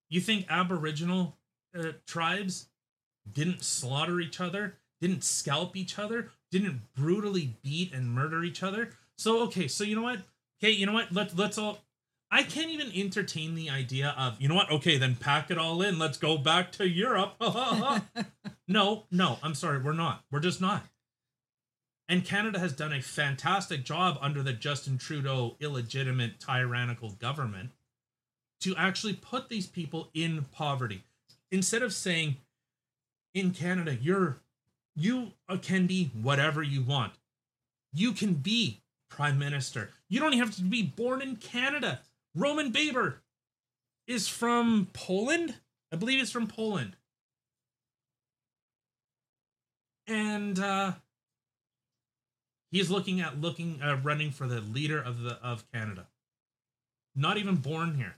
You 0.09 0.21
think 0.21 0.47
Aboriginal 0.49 1.37
uh, 1.77 1.93
tribes 2.07 2.69
didn't 3.33 3.65
slaughter 3.65 4.21
each 4.21 4.41
other, 4.41 4.77
didn't 5.01 5.25
scalp 5.25 5.77
each 5.77 5.99
other, 5.99 6.31
didn't 6.51 6.83
brutally 6.95 7.57
beat 7.63 7.93
and 7.93 8.11
murder 8.11 8.45
each 8.45 8.63
other. 8.63 8.91
So 9.17 9.43
okay, 9.45 9.69
so 9.69 9.85
you 9.85 9.97
know 9.97 10.03
what? 10.03 10.21
Okay, 10.63 10.73
you 10.73 10.87
know 10.87 10.93
what? 10.93 11.13
Let 11.13 11.37
let's 11.37 11.59
all 11.59 11.79
I 12.31 12.43
can't 12.43 12.71
even 12.71 12.93
entertain 12.93 13.55
the 13.55 13.71
idea 13.71 14.15
of, 14.19 14.41
you 14.41 14.49
know 14.49 14.57
what? 14.57 14.71
Okay, 14.71 14.99
then 14.99 15.15
pack 15.15 15.51
it 15.51 15.59
all 15.59 15.81
in. 15.81 15.99
Let's 15.99 16.19
go 16.19 16.37
back 16.37 16.73
to 16.73 16.89
Europe. 16.89 17.35
no, 18.69 19.05
no, 19.11 19.39
I'm 19.43 19.55
sorry, 19.55 19.79
we're 19.79 19.93
not. 19.93 20.25
We're 20.31 20.41
just 20.41 20.61
not. 20.61 20.85
And 22.09 22.25
Canada 22.25 22.59
has 22.59 22.73
done 22.73 22.93
a 22.93 23.01
fantastic 23.01 23.85
job 23.85 24.19
under 24.21 24.43
the 24.43 24.53
Justin 24.53 24.99
Trudeau 24.99 25.57
illegitimate 25.61 26.41
tyrannical 26.41 27.11
government 27.11 27.71
to 28.61 28.75
actually 28.77 29.15
put 29.15 29.49
these 29.49 29.67
people 29.67 30.11
in 30.15 30.47
poverty. 30.53 31.05
Instead 31.53 31.83
of 31.83 31.93
saying, 31.93 32.37
in 33.37 33.51
Canada, 33.51 33.95
you're 34.01 34.41
you 34.97 35.33
can 35.61 35.87
be 35.87 36.11
whatever 36.21 36.63
you 36.63 36.83
want. 36.83 37.13
You 37.93 38.13
can 38.13 38.33
be 38.33 38.81
prime 39.11 39.39
minister. 39.39 39.91
You 40.09 40.21
don't 40.21 40.33
have 40.33 40.57
to 40.57 40.63
be 40.63 40.83
born 40.83 41.21
in 41.21 41.37
Canada. 41.37 42.01
Roman 42.35 42.73
Baber 42.73 43.21
is 44.07 44.27
from 44.27 44.89
Poland. 44.95 45.55
I 45.93 45.97
believe 45.97 46.19
he's 46.19 46.33
from 46.33 46.47
Poland. 46.47 46.97
And 50.07 50.59
uh 50.59 50.93
he's 52.71 52.91
looking 52.91 53.21
at 53.21 53.39
looking 53.39 53.83
uh, 53.83 54.01
running 54.03 54.31
for 54.31 54.47
the 54.47 54.63
leader 54.63 55.01
of 55.01 55.21
the 55.21 55.35
of 55.43 55.71
Canada. 55.73 56.07
Not 57.15 57.37
even 57.37 57.57
born 57.57 57.97
here. 57.97 58.17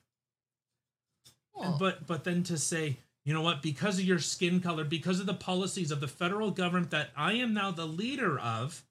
But 1.81 2.07
but 2.07 2.23
then 2.23 2.45
to 2.45 2.57
say, 2.57 2.99
you 3.29 3.35
know 3.35 3.43
what, 3.43 3.61
because 3.61 3.99
of 3.99 4.07
your 4.07 4.21
skin 4.21 4.59
color, 4.59 4.85
because 4.85 5.21
of 5.21 5.27
the 5.27 5.35
policies 5.35 5.91
of 5.91 6.01
the 6.01 6.09
federal 6.09 6.51
government 6.51 6.91
that 6.93 7.11
I 7.15 7.35
am 7.35 7.53
now 7.53 7.71
the 7.71 7.85
leader 7.85 8.39
of, 8.39 8.83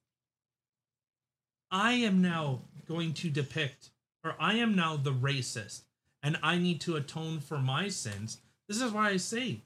I 1.72 1.94
am 1.94 2.22
now 2.22 2.62
going 2.88 3.16
to 3.16 3.32
depict, 3.32 3.90
or 4.24 4.36
I 4.40 4.54
am 4.58 4.76
now 4.76 4.96
the 4.96 5.12
racist, 5.12 5.82
and 6.22 6.38
I 6.44 6.60
need 6.60 6.82
to 6.82 6.98
atone 6.98 7.40
for 7.40 7.58
my 7.58 7.90
sins. 7.90 8.38
This 8.68 8.80
is 8.80 8.92
why 8.92 9.10
I 9.10 9.18
say 9.18 9.62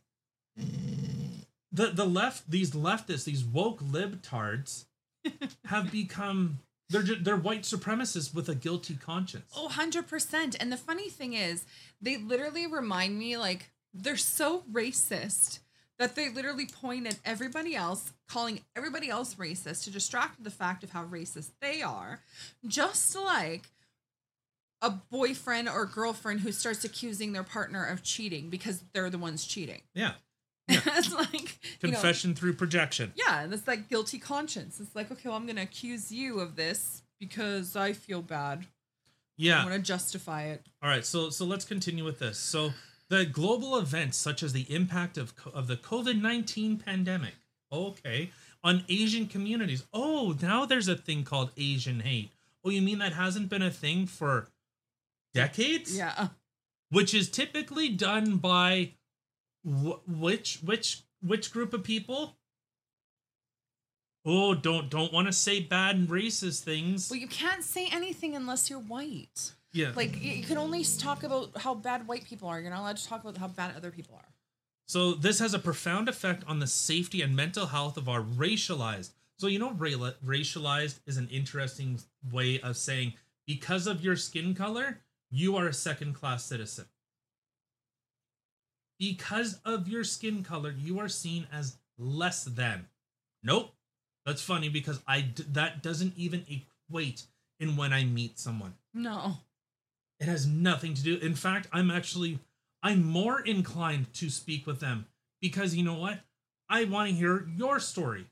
the 0.55 1.87
the 1.87 2.05
left, 2.05 2.49
these 2.49 2.71
leftists, 2.71 3.25
these 3.25 3.43
woke 3.43 3.83
libtards, 3.83 4.85
have 5.65 5.91
become 5.91 6.59
they're 6.89 7.03
ju- 7.03 7.19
they're 7.21 7.35
white 7.35 7.63
supremacists 7.63 8.33
with 8.33 8.47
a 8.47 8.55
guilty 8.55 8.95
conscience. 8.95 9.51
Oh, 9.53 9.67
100%. 9.69 10.55
And 10.57 10.71
the 10.71 10.77
funny 10.77 11.09
thing 11.09 11.33
is, 11.33 11.65
they 12.01 12.15
literally 12.15 12.67
remind 12.67 13.19
me 13.19 13.35
like 13.35 13.69
they're 13.93 14.17
so 14.17 14.63
racist 14.71 15.59
that 15.99 16.15
they 16.15 16.29
literally 16.29 16.65
point 16.65 17.05
at 17.07 17.19
everybody 17.25 17.75
else, 17.75 18.11
calling 18.27 18.61
everybody 18.75 19.09
else 19.09 19.35
racist 19.35 19.83
to 19.83 19.91
distract 19.91 20.43
the 20.43 20.49
fact 20.49 20.83
of 20.83 20.91
how 20.91 21.05
racist 21.05 21.51
they 21.61 21.81
are. 21.81 22.19
Just 22.65 23.15
like 23.15 23.69
a 24.81 24.89
boyfriend 24.89 25.69
or 25.69 25.85
girlfriend 25.85 26.39
who 26.39 26.51
starts 26.51 26.83
accusing 26.83 27.33
their 27.33 27.43
partner 27.43 27.85
of 27.85 28.01
cheating 28.01 28.49
because 28.49 28.83
they're 28.93 29.09
the 29.11 29.17
ones 29.19 29.45
cheating. 29.45 29.81
Yeah. 29.93 30.13
it's 30.67 31.13
like 31.13 31.33
you 31.81 31.89
know, 31.89 31.91
Confession 31.91 32.33
through 32.33 32.53
projection. 32.53 33.11
yeah, 33.15 33.41
and 33.41 33.53
it's 33.53 33.67
like 33.67 33.89
guilty 33.89 34.17
conscience. 34.17 34.79
It's 34.79 34.95
like, 34.95 35.11
okay, 35.11 35.27
well, 35.27 35.37
I'm 35.37 35.45
gonna 35.45 35.61
accuse 35.63 36.11
you 36.11 36.39
of 36.39 36.55
this 36.55 37.03
because 37.19 37.75
I 37.75 37.93
feel 37.93 38.21
bad. 38.21 38.65
Yeah. 39.37 39.57
I'm 39.59 39.65
Yeah. 39.65 39.69
gonna 39.71 39.83
justify 39.83 40.43
it. 40.45 40.65
All 40.81 40.89
right, 40.89 41.05
so 41.05 41.29
so 41.29 41.45
let's 41.45 41.65
continue 41.65 42.05
with 42.05 42.19
this. 42.19 42.37
So 42.39 42.71
the 43.11 43.25
global 43.25 43.77
events 43.77 44.17
such 44.17 44.41
as 44.41 44.53
the 44.53 44.65
impact 44.73 45.17
of 45.17 45.33
of 45.53 45.67
the 45.67 45.75
COVID-19 45.75 46.83
pandemic, 46.83 47.35
okay, 47.71 48.31
on 48.63 48.85
Asian 48.87 49.27
communities. 49.27 49.85
Oh, 49.93 50.37
now 50.41 50.65
there's 50.65 50.87
a 50.87 50.95
thing 50.95 51.25
called 51.25 51.51
Asian 51.57 51.99
hate. 51.99 52.31
Oh, 52.63 52.69
you 52.69 52.81
mean 52.81 52.99
that 52.99 53.11
hasn't 53.11 53.49
been 53.49 53.61
a 53.61 53.69
thing 53.69 54.07
for 54.07 54.47
decades? 55.33 55.95
Yeah. 55.95 56.29
Which 56.89 57.13
is 57.13 57.29
typically 57.29 57.89
done 57.89 58.37
by 58.37 58.91
wh- 59.65 59.99
which 60.07 60.59
which 60.63 61.01
which 61.21 61.51
group 61.51 61.73
of 61.73 61.83
people? 61.83 62.37
Oh, 64.23 64.55
don't 64.55 64.89
don't 64.89 65.11
want 65.11 65.27
to 65.27 65.33
say 65.33 65.59
bad 65.59 65.97
and 65.97 66.07
racist 66.07 66.61
things. 66.61 67.09
Well, 67.11 67.19
you 67.19 67.27
can't 67.27 67.63
say 67.63 67.89
anything 67.91 68.37
unless 68.37 68.69
you're 68.69 68.79
white. 68.79 69.51
Yeah. 69.73 69.91
Like 69.95 70.21
you 70.21 70.43
can 70.43 70.57
only 70.57 70.83
talk 70.83 71.23
about 71.23 71.57
how 71.57 71.73
bad 71.73 72.07
white 72.07 72.25
people 72.25 72.49
are. 72.49 72.59
You're 72.59 72.71
not 72.71 72.81
allowed 72.81 72.97
to 72.97 73.07
talk 73.07 73.21
about 73.21 73.37
how 73.37 73.47
bad 73.47 73.75
other 73.75 73.91
people 73.91 74.15
are. 74.15 74.27
So 74.87 75.13
this 75.13 75.39
has 75.39 75.53
a 75.53 75.59
profound 75.59 76.09
effect 76.09 76.43
on 76.47 76.59
the 76.59 76.67
safety 76.67 77.21
and 77.21 77.35
mental 77.35 77.67
health 77.67 77.95
of 77.95 78.09
our 78.09 78.21
racialized. 78.21 79.11
So 79.37 79.47
you 79.47 79.59
know, 79.59 79.71
ra- 79.71 80.11
racialized 80.25 80.99
is 81.05 81.17
an 81.17 81.29
interesting 81.31 81.99
way 82.31 82.59
of 82.59 82.75
saying 82.75 83.13
because 83.47 83.87
of 83.87 84.03
your 84.03 84.15
skin 84.15 84.53
color, 84.53 84.99
you 85.29 85.55
are 85.55 85.67
a 85.67 85.73
second-class 85.73 86.43
citizen. 86.43 86.85
Because 88.99 89.59
of 89.65 89.87
your 89.87 90.03
skin 90.03 90.43
color, 90.43 90.75
you 90.77 90.99
are 90.99 91.07
seen 91.07 91.47
as 91.51 91.77
less 91.97 92.43
than. 92.43 92.87
Nope, 93.41 93.73
that's 94.25 94.43
funny 94.43 94.69
because 94.69 95.01
I 95.07 95.21
d- 95.21 95.45
that 95.53 95.81
doesn't 95.81 96.13
even 96.17 96.45
equate 96.47 97.23
in 97.59 97.77
when 97.77 97.93
I 97.93 98.03
meet 98.03 98.37
someone. 98.37 98.73
No. 98.93 99.37
It 100.21 100.27
has 100.27 100.45
nothing 100.45 100.93
to 100.93 101.01
do. 101.01 101.17
In 101.17 101.33
fact, 101.33 101.67
I'm 101.73 101.89
actually 101.89 102.39
I'm 102.83 103.03
more 103.03 103.41
inclined 103.41 104.13
to 104.13 104.29
speak 104.29 104.67
with 104.67 104.79
them 104.79 105.07
because 105.41 105.75
you 105.75 105.83
know 105.83 105.95
what? 105.95 106.19
I 106.69 106.85
want 106.85 107.09
to 107.09 107.15
hear 107.15 107.47
your 107.57 107.79
story. 107.79 108.27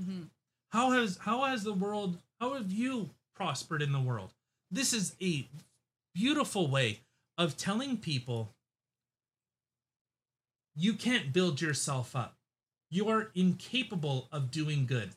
Mhm. 0.00 0.30
How 0.70 0.92
has 0.92 1.18
how 1.18 1.44
has 1.44 1.62
the 1.62 1.74
world 1.74 2.18
how 2.40 2.54
have 2.54 2.72
you 2.72 3.10
prospered 3.34 3.82
in 3.82 3.92
the 3.92 4.00
world? 4.00 4.32
This 4.70 4.94
is 4.94 5.16
a 5.20 5.46
beautiful 6.14 6.66
way 6.66 7.00
of 7.36 7.58
telling 7.58 7.98
people 7.98 8.54
you 10.74 10.94
can't 10.94 11.32
build 11.32 11.60
yourself 11.60 12.16
up. 12.16 12.38
You 12.88 13.08
are 13.10 13.30
incapable 13.34 14.28
of 14.32 14.50
doing 14.50 14.86
good. 14.86 15.14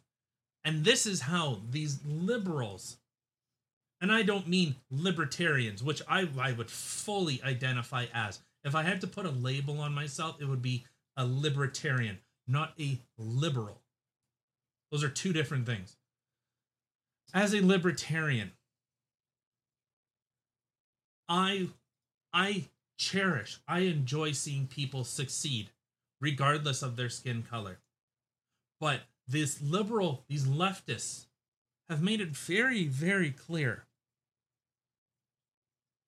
And 0.65 0.83
this 0.83 1.05
is 1.05 1.21
how 1.21 1.61
these 1.69 2.03
liberals 2.05 2.97
and 4.01 4.11
I 4.11 4.23
don't 4.23 4.47
mean 4.47 4.75
libertarians, 4.91 5.81
which 5.81 6.01
I, 6.07 6.27
I 6.39 6.51
would 6.51 6.69
fully 6.69 7.41
identify 7.43 8.05
as. 8.13 8.39
If 8.63 8.75
I 8.75 8.83
had 8.83 9.01
to 9.01 9.07
put 9.07 9.25
a 9.25 9.31
label 9.31 9.79
on 9.79 9.93
myself, 9.93 10.37
it 10.39 10.45
would 10.45 10.61
be 10.61 10.85
a 11.15 11.25
libertarian, 11.25 12.19
not 12.47 12.73
a 12.79 12.99
liberal. 13.17 13.81
Those 14.91 15.03
are 15.03 15.09
two 15.09 15.33
different 15.33 15.65
things. 15.65 15.97
As 17.33 17.53
a 17.53 17.65
libertarian, 17.65 18.51
I 21.27 21.69
I 22.31 22.65
cherish, 22.97 23.59
I 23.67 23.79
enjoy 23.79 24.31
seeing 24.31 24.67
people 24.67 25.03
succeed 25.03 25.71
regardless 26.21 26.81
of 26.81 26.95
their 26.95 27.09
skin 27.09 27.43
color. 27.43 27.79
But 28.79 29.01
this 29.27 29.61
liberal, 29.61 30.23
these 30.29 30.45
leftists 30.45 31.25
have 31.89 32.01
made 32.01 32.21
it 32.21 32.29
very, 32.29 32.85
very 32.85 33.31
clear 33.31 33.86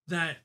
that 0.10 0.38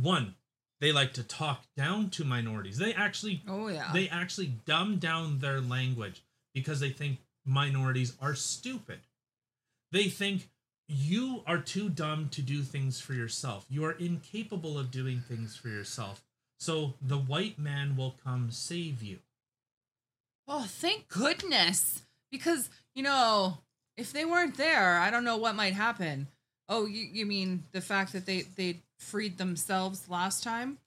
one, 0.00 0.34
they 0.80 0.92
like 0.92 1.12
to 1.14 1.22
talk 1.22 1.64
down 1.76 2.10
to 2.10 2.24
minorities. 2.24 2.78
They 2.78 2.92
actually 2.94 3.42
Oh 3.48 3.68
yeah. 3.68 3.90
they 3.92 4.08
actually 4.08 4.52
dumb 4.66 4.98
down 4.98 5.38
their 5.38 5.60
language 5.60 6.22
because 6.54 6.80
they 6.80 6.90
think 6.90 7.18
minorities 7.46 8.14
are 8.20 8.34
stupid. 8.34 9.00
They 9.90 10.04
think 10.08 10.48
you 10.88 11.42
are 11.46 11.58
too 11.58 11.88
dumb 11.88 12.28
to 12.30 12.42
do 12.42 12.62
things 12.62 13.00
for 13.00 13.14
yourself. 13.14 13.64
You 13.68 13.84
are 13.84 13.92
incapable 13.92 14.78
of 14.78 14.90
doing 14.90 15.20
things 15.20 15.56
for 15.56 15.68
yourself. 15.68 16.22
So 16.58 16.94
the 17.00 17.18
white 17.18 17.58
man 17.58 17.96
will 17.96 18.16
come 18.24 18.50
save 18.50 19.02
you. 19.02 19.18
oh, 20.48 20.66
thank 20.68 21.08
goodness. 21.08 22.02
Because 22.30 22.70
you 22.94 23.02
know, 23.02 23.58
if 23.96 24.12
they 24.12 24.24
weren't 24.24 24.56
there, 24.56 24.98
I 24.98 25.10
don't 25.10 25.24
know 25.24 25.36
what 25.36 25.54
might 25.54 25.74
happen. 25.74 26.28
Oh, 26.68 26.86
you 26.86 27.06
you 27.12 27.26
mean 27.26 27.64
the 27.72 27.80
fact 27.80 28.12
that 28.12 28.26
they 28.26 28.42
they 28.56 28.80
freed 28.98 29.38
themselves 29.38 30.08
last 30.08 30.42
time? 30.42 30.78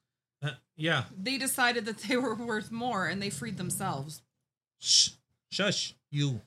Uh, 0.42 0.52
yeah. 0.76 1.04
They 1.22 1.38
decided 1.38 1.86
that 1.86 2.00
they 2.00 2.18
were 2.18 2.36
worth 2.36 2.72
more, 2.72 3.06
and 3.08 3.22
they 3.22 3.30
freed 3.30 3.58
themselves. 3.58 4.22
Shh. 4.80 5.10
Shush. 5.50 5.94
You. 6.12 6.42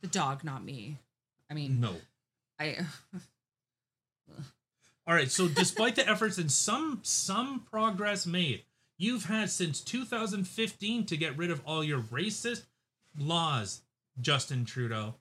The 0.00 0.06
dog, 0.06 0.44
not 0.44 0.64
me. 0.64 0.98
I 1.50 1.54
mean, 1.54 1.80
No. 1.80 1.94
I. 2.60 2.78
All 5.06 5.14
right. 5.14 5.30
So, 5.30 5.48
despite 5.48 5.96
the 5.96 6.08
efforts 6.08 6.38
and 6.38 6.52
some 6.52 7.00
some 7.02 7.60
progress 7.70 8.26
made, 8.26 8.64
you've 8.98 9.24
had 9.24 9.50
since 9.50 9.80
2015 9.80 11.06
to 11.06 11.16
get 11.16 11.36
rid 11.36 11.50
of 11.50 11.62
all 11.64 11.82
your 11.82 12.00
racist 12.00 12.64
laws, 13.18 13.80
Justin 14.20 14.64
Trudeau, 14.64 15.14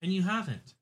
and 0.00 0.12
you 0.12 0.22
haven't. 0.22 0.74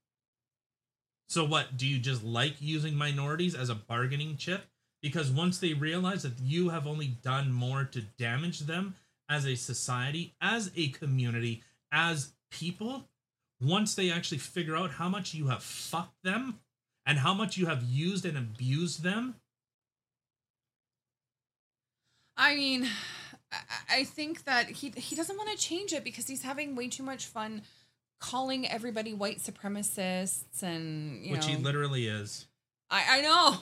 So, 1.31 1.45
what 1.45 1.77
do 1.77 1.87
you 1.87 2.01
just 2.01 2.25
like 2.25 2.57
using 2.59 2.97
minorities 2.97 3.55
as 3.55 3.69
a 3.69 3.77
bargaining 3.77 4.37
chip? 4.37 4.65
Because 5.01 5.31
once 5.31 5.59
they 5.59 5.75
realize 5.75 6.25
that 6.25 6.41
you 6.41 6.71
have 6.71 6.89
only 6.89 7.07
done 7.07 7.53
more 7.53 7.85
to 7.85 8.03
damage 8.19 8.59
them 8.59 8.97
as 9.29 9.47
a 9.47 9.55
society, 9.55 10.35
as 10.41 10.73
a 10.75 10.89
community, 10.89 11.63
as 11.93 12.33
people, 12.51 13.05
once 13.61 13.95
they 13.95 14.11
actually 14.11 14.39
figure 14.39 14.75
out 14.77 14.91
how 14.91 15.09
much 15.09 15.33
you 15.33 15.47
have 15.47 15.63
fucked 15.63 16.21
them 16.25 16.59
and 17.07 17.19
how 17.19 17.33
much 17.33 17.57
you 17.57 17.67
have 17.67 17.85
used 17.85 18.27
and 18.27 18.37
abused 18.37 19.05
them, 19.05 19.37
I 22.37 22.57
mean, 22.57 22.89
I, 23.89 24.03
think 24.03 24.45
that 24.47 24.69
he 24.69 24.91
he 24.97 25.15
doesn't 25.15 25.37
want 25.37 25.51
to 25.51 25.57
change 25.57 25.93
it 25.93 26.03
because 26.03 26.27
he's 26.27 26.43
having 26.43 26.75
way 26.75 26.89
too 26.89 27.05
much 27.05 27.27
fun 27.27 27.63
calling 28.21 28.69
everybody 28.69 29.15
white 29.15 29.39
supremacists 29.39 30.63
and 30.63 31.25
you 31.25 31.33
which 31.33 31.43
know. 31.43 31.55
he 31.55 31.57
literally 31.57 32.07
is. 32.07 32.47
I 32.91 33.19
I 33.19 33.21
know. 33.23 33.57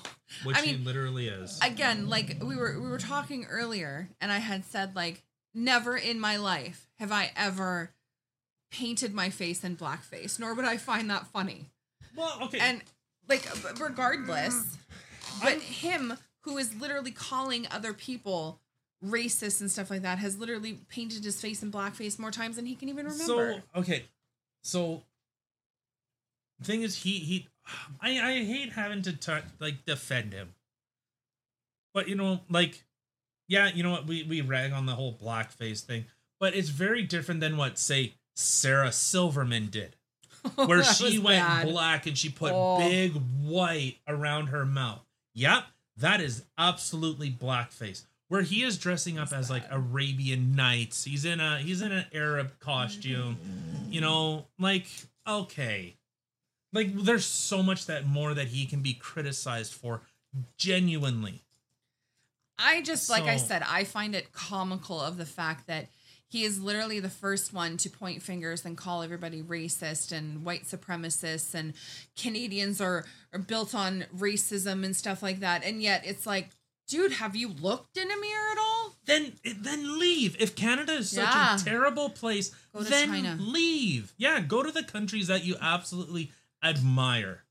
Which 0.45 0.57
I 0.57 0.63
he 0.63 0.77
literally 0.77 1.29
is. 1.29 1.59
again, 1.63 2.09
like 2.09 2.43
we 2.43 2.57
were 2.57 2.79
we 2.81 2.89
were 2.89 2.99
talking 2.99 3.47
earlier, 3.47 4.11
and 4.21 4.31
I 4.31 4.39
had 4.39 4.65
said 4.65 4.95
like 4.95 5.23
never 5.55 5.97
in 5.97 6.21
my 6.21 6.37
life 6.37 6.89
have 6.99 7.13
I 7.13 7.31
ever 7.37 7.93
painted 8.71 9.15
my 9.15 9.31
face 9.31 9.65
in 9.65 9.77
blackface, 9.77 10.39
nor 10.39 10.55
would 10.55 10.65
I 10.65 10.77
find 10.77 11.09
that 11.11 11.27
funny. 11.29 11.71
well, 12.17 12.39
okay. 12.43 12.59
And 12.59 12.83
like 13.29 13.49
regardless, 13.81 14.77
but 15.43 15.61
him 15.61 16.15
who 16.41 16.59
is 16.59 16.75
literally 16.75 17.11
calling 17.11 17.67
other 17.71 17.93
people 17.93 18.61
racist 19.05 19.61
and 19.61 19.71
stuff 19.71 19.91
like 19.91 20.03
that 20.03 20.19
has 20.19 20.39
literally 20.39 20.81
painted 20.89 21.25
his 21.25 21.41
face 21.41 21.63
in 21.63 21.71
blackface 21.71 22.19
more 22.19 22.31
times 22.31 22.57
than 22.57 22.67
he 22.67 22.75
can 22.75 22.89
even 22.89 23.07
remember. 23.07 23.63
So 23.73 23.81
okay, 23.81 24.05
so 24.63 25.03
thing 26.63 26.83
is, 26.83 27.03
he 27.03 27.19
he, 27.19 27.49
I 28.01 28.11
I 28.21 28.45
hate 28.45 28.73
having 28.73 29.03
to 29.03 29.13
t- 29.13 29.33
like 29.61 29.85
defend 29.85 30.33
him, 30.33 30.55
but 31.95 32.09
you 32.09 32.15
know, 32.15 32.41
like, 32.51 32.85
yeah, 33.49 33.71
you 33.73 33.83
know 33.83 33.91
what, 33.91 34.07
we 34.07 34.23
we 34.25 34.41
rag 34.41 34.73
on 34.73 34.87
the 34.87 34.95
whole 34.95 35.15
blackface 35.15 35.81
thing, 35.81 36.05
but 36.41 36.55
it's 36.55 36.69
very 36.69 37.03
different 37.03 37.41
than 37.41 37.57
what 37.57 37.79
say 37.79 38.15
Sarah 38.35 38.93
Silverman 38.93 39.69
did, 39.69 39.97
where 40.57 40.83
she 40.85 41.19
went 41.19 41.47
bad. 41.47 41.67
black 41.69 42.07
and 42.07 42.17
she 42.19 42.29
put 42.29 42.53
Oh. 42.55 42.79
big 42.79 43.13
white 43.43 43.99
around 44.07 44.49
her 44.49 44.65
mouth. 44.67 45.05
Yep, 45.35 45.65
that 45.99 46.21
is 46.21 46.45
absolutely 46.57 47.31
blackface. 47.31 48.03
Where 48.29 48.43
he 48.43 48.62
is 48.62 48.76
dressing 48.76 49.18
up 49.18 49.33
as 49.33 49.49
like 49.49 49.64
Arabian 49.70 50.55
Nights. 50.55 51.05
He's 51.05 51.24
in 51.24 51.41
a 51.41 51.59
he's 51.59 51.81
in 51.81 51.93
an 51.93 52.05
Arab 52.12 52.59
costume. 52.61 53.39
You 53.91 54.01
know, 54.01 54.47
like 54.59 54.87
okay. 55.26 55.97
Like 56.72 56.95
there's 56.95 57.24
so 57.24 57.62
much 57.62 57.87
that 57.87 58.07
more 58.07 58.35
that 58.35 58.49
he 58.49 58.66
can 58.66 58.81
be 58.81 58.93
criticized 58.93 59.72
for 59.72 60.03
genuinely. 60.59 61.45
I 62.59 62.83
just 62.83 63.09
like 63.09 63.24
I 63.24 63.37
said, 63.37 63.62
I 63.66 63.85
find 63.85 64.14
it 64.14 64.33
comical 64.33 65.01
of 65.01 65.16
the 65.16 65.24
fact 65.24 65.66
that 65.68 65.89
he 66.31 66.45
is 66.45 66.61
literally 66.61 67.01
the 67.01 67.09
first 67.09 67.55
one 67.55 67.79
to 67.79 67.89
point 67.89 68.22
fingers 68.22 68.64
and 68.64 68.76
call 68.76 69.03
everybody 69.03 69.43
racist 69.43 70.12
and 70.12 70.45
white 70.45 70.64
supremacists 70.64 71.55
and 71.55 71.72
Canadians 72.20 72.83
are, 72.83 73.07
are 73.33 73.39
built 73.39 73.74
on 73.74 74.05
racism 74.14 74.85
and 74.85 74.95
stuff 74.95 75.22
like 75.22 75.41
that. 75.41 75.64
And 75.64 75.83
yet 75.83 76.03
it's 76.05 76.26
like, 76.26 76.51
dude, 76.89 77.12
have 77.12 77.36
you 77.36 77.49
looked 77.49 77.97
in 77.97 78.11
a 78.11 78.16
mirror 78.20 78.51
at 78.53 78.59
all? 78.59 78.97
Then 79.07 79.32
then 79.45 79.99
leave. 79.99 80.36
If 80.41 80.55
Canada 80.57 80.93
is 80.95 81.11
such 81.11 81.24
Yeah. 81.24 81.57
a 81.57 81.59
terrible 81.59 82.11
place, 82.11 82.51
then 82.74 83.09
China. 83.09 83.36
leave. 83.41 84.12
Yeah, 84.16 84.41
go 84.41 84.62
to 84.62 84.72
the 84.72 84.82
countries 84.82 85.28
that 85.28 85.45
you 85.45 85.57
absolutely 85.61 86.32
admire. 86.62 87.45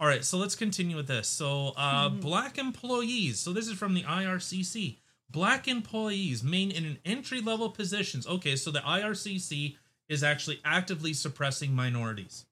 All 0.00 0.06
right, 0.06 0.24
so 0.24 0.38
let's 0.38 0.54
continue 0.54 0.96
with 0.96 1.08
this. 1.08 1.28
So, 1.28 1.72
uh, 1.76 2.08
Mm-hmm. 2.08 2.20
black 2.30 2.56
employees. 2.58 3.40
So 3.40 3.52
this 3.52 3.66
is 3.68 3.76
from 3.76 3.94
the 3.94 4.04
IRCC. 4.04 4.98
Black 5.30 5.68
employees 5.68 6.42
main 6.42 6.70
in 6.70 6.84
an 6.86 6.98
entry 7.04 7.40
level 7.40 7.68
positions. 7.70 8.26
Okay, 8.26 8.56
so 8.56 8.70
the 8.70 8.80
IRCC 8.80 9.76
is 10.08 10.22
actually 10.22 10.60
actively 10.64 11.12
suppressing 11.12 11.74
minorities. 11.74 12.46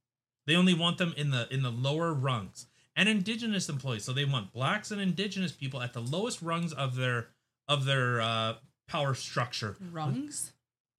They 0.47 0.57
only 0.57 0.75
want 0.75 0.99
them 0.99 1.15
in 1.17 1.31
the 1.31 1.49
in 1.53 1.63
the 1.63 1.71
lower 1.73 2.13
rungs. 2.13 2.67
And 2.99 3.09
indigenous 3.11 3.69
employees. 3.69 4.05
So 4.05 4.13
they 4.13 4.25
want 4.25 4.53
blacks 4.53 4.91
and 4.91 5.01
indigenous 5.01 5.53
people 5.53 5.83
at 5.83 5.93
the 5.93 6.01
lowest 6.01 6.41
rungs 6.41 6.73
of 6.73 6.97
their 6.97 7.29
of 7.69 7.85
their 7.85 8.21
uh, 8.23 8.55
power 8.89 9.13
structure. 9.15 9.77
Rungs? 9.93 10.53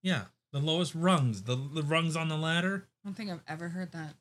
Yeah, 0.04 0.26
the 0.54 0.60
lowest 0.60 0.94
rungs, 0.94 1.44
the, 1.44 1.56
the 1.56 1.82
rungs 1.82 2.16
on 2.16 2.30
the 2.30 2.38
ladder, 2.38 2.86
I 3.04 3.08
don't 3.08 3.16
think 3.16 3.32
I've 3.32 3.42
ever 3.48 3.70
heard 3.70 3.92
that. 3.94 4.14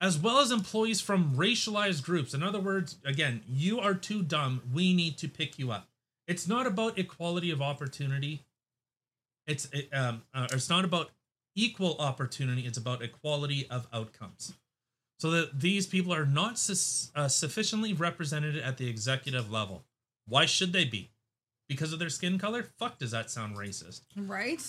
as 0.00 0.18
well 0.18 0.38
as 0.40 0.50
employees 0.50 1.00
from 1.00 1.36
racialized 1.36 2.02
groups. 2.02 2.34
In 2.34 2.42
other 2.42 2.58
words, 2.60 2.96
again, 3.04 3.42
you 3.48 3.78
are 3.78 3.94
too 3.94 4.22
dumb. 4.22 4.62
We 4.74 4.92
need 4.92 5.16
to 5.18 5.28
pick 5.28 5.58
you 5.58 5.70
up. 5.70 5.88
It's 6.26 6.48
not 6.48 6.66
about 6.66 6.98
equality 6.98 7.50
of 7.52 7.62
opportunity. 7.62 8.44
It's 9.46 9.68
it, 9.72 9.88
um, 9.94 10.22
uh, 10.34 10.48
it's 10.50 10.68
not 10.68 10.84
about 10.84 11.10
equal 11.54 11.96
opportunity. 11.98 12.62
It's 12.62 12.78
about 12.78 13.00
equality 13.00 13.68
of 13.70 13.86
outcomes. 13.92 14.54
So 15.18 15.30
that 15.30 15.60
these 15.60 15.86
people 15.86 16.12
are 16.12 16.26
not 16.26 16.58
sus- 16.58 17.10
uh, 17.14 17.28
sufficiently 17.28 17.92
represented 17.94 18.56
at 18.56 18.76
the 18.76 18.88
executive 18.88 19.50
level. 19.50 19.84
Why 20.28 20.44
should 20.44 20.72
they 20.72 20.84
be? 20.84 21.10
Because 21.68 21.92
of 21.92 21.98
their 21.98 22.10
skin 22.10 22.38
color? 22.38 22.64
Fuck, 22.78 22.98
does 22.98 23.12
that 23.12 23.30
sound 23.30 23.56
racist? 23.56 24.02
Right? 24.14 24.62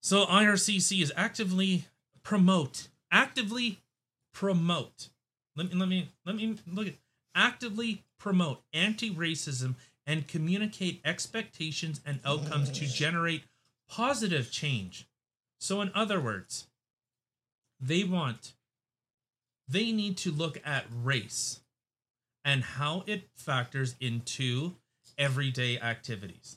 So 0.00 0.24
IRCC 0.26 1.02
is 1.02 1.12
actively 1.16 1.86
promote, 2.22 2.88
actively 3.10 3.80
promote. 4.32 5.08
Let 5.56 5.72
me 5.72 5.78
let 5.78 5.88
me 5.88 6.08
let 6.24 6.36
me 6.36 6.56
look 6.66 6.86
at 6.86 6.94
actively 7.34 8.04
promote 8.18 8.62
anti-racism 8.72 9.74
and 10.06 10.26
communicate 10.26 11.00
expectations 11.04 12.00
and 12.06 12.20
outcomes 12.24 12.70
to 12.70 12.86
generate 12.86 13.44
positive 13.88 14.50
change. 14.50 15.06
So 15.60 15.80
in 15.80 15.90
other 15.94 16.20
words, 16.20 16.66
they 17.80 18.04
want 18.04 18.54
they 19.68 19.92
need 19.92 20.16
to 20.18 20.30
look 20.30 20.60
at 20.64 20.86
race 21.02 21.60
and 22.44 22.62
how 22.62 23.04
it 23.06 23.28
factors 23.36 23.94
into 24.00 24.74
everyday 25.18 25.78
activities. 25.78 26.56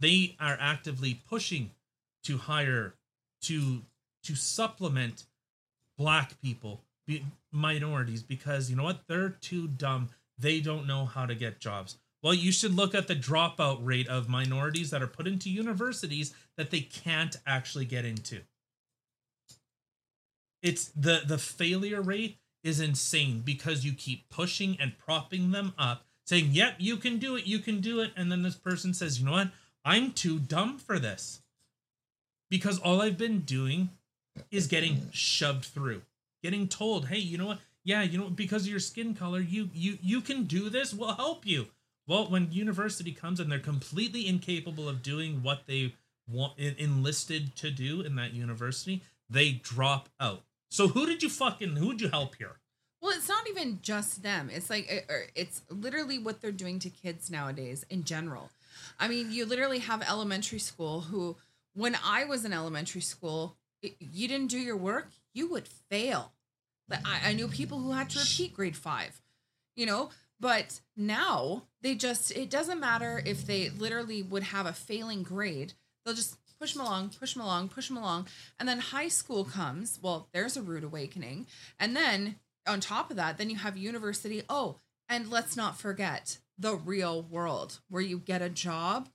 They 0.00 0.36
are 0.40 0.56
actively 0.60 1.22
pushing 1.28 1.70
to 2.24 2.38
hire 2.38 2.94
to 3.42 3.82
to 4.24 4.34
supplement 4.34 5.24
black 5.96 6.40
people 6.42 6.82
be, 7.06 7.24
minorities 7.52 8.22
because 8.22 8.68
you 8.68 8.76
know 8.76 8.82
what? 8.82 9.02
They're 9.06 9.28
too 9.28 9.68
dumb. 9.68 10.08
They 10.38 10.60
don't 10.60 10.86
know 10.86 11.04
how 11.04 11.26
to 11.26 11.34
get 11.34 11.60
jobs. 11.60 11.96
Well 12.22 12.34
you 12.34 12.50
should 12.50 12.74
look 12.74 12.94
at 12.94 13.06
the 13.06 13.14
dropout 13.14 13.78
rate 13.82 14.08
of 14.08 14.28
minorities 14.28 14.90
that 14.90 15.02
are 15.02 15.06
put 15.06 15.28
into 15.28 15.48
universities 15.48 16.34
that 16.56 16.70
they 16.70 16.80
can't 16.80 17.36
actually 17.46 17.84
get 17.84 18.04
into 18.04 18.40
it's 20.66 20.86
the 20.88 21.22
the 21.26 21.38
failure 21.38 22.02
rate 22.02 22.38
is 22.62 22.80
insane 22.80 23.42
because 23.44 23.84
you 23.84 23.92
keep 23.92 24.28
pushing 24.28 24.76
and 24.80 24.98
propping 24.98 25.50
them 25.52 25.72
up 25.78 26.04
saying 26.26 26.48
yep 26.50 26.74
you 26.78 26.96
can 26.96 27.18
do 27.18 27.36
it 27.36 27.46
you 27.46 27.58
can 27.58 27.80
do 27.80 28.00
it 28.00 28.10
and 28.16 28.30
then 28.30 28.42
this 28.42 28.56
person 28.56 28.92
says 28.92 29.18
you 29.20 29.26
know 29.26 29.32
what 29.32 29.48
i'm 29.84 30.12
too 30.12 30.38
dumb 30.38 30.76
for 30.78 30.98
this 30.98 31.40
because 32.48 32.78
all 32.78 33.02
I've 33.02 33.18
been 33.18 33.40
doing 33.40 33.90
is 34.50 34.66
getting 34.66 35.08
shoved 35.12 35.64
through, 35.64 36.02
getting 36.42 36.68
told, 36.68 37.08
"Hey, 37.08 37.18
you 37.18 37.38
know 37.38 37.46
what? 37.46 37.60
Yeah, 37.84 38.02
you 38.02 38.18
know, 38.18 38.30
because 38.30 38.62
of 38.62 38.68
your 38.68 38.80
skin 38.80 39.14
color, 39.14 39.40
you 39.40 39.70
you 39.72 39.98
you 40.02 40.20
can 40.20 40.44
do 40.44 40.68
this. 40.68 40.92
We'll 40.92 41.14
help 41.14 41.46
you." 41.46 41.68
Well, 42.06 42.28
when 42.28 42.52
university 42.52 43.12
comes 43.12 43.40
and 43.40 43.50
they're 43.50 43.58
completely 43.58 44.28
incapable 44.28 44.88
of 44.88 45.02
doing 45.02 45.42
what 45.42 45.66
they 45.66 45.94
want 46.28 46.58
enlisted 46.58 47.56
to 47.56 47.70
do 47.70 48.00
in 48.00 48.14
that 48.16 48.32
university, 48.32 49.02
they 49.28 49.52
drop 49.52 50.08
out. 50.20 50.44
So 50.68 50.88
who 50.88 51.06
did 51.06 51.22
you 51.22 51.28
fucking 51.28 51.76
who'd 51.76 52.00
you 52.00 52.08
help 52.08 52.36
here? 52.36 52.56
Well, 53.00 53.12
it's 53.16 53.28
not 53.28 53.48
even 53.48 53.78
just 53.82 54.22
them. 54.22 54.50
It's 54.50 54.70
like 54.70 54.90
it- 54.90 55.06
or 55.08 55.26
it's 55.34 55.62
literally 55.70 56.18
what 56.18 56.40
they're 56.40 56.52
doing 56.52 56.78
to 56.80 56.90
kids 56.90 57.30
nowadays 57.30 57.84
in 57.88 58.04
general. 58.04 58.50
I 58.98 59.08
mean, 59.08 59.30
you 59.30 59.46
literally 59.46 59.78
have 59.80 60.02
elementary 60.02 60.58
school 60.58 61.02
who, 61.02 61.36
when 61.74 61.96
I 62.04 62.24
was 62.24 62.44
in 62.44 62.52
elementary 62.52 63.00
school, 63.00 63.56
you 63.82 64.26
didn't 64.28 64.48
do 64.48 64.58
your 64.58 64.76
work, 64.76 65.10
you 65.34 65.48
would 65.50 65.68
fail. 65.68 66.32
Like 66.88 67.06
I, 67.06 67.30
I 67.30 67.32
knew 67.34 67.48
people 67.48 67.78
who 67.80 67.92
had 67.92 68.10
to 68.10 68.18
repeat 68.18 68.54
grade 68.54 68.76
five, 68.76 69.20
you 69.76 69.86
know. 69.86 70.10
But 70.38 70.80
now 70.96 71.64
they 71.80 71.94
just 71.94 72.30
it 72.32 72.50
doesn't 72.50 72.78
matter 72.80 73.22
if 73.24 73.46
they 73.46 73.70
literally 73.70 74.22
would 74.22 74.42
have 74.44 74.66
a 74.66 74.72
failing 74.72 75.22
grade. 75.22 75.72
They'll 76.04 76.14
just 76.14 76.36
push 76.60 76.72
them 76.72 76.82
along, 76.82 77.10
push 77.10 77.34
them 77.34 77.42
along, 77.42 77.68
push 77.68 77.88
them 77.88 77.96
along, 77.96 78.26
and 78.58 78.68
then 78.68 78.78
high 78.78 79.08
school 79.08 79.44
comes. 79.44 79.98
Well, 80.02 80.28
there's 80.32 80.56
a 80.56 80.62
rude 80.62 80.84
awakening, 80.84 81.46
and 81.78 81.96
then 81.96 82.36
on 82.66 82.80
top 82.80 83.10
of 83.10 83.16
that, 83.16 83.38
then 83.38 83.50
you 83.50 83.56
have 83.56 83.76
university. 83.76 84.42
Oh, 84.48 84.80
and 85.08 85.30
let's 85.30 85.56
not 85.56 85.78
forget 85.78 86.38
the 86.58 86.74
real 86.74 87.22
world 87.22 87.80
where 87.88 88.02
you 88.02 88.18
get 88.18 88.42
a 88.42 88.48
job 88.48 89.08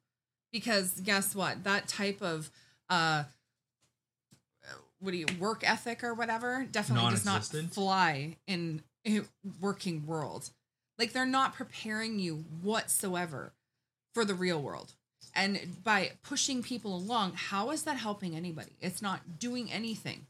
because 0.51 0.99
guess 1.01 1.35
what? 1.35 1.63
That 1.63 1.87
type 1.87 2.21
of 2.21 2.51
uh 2.89 3.23
what 4.99 5.11
do 5.11 5.17
you 5.17 5.25
work 5.39 5.63
ethic 5.67 6.03
or 6.03 6.13
whatever 6.13 6.65
definitely 6.71 7.09
does 7.09 7.25
not 7.25 7.43
fly 7.43 8.37
in 8.47 8.83
a 9.05 9.21
working 9.59 10.05
world. 10.05 10.51
Like 10.99 11.13
they're 11.13 11.25
not 11.25 11.55
preparing 11.55 12.19
you 12.19 12.45
whatsoever 12.61 13.53
for 14.13 14.23
the 14.23 14.35
real 14.35 14.61
world. 14.61 14.93
And 15.33 15.83
by 15.83 16.11
pushing 16.23 16.61
people 16.61 16.95
along, 16.95 17.33
how 17.35 17.71
is 17.71 17.83
that 17.83 17.97
helping 17.97 18.35
anybody? 18.35 18.71
It's 18.81 19.01
not 19.01 19.39
doing 19.39 19.71
anything. 19.71 20.25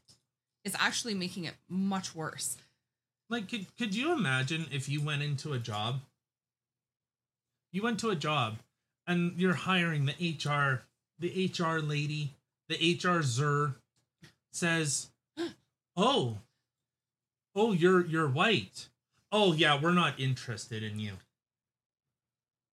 It's 0.64 0.76
actually 0.78 1.14
making 1.14 1.44
it 1.44 1.54
much 1.68 2.14
worse. 2.14 2.56
Like, 3.28 3.48
could 3.48 3.76
could 3.76 3.94
you 3.94 4.12
imagine 4.12 4.66
if 4.70 4.88
you 4.88 5.00
went 5.02 5.22
into 5.22 5.52
a 5.52 5.58
job? 5.58 6.00
You 7.72 7.82
went 7.82 7.98
to 8.00 8.10
a 8.10 8.16
job, 8.16 8.58
and 9.06 9.32
you're 9.36 9.54
hiring 9.54 10.04
the 10.04 10.12
HR, 10.12 10.82
the 11.18 11.50
HR 11.50 11.78
lady, 11.78 12.34
the 12.68 12.76
HR 12.76 13.22
zer, 13.22 13.76
says, 14.52 15.08
"Oh, 15.96 16.38
oh, 17.56 17.72
you're 17.72 18.04
you're 18.04 18.28
white. 18.28 18.88
Oh 19.32 19.54
yeah, 19.54 19.80
we're 19.80 19.92
not 19.92 20.20
interested 20.20 20.82
in 20.82 21.00
you." 21.00 21.12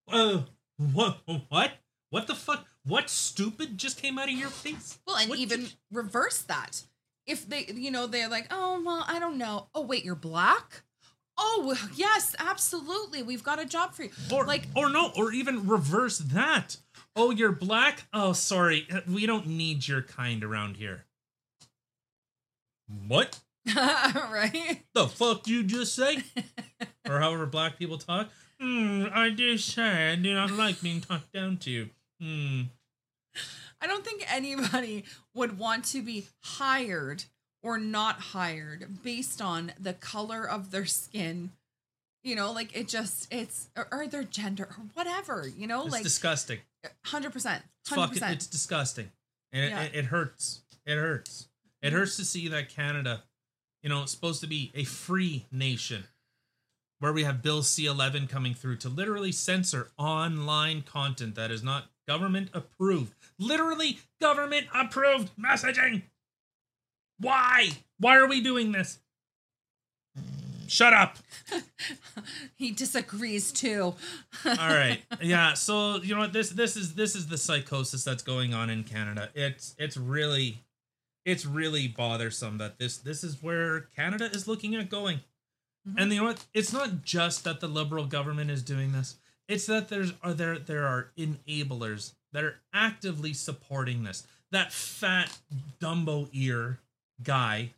Uh, 0.07 0.43
what 0.77 1.19
what 1.49 1.73
what 2.15 2.27
the 2.27 2.35
fuck? 2.35 2.65
What 2.85 3.09
stupid 3.09 3.77
just 3.77 4.01
came 4.01 4.17
out 4.17 4.29
of 4.29 4.35
your 4.35 4.49
face? 4.49 4.99
Well, 5.05 5.17
and 5.17 5.29
What 5.29 5.39
even 5.39 5.61
just- 5.61 5.77
reverse 5.91 6.41
that. 6.43 6.83
If 7.27 7.49
they, 7.49 7.65
you 7.73 7.91
know, 7.91 8.07
they're 8.07 8.29
like, 8.29 8.47
oh, 8.51 8.81
well, 8.85 9.03
I 9.07 9.19
don't 9.19 9.37
know. 9.37 9.67
Oh, 9.75 9.81
wait, 9.81 10.05
you're 10.05 10.15
black? 10.15 10.83
Oh, 11.37 11.75
yes, 11.95 12.35
absolutely. 12.39 13.21
We've 13.23 13.43
got 13.43 13.59
a 13.59 13.65
job 13.65 13.93
for 13.93 14.03
you. 14.03 14.11
or 14.31 14.45
like, 14.45 14.67
or 14.75 14.89
no 14.89 15.11
or 15.17 15.33
even 15.33 15.67
reverse 15.67 16.19
that 16.19 16.77
oh 17.17 17.31
you're 17.31 17.51
black 17.51 18.03
oh 18.13 18.31
sorry 18.33 18.87
we 19.09 19.25
don't 19.25 19.47
need 19.47 19.87
your 19.87 20.01
kind 20.01 20.43
around 20.43 20.75
here 20.77 21.05
what 23.07 23.39
right? 23.75 24.81
the 24.93 25.07
fuck 25.07 25.47
you 25.47 25.63
just 25.63 25.95
say 25.95 26.23
or 27.09 27.19
however 27.19 27.45
black 27.45 27.77
people 27.79 27.97
talk 27.97 28.29
hmm 28.59 29.05
i 29.13 29.29
do 29.29 29.57
say 29.57 30.11
i 30.11 30.15
do 30.15 30.33
not 30.33 30.51
like 30.51 30.81
being 30.81 31.01
talked 31.01 31.31
down 31.33 31.57
to 31.57 31.89
hmm 32.19 32.61
I 33.81 33.87
don't 33.87 34.05
think 34.05 34.25
anybody 34.33 35.03
would 35.33 35.59
want 35.59 35.83
to 35.85 36.01
be 36.01 36.25
hired 36.39 37.25
or 37.61 37.77
not 37.77 38.19
hired 38.19 39.03
based 39.03 39.41
on 39.41 39.73
the 39.79 39.93
color 39.93 40.47
of 40.47 40.71
their 40.71 40.85
skin. 40.85 41.51
You 42.23 42.35
know, 42.35 42.51
like 42.51 42.75
it 42.75 42.87
just, 42.87 43.31
it's, 43.31 43.69
or, 43.77 43.87
or 43.91 44.07
their 44.07 44.23
gender 44.23 44.63
or 44.63 44.85
whatever, 44.93 45.47
you 45.47 45.67
know, 45.67 45.83
it's 45.83 45.91
like 45.91 46.03
disgusting 46.03 46.59
100%. 47.05 47.23
100%. 47.33 47.61
it's 47.81 47.89
fucking 47.89 48.23
it's 48.23 48.47
disgusting 48.47 49.11
and 49.51 49.69
Yeah. 49.69 49.83
it, 49.83 49.93
it, 49.93 49.99
it 49.99 50.05
hurts 50.05 50.61
it 50.85 50.95
hurts 50.95 51.47
it 51.81 51.93
hurts 51.93 52.15
to 52.17 52.25
see 52.25 52.47
that 52.47 52.69
canada 52.69 53.23
you 53.83 53.89
know 53.89 54.03
it's 54.03 54.11
supposed 54.11 54.41
to 54.41 54.47
be 54.47 54.71
a 54.75 54.83
free 54.83 55.45
nation 55.51 56.05
where 56.99 57.13
we 57.13 57.23
have 57.23 57.41
bill 57.41 57.61
c11 57.61 58.29
coming 58.29 58.53
through 58.53 58.77
to 58.77 58.89
literally 58.89 59.31
censor 59.31 59.91
online 59.97 60.81
content 60.81 61.35
that 61.35 61.51
is 61.51 61.63
not 61.63 61.89
government 62.07 62.49
approved, 62.53 63.13
literally 63.39 63.99
government 64.21 64.67
approved 64.73 65.31
messaging. 65.37 66.03
Why? 67.19 67.69
Why 67.99 68.17
are 68.17 68.27
we 68.27 68.41
doing 68.41 68.71
this? 68.71 68.99
Shut 70.67 70.93
up. 70.93 71.17
He 72.57 72.71
disagrees 72.71 73.51
too. 73.51 73.93
All 74.45 74.55
right. 74.55 75.01
Yeah, 75.21 75.53
so 75.53 75.97
you 76.01 76.15
know 76.15 76.21
what 76.21 76.33
this 76.33 76.49
this 76.51 76.77
is 76.77 76.95
this 76.95 77.13
is 77.13 77.27
the 77.27 77.37
psychosis 77.37 78.05
that's 78.05 78.23
going 78.23 78.53
on 78.53 78.69
in 78.69 78.85
Canada. 78.85 79.29
It's 79.35 79.75
it's 79.77 79.97
really 79.97 80.63
it's 81.25 81.45
really 81.45 81.89
bothersome 81.89 82.57
that 82.59 82.79
this 82.79 82.97
this 82.97 83.25
is 83.25 83.43
where 83.43 83.81
Canada 83.81 84.25
is 84.31 84.47
looking 84.47 84.73
at 84.75 84.89
going. 84.89 85.19
And 85.97 86.11
you 86.11 86.19
know 86.21 86.27
what? 86.27 86.43
It's 86.53 86.73
not 86.73 87.03
just 87.03 87.43
that 87.43 87.59
the 87.59 87.67
liberal 87.67 88.05
government 88.05 88.49
is 88.49 88.63
doing 88.63 88.91
this. 88.91 89.15
It's 89.47 89.67
that 89.67 89.89
there's 89.89 90.13
are 90.23 90.33
there 90.33 90.57
there 90.57 90.85
are 90.85 91.11
enablers 91.17 92.13
that 92.33 92.43
are 92.43 92.55
actively 92.73 93.33
supporting 93.33 94.03
this. 94.03 94.25
That 94.51 94.73
fat 94.73 95.37
Dumbo 95.79 96.29
ear 96.33 96.79
guy 97.21 97.71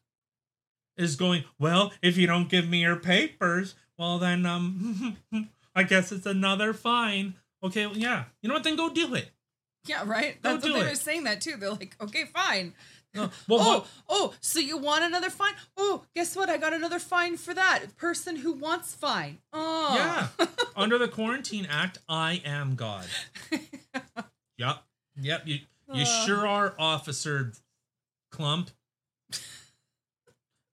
is 0.95 1.15
going, 1.15 1.43
"Well, 1.59 1.91
if 2.01 2.17
you 2.17 2.27
don't 2.27 2.49
give 2.49 2.67
me 2.69 2.81
your 2.81 2.95
papers, 2.95 3.75
well 3.97 4.17
then 4.19 4.45
um 4.45 5.17
I 5.75 5.83
guess 5.83 6.11
it's 6.11 6.25
another 6.25 6.73
fine." 6.73 7.35
Okay, 7.63 7.87
well, 7.87 7.97
yeah. 7.97 8.25
You 8.41 8.49
know 8.49 8.55
what? 8.55 8.63
Then 8.63 8.75
go 8.75 8.89
do 8.89 9.13
it. 9.15 9.29
Yeah, 9.87 10.03
right. 10.05 10.41
Go 10.41 10.53
That's 10.53 10.63
what 10.65 10.73
they 10.73 10.79
it. 10.81 10.89
were 10.89 10.95
saying 10.95 11.23
that 11.23 11.41
too. 11.41 11.55
They're 11.57 11.71
like, 11.71 11.95
okay, 12.01 12.25
fine. 12.25 12.73
No, 13.17 13.29
well, 13.47 13.59
oh, 13.61 13.73
what- 13.79 13.87
oh, 14.07 14.33
so 14.39 14.59
you 14.59 14.77
want 14.77 15.03
another 15.03 15.29
fine? 15.29 15.53
Oh, 15.75 16.03
guess 16.15 16.35
what? 16.35 16.49
I 16.49 16.57
got 16.57 16.73
another 16.73 16.99
fine 16.99 17.35
for 17.37 17.53
that 17.53 17.97
person 17.97 18.37
who 18.37 18.53
wants 18.53 18.93
fine. 18.95 19.39
Oh, 19.51 19.93
Yeah. 20.39 20.45
Under 20.75 20.97
the 20.97 21.07
Quarantine 21.07 21.65
Act, 21.69 21.97
I 22.07 22.41
am 22.45 22.75
God. 22.75 23.05
yep. 24.57 24.83
Yep. 25.19 25.41
You 25.45 25.59
you 25.93 26.03
Uh. 26.03 26.25
sure 26.25 26.47
are, 26.47 26.75
Officer 26.77 27.51
Clump. 28.31 28.69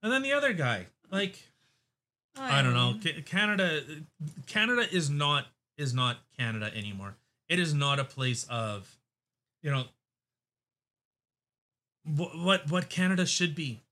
And 0.02 0.12
then 0.12 0.22
the 0.22 0.32
other 0.32 0.52
guy, 0.52 0.86
like 1.10 1.38
I 2.36 2.62
don't 2.62 2.74
know, 2.74 2.98
Canada. 3.24 3.80
Canada 4.46 4.86
is 4.92 5.08
not 5.08 5.46
is 5.78 5.94
not 5.94 6.18
Canada 6.38 6.70
anymore. 6.76 7.14
It 7.48 7.58
is 7.58 7.72
not 7.74 7.98
a 7.98 8.04
place 8.04 8.44
of, 8.50 8.98
you 9.62 9.70
know, 9.70 9.84
wh- 12.04 12.34
what 12.44 12.70
what 12.70 12.88
Canada 12.88 13.26
should 13.26 13.54
be, 13.54 13.82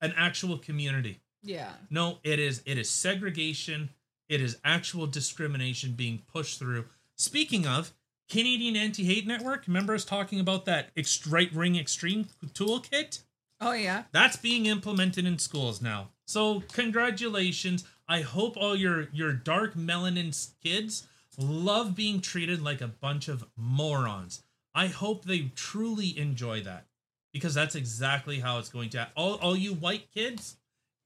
an 0.00 0.14
actual 0.16 0.58
community. 0.58 1.20
Yeah. 1.42 1.72
No, 1.90 2.18
it 2.22 2.38
is 2.38 2.62
it 2.66 2.78
is 2.78 2.88
segregation. 2.88 3.90
It 4.28 4.40
is 4.40 4.58
actual 4.64 5.06
discrimination 5.06 5.92
being 5.92 6.22
pushed 6.32 6.58
through. 6.58 6.86
Speaking 7.16 7.66
of 7.66 7.92
Canadian 8.30 8.74
Anti-Hate 8.74 9.26
Network, 9.26 9.66
remember 9.66 9.94
us 9.94 10.04
talking 10.04 10.40
about 10.40 10.64
that 10.64 10.94
ext- 10.94 11.30
right 11.30 11.52
ring 11.52 11.76
extreme 11.76 12.26
toolkit? 12.54 13.20
Oh 13.60 13.72
yeah. 13.72 14.04
That's 14.12 14.36
being 14.36 14.66
implemented 14.66 15.26
in 15.26 15.38
schools 15.38 15.82
now. 15.82 16.08
So 16.26 16.62
congratulations. 16.72 17.84
I 18.08 18.22
hope 18.22 18.56
all 18.56 18.74
your 18.74 19.08
your 19.12 19.32
dark 19.32 19.74
melanin 19.74 20.34
kids 20.62 21.06
love 21.38 21.94
being 21.94 22.20
treated 22.20 22.62
like 22.62 22.80
a 22.80 22.88
bunch 22.88 23.28
of 23.28 23.44
morons. 23.56 24.42
I 24.74 24.86
hope 24.86 25.24
they 25.24 25.52
truly 25.54 26.18
enjoy 26.18 26.62
that 26.62 26.86
because 27.34 27.52
that's 27.52 27.74
exactly 27.74 28.38
how 28.40 28.58
it's 28.58 28.70
going 28.70 28.88
to. 28.90 29.08
All 29.14 29.34
all 29.34 29.56
you 29.56 29.74
white 29.74 30.10
kids 30.14 30.56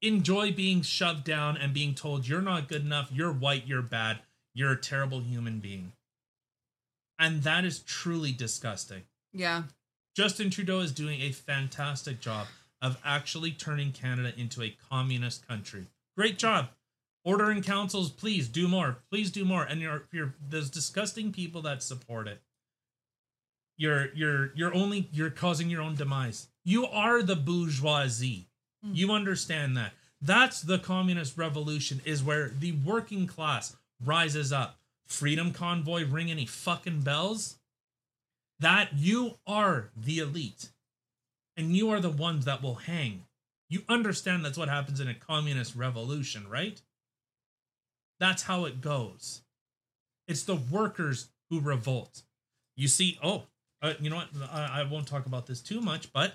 enjoy 0.01 0.53
being 0.53 0.83
shoved 0.83 1.24
down 1.24 1.57
and 1.57 1.74
being 1.74 1.95
told 1.95 2.29
you're 2.29 2.41
not 2.41 2.68
good 2.68 2.85
enough, 2.85 3.11
you're 3.11 3.33
white, 3.33 3.66
you're 3.66 3.83
bad, 3.83 4.20
you're 4.55 4.72
a 4.72 4.81
terrible 4.81 5.20
human 5.20 5.59
being. 5.59 5.93
And 7.18 7.43
that 7.43 7.64
is 7.64 7.81
truly 7.81 8.31
disgusting. 8.31 9.03
Yeah. 9.33 9.64
Justin 10.14 10.51
Trudeau 10.51 10.81
is 10.81 10.93
doing 10.93 11.20
a 11.22 11.33
fantastic 11.33 12.20
job 12.20 12.47
of 12.81 13.01
actually 13.05 13.51
turning 13.51 13.91
Canada 13.91 14.33
into 14.37 14.62
a 14.62 14.76
communist 14.89 15.49
country. 15.49 15.87
Great 16.16 16.39
job. 16.39 16.68
Ordering 17.24 17.62
councils, 17.62 18.11
please 18.11 18.49
do 18.49 18.68
more. 18.68 18.99
Please 19.11 19.31
do 19.31 19.45
more. 19.45 19.64
And 19.64 19.81
you're 19.81 20.05
you're 20.12 20.35
those 20.49 20.70
disgusting 20.70 21.33
people 21.33 21.62
that 21.62 21.83
support 21.83 22.29
it. 22.29 22.41
You're 23.79 24.12
you're 24.14 24.53
you're 24.55 24.74
only 24.74 25.09
you're 25.12 25.31
causing 25.31 25.70
your 25.70 25.81
own 25.81 25.95
demise. 25.95 26.49
You 26.64 26.87
are 26.87 27.22
the 27.22 27.37
bourgeoisie. 27.37 28.49
Hmm. 28.85 28.93
You 28.93 29.12
understand 29.12 29.76
that. 29.79 29.93
That's 30.20 30.61
the 30.61 30.79
communist 30.79 31.39
revolution 31.39 32.03
is 32.05 32.22
where 32.22 32.49
the 32.49 32.72
working 32.72 33.26
class 33.26 33.74
rises 34.05 34.53
up. 34.53 34.76
Freedom 35.07 35.53
convoy 35.53 36.05
ring 36.05 36.31
any 36.31 36.45
fucking 36.45 37.01
bells? 37.01 37.59
that 38.61 38.91
you 38.97 39.37
are 39.47 39.91
the 39.97 40.18
elite 40.18 40.70
and 41.57 41.76
you 41.76 41.91
are 41.91 42.01
the 42.01 42.11
ones 42.11 42.45
that 42.45 42.62
will 42.62 42.76
hang. 42.76 43.24
You 43.68 43.83
understand 43.89 44.45
that's 44.45 44.59
what 44.59 44.68
happens 44.68 45.01
in 45.01 45.09
a 45.09 45.14
communist 45.14 45.76
revolution, 45.76 46.49
right? 46.49 46.81
That's 48.18 48.43
how 48.43 48.64
it 48.64 48.81
goes. 48.81 49.43
It's 50.26 50.43
the 50.43 50.57
workers 50.57 51.29
who 51.51 51.61
revolt. 51.61 52.22
You 52.76 52.89
see, 52.89 53.18
oh, 53.22 53.45
uh, 53.83 53.95
you 54.01 54.11
know 54.11 54.16
what? 54.16 54.29
I, 54.53 54.81
I 54.81 54.83
won't 54.85 55.07
talk 55.07 55.26
about 55.26 55.47
this 55.47 55.61
too 55.61 55.81
much, 55.81 56.12
but 56.12 56.35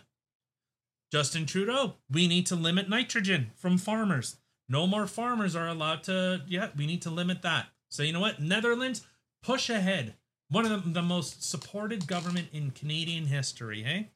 Justin 1.12 1.46
Trudeau, 1.46 1.96
we 2.10 2.28
need 2.28 2.46
to 2.48 2.56
limit 2.56 2.90
nitrogen 2.90 3.52
from 3.56 3.78
farmers. 3.78 4.38
No 4.70 4.88
more 4.88 5.06
farmers 5.06 5.56
are 5.56 5.68
allowed 5.68 6.04
to, 6.04 6.42
yeah, 6.48 6.70
we 6.76 6.88
need 6.88 7.02
to 7.04 7.10
limit 7.10 7.42
that. 7.42 7.68
So, 7.90 8.02
you 8.02 8.14
know 8.14 8.20
what? 8.20 8.42
Netherlands, 8.42 9.06
push 9.44 9.70
ahead. 9.70 10.16
One 10.50 10.66
of 10.66 10.84
the, 10.84 10.90
the 10.90 11.02
most 11.02 11.44
supported 11.44 12.08
government 12.08 12.48
in 12.54 12.72
Canadian 12.72 13.28
history, 13.28 13.84
hey? 13.84 14.10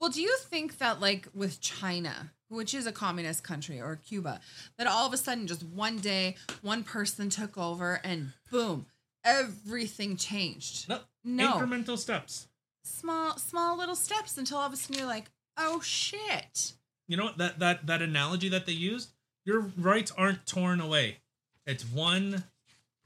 Well, 0.00 0.10
do 0.10 0.20
you 0.20 0.36
think 0.38 0.78
that 0.78 1.00
like 1.00 1.28
with 1.34 1.60
China, 1.60 2.32
which 2.48 2.74
is 2.74 2.86
a 2.86 2.92
communist 2.92 3.42
country, 3.42 3.80
or 3.80 3.96
Cuba, 3.96 4.40
that 4.78 4.86
all 4.86 5.06
of 5.06 5.12
a 5.12 5.16
sudden 5.16 5.46
just 5.46 5.64
one 5.64 5.98
day 5.98 6.36
one 6.62 6.84
person 6.84 7.30
took 7.30 7.56
over 7.56 8.00
and 8.04 8.32
boom, 8.50 8.86
everything 9.26 10.16
changed? 10.16 10.88
No, 10.88 11.00
No. 11.24 11.54
incremental 11.54 11.98
steps. 11.98 12.48
Small, 12.84 13.36
small 13.36 13.76
little 13.76 13.96
steps 13.96 14.38
until 14.38 14.58
all 14.58 14.66
of 14.68 14.72
a 14.72 14.76
sudden 14.76 14.96
you're 14.98 15.06
like, 15.08 15.26
oh 15.58 15.80
shit. 15.80 16.72
You 17.08 17.16
know 17.16 17.24
what? 17.26 17.38
That 17.38 17.58
that 17.58 17.86
that 17.86 18.00
analogy 18.02 18.48
that 18.48 18.64
they 18.66 18.72
used, 18.72 19.10
your 19.44 19.60
rights 19.76 20.12
aren't 20.16 20.46
torn 20.46 20.80
away. 20.80 21.18
It's 21.66 21.84
one 21.84 22.44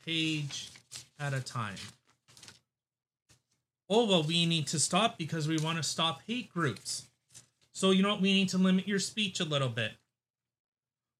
page 0.06 0.68
at 1.18 1.32
a 1.34 1.40
time. 1.40 1.76
Oh 3.88 4.06
well, 4.06 4.22
we 4.22 4.46
need 4.46 4.66
to 4.68 4.78
stop 4.78 5.18
because 5.18 5.48
we 5.48 5.58
want 5.58 5.78
to 5.78 5.82
stop 5.82 6.20
hate 6.26 6.52
groups. 6.52 7.08
So 7.72 7.90
you 7.90 8.02
know 8.02 8.10
what? 8.10 8.20
We 8.20 8.32
need 8.32 8.48
to 8.50 8.58
limit 8.58 8.86
your 8.86 8.98
speech 8.98 9.40
a 9.40 9.44
little 9.44 9.68
bit. 9.68 9.92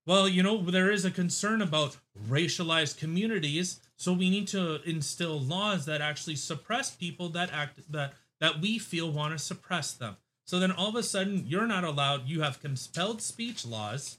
Well, 0.05 0.27
you 0.27 0.41
know, 0.41 0.61
there 0.61 0.91
is 0.91 1.05
a 1.05 1.11
concern 1.11 1.61
about 1.61 1.97
racialized 2.29 2.97
communities, 2.97 3.79
so 4.01 4.13
we 4.13 4.31
need 4.31 4.47
to 4.47 4.81
instill 4.81 5.39
laws 5.39 5.85
that 5.85 6.01
actually 6.01 6.35
suppress 6.35 6.89
people 6.89 7.29
that 7.29 7.53
act 7.53 7.79
that 7.91 8.13
that 8.39 8.59
we 8.59 8.79
feel 8.79 9.11
want 9.11 9.31
to 9.31 9.37
suppress 9.37 9.93
them. 9.93 10.17
So 10.47 10.59
then 10.59 10.71
all 10.71 10.89
of 10.89 10.95
a 10.95 11.03
sudden 11.03 11.45
you're 11.45 11.67
not 11.67 11.83
allowed, 11.83 12.27
you 12.27 12.41
have 12.41 12.59
compelled 12.59 13.21
speech 13.21 13.63
laws. 13.63 14.17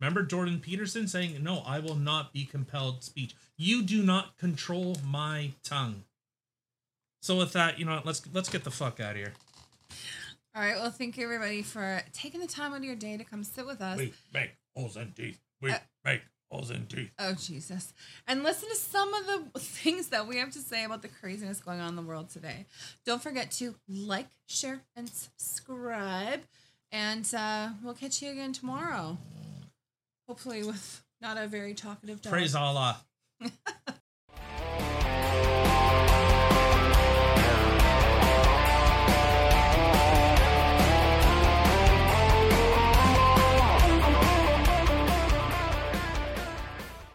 Remember 0.00 0.22
Jordan 0.22 0.60
Peterson 0.60 1.08
saying, 1.08 1.42
"No, 1.42 1.64
I 1.66 1.80
will 1.80 1.96
not 1.96 2.32
be 2.32 2.44
compelled 2.44 3.02
speech. 3.02 3.34
You 3.56 3.82
do 3.82 4.04
not 4.04 4.36
control 4.36 4.98
my 5.04 5.54
tongue." 5.64 6.04
So 7.20 7.36
with 7.36 7.54
that, 7.54 7.76
you 7.76 7.86
know, 7.86 7.96
what? 7.96 8.06
let's 8.06 8.22
let's 8.32 8.48
get 8.48 8.62
the 8.62 8.70
fuck 8.70 9.00
out 9.00 9.12
of 9.12 9.16
here. 9.16 9.32
All 10.54 10.62
right. 10.62 10.76
Well, 10.76 10.92
thank 10.92 11.16
you 11.16 11.24
everybody 11.24 11.62
for 11.62 12.02
taking 12.12 12.40
the 12.40 12.46
time 12.46 12.70
out 12.70 12.78
of 12.78 12.84
your 12.84 12.94
day 12.94 13.16
to 13.16 13.24
come 13.24 13.42
sit 13.42 13.66
with 13.66 13.80
us. 13.80 13.98
We 13.98 14.14
make 14.32 14.52
holes 14.76 14.96
in 14.96 15.10
teeth. 15.10 15.40
We 15.60 15.72
Uh, 15.72 15.78
make 16.04 16.22
holes 16.54 16.70
in 16.70 16.86
teeth. 16.86 17.10
Oh, 17.18 17.34
Jesus. 17.34 17.92
And 18.26 18.42
listen 18.42 18.68
to 18.68 18.76
some 18.76 19.12
of 19.12 19.26
the 19.26 19.58
things 19.60 20.08
that 20.08 20.26
we 20.26 20.38
have 20.38 20.50
to 20.52 20.60
say 20.60 20.84
about 20.84 21.02
the 21.02 21.08
craziness 21.08 21.60
going 21.60 21.80
on 21.80 21.90
in 21.90 21.96
the 21.96 22.02
world 22.02 22.30
today. 22.30 22.66
Don't 23.04 23.22
forget 23.22 23.50
to 23.52 23.74
like, 23.88 24.28
share, 24.46 24.80
and 24.96 25.08
subscribe. 25.08 26.42
And 26.92 27.28
uh, 27.34 27.70
we'll 27.82 27.94
catch 27.94 28.22
you 28.22 28.30
again 28.30 28.52
tomorrow. 28.52 29.18
Hopefully, 30.28 30.62
with 30.62 31.02
not 31.20 31.36
a 31.36 31.46
very 31.46 31.74
talkative 31.74 32.22
dog. 32.22 32.32
Praise 32.32 32.54
Allah. 32.54 32.98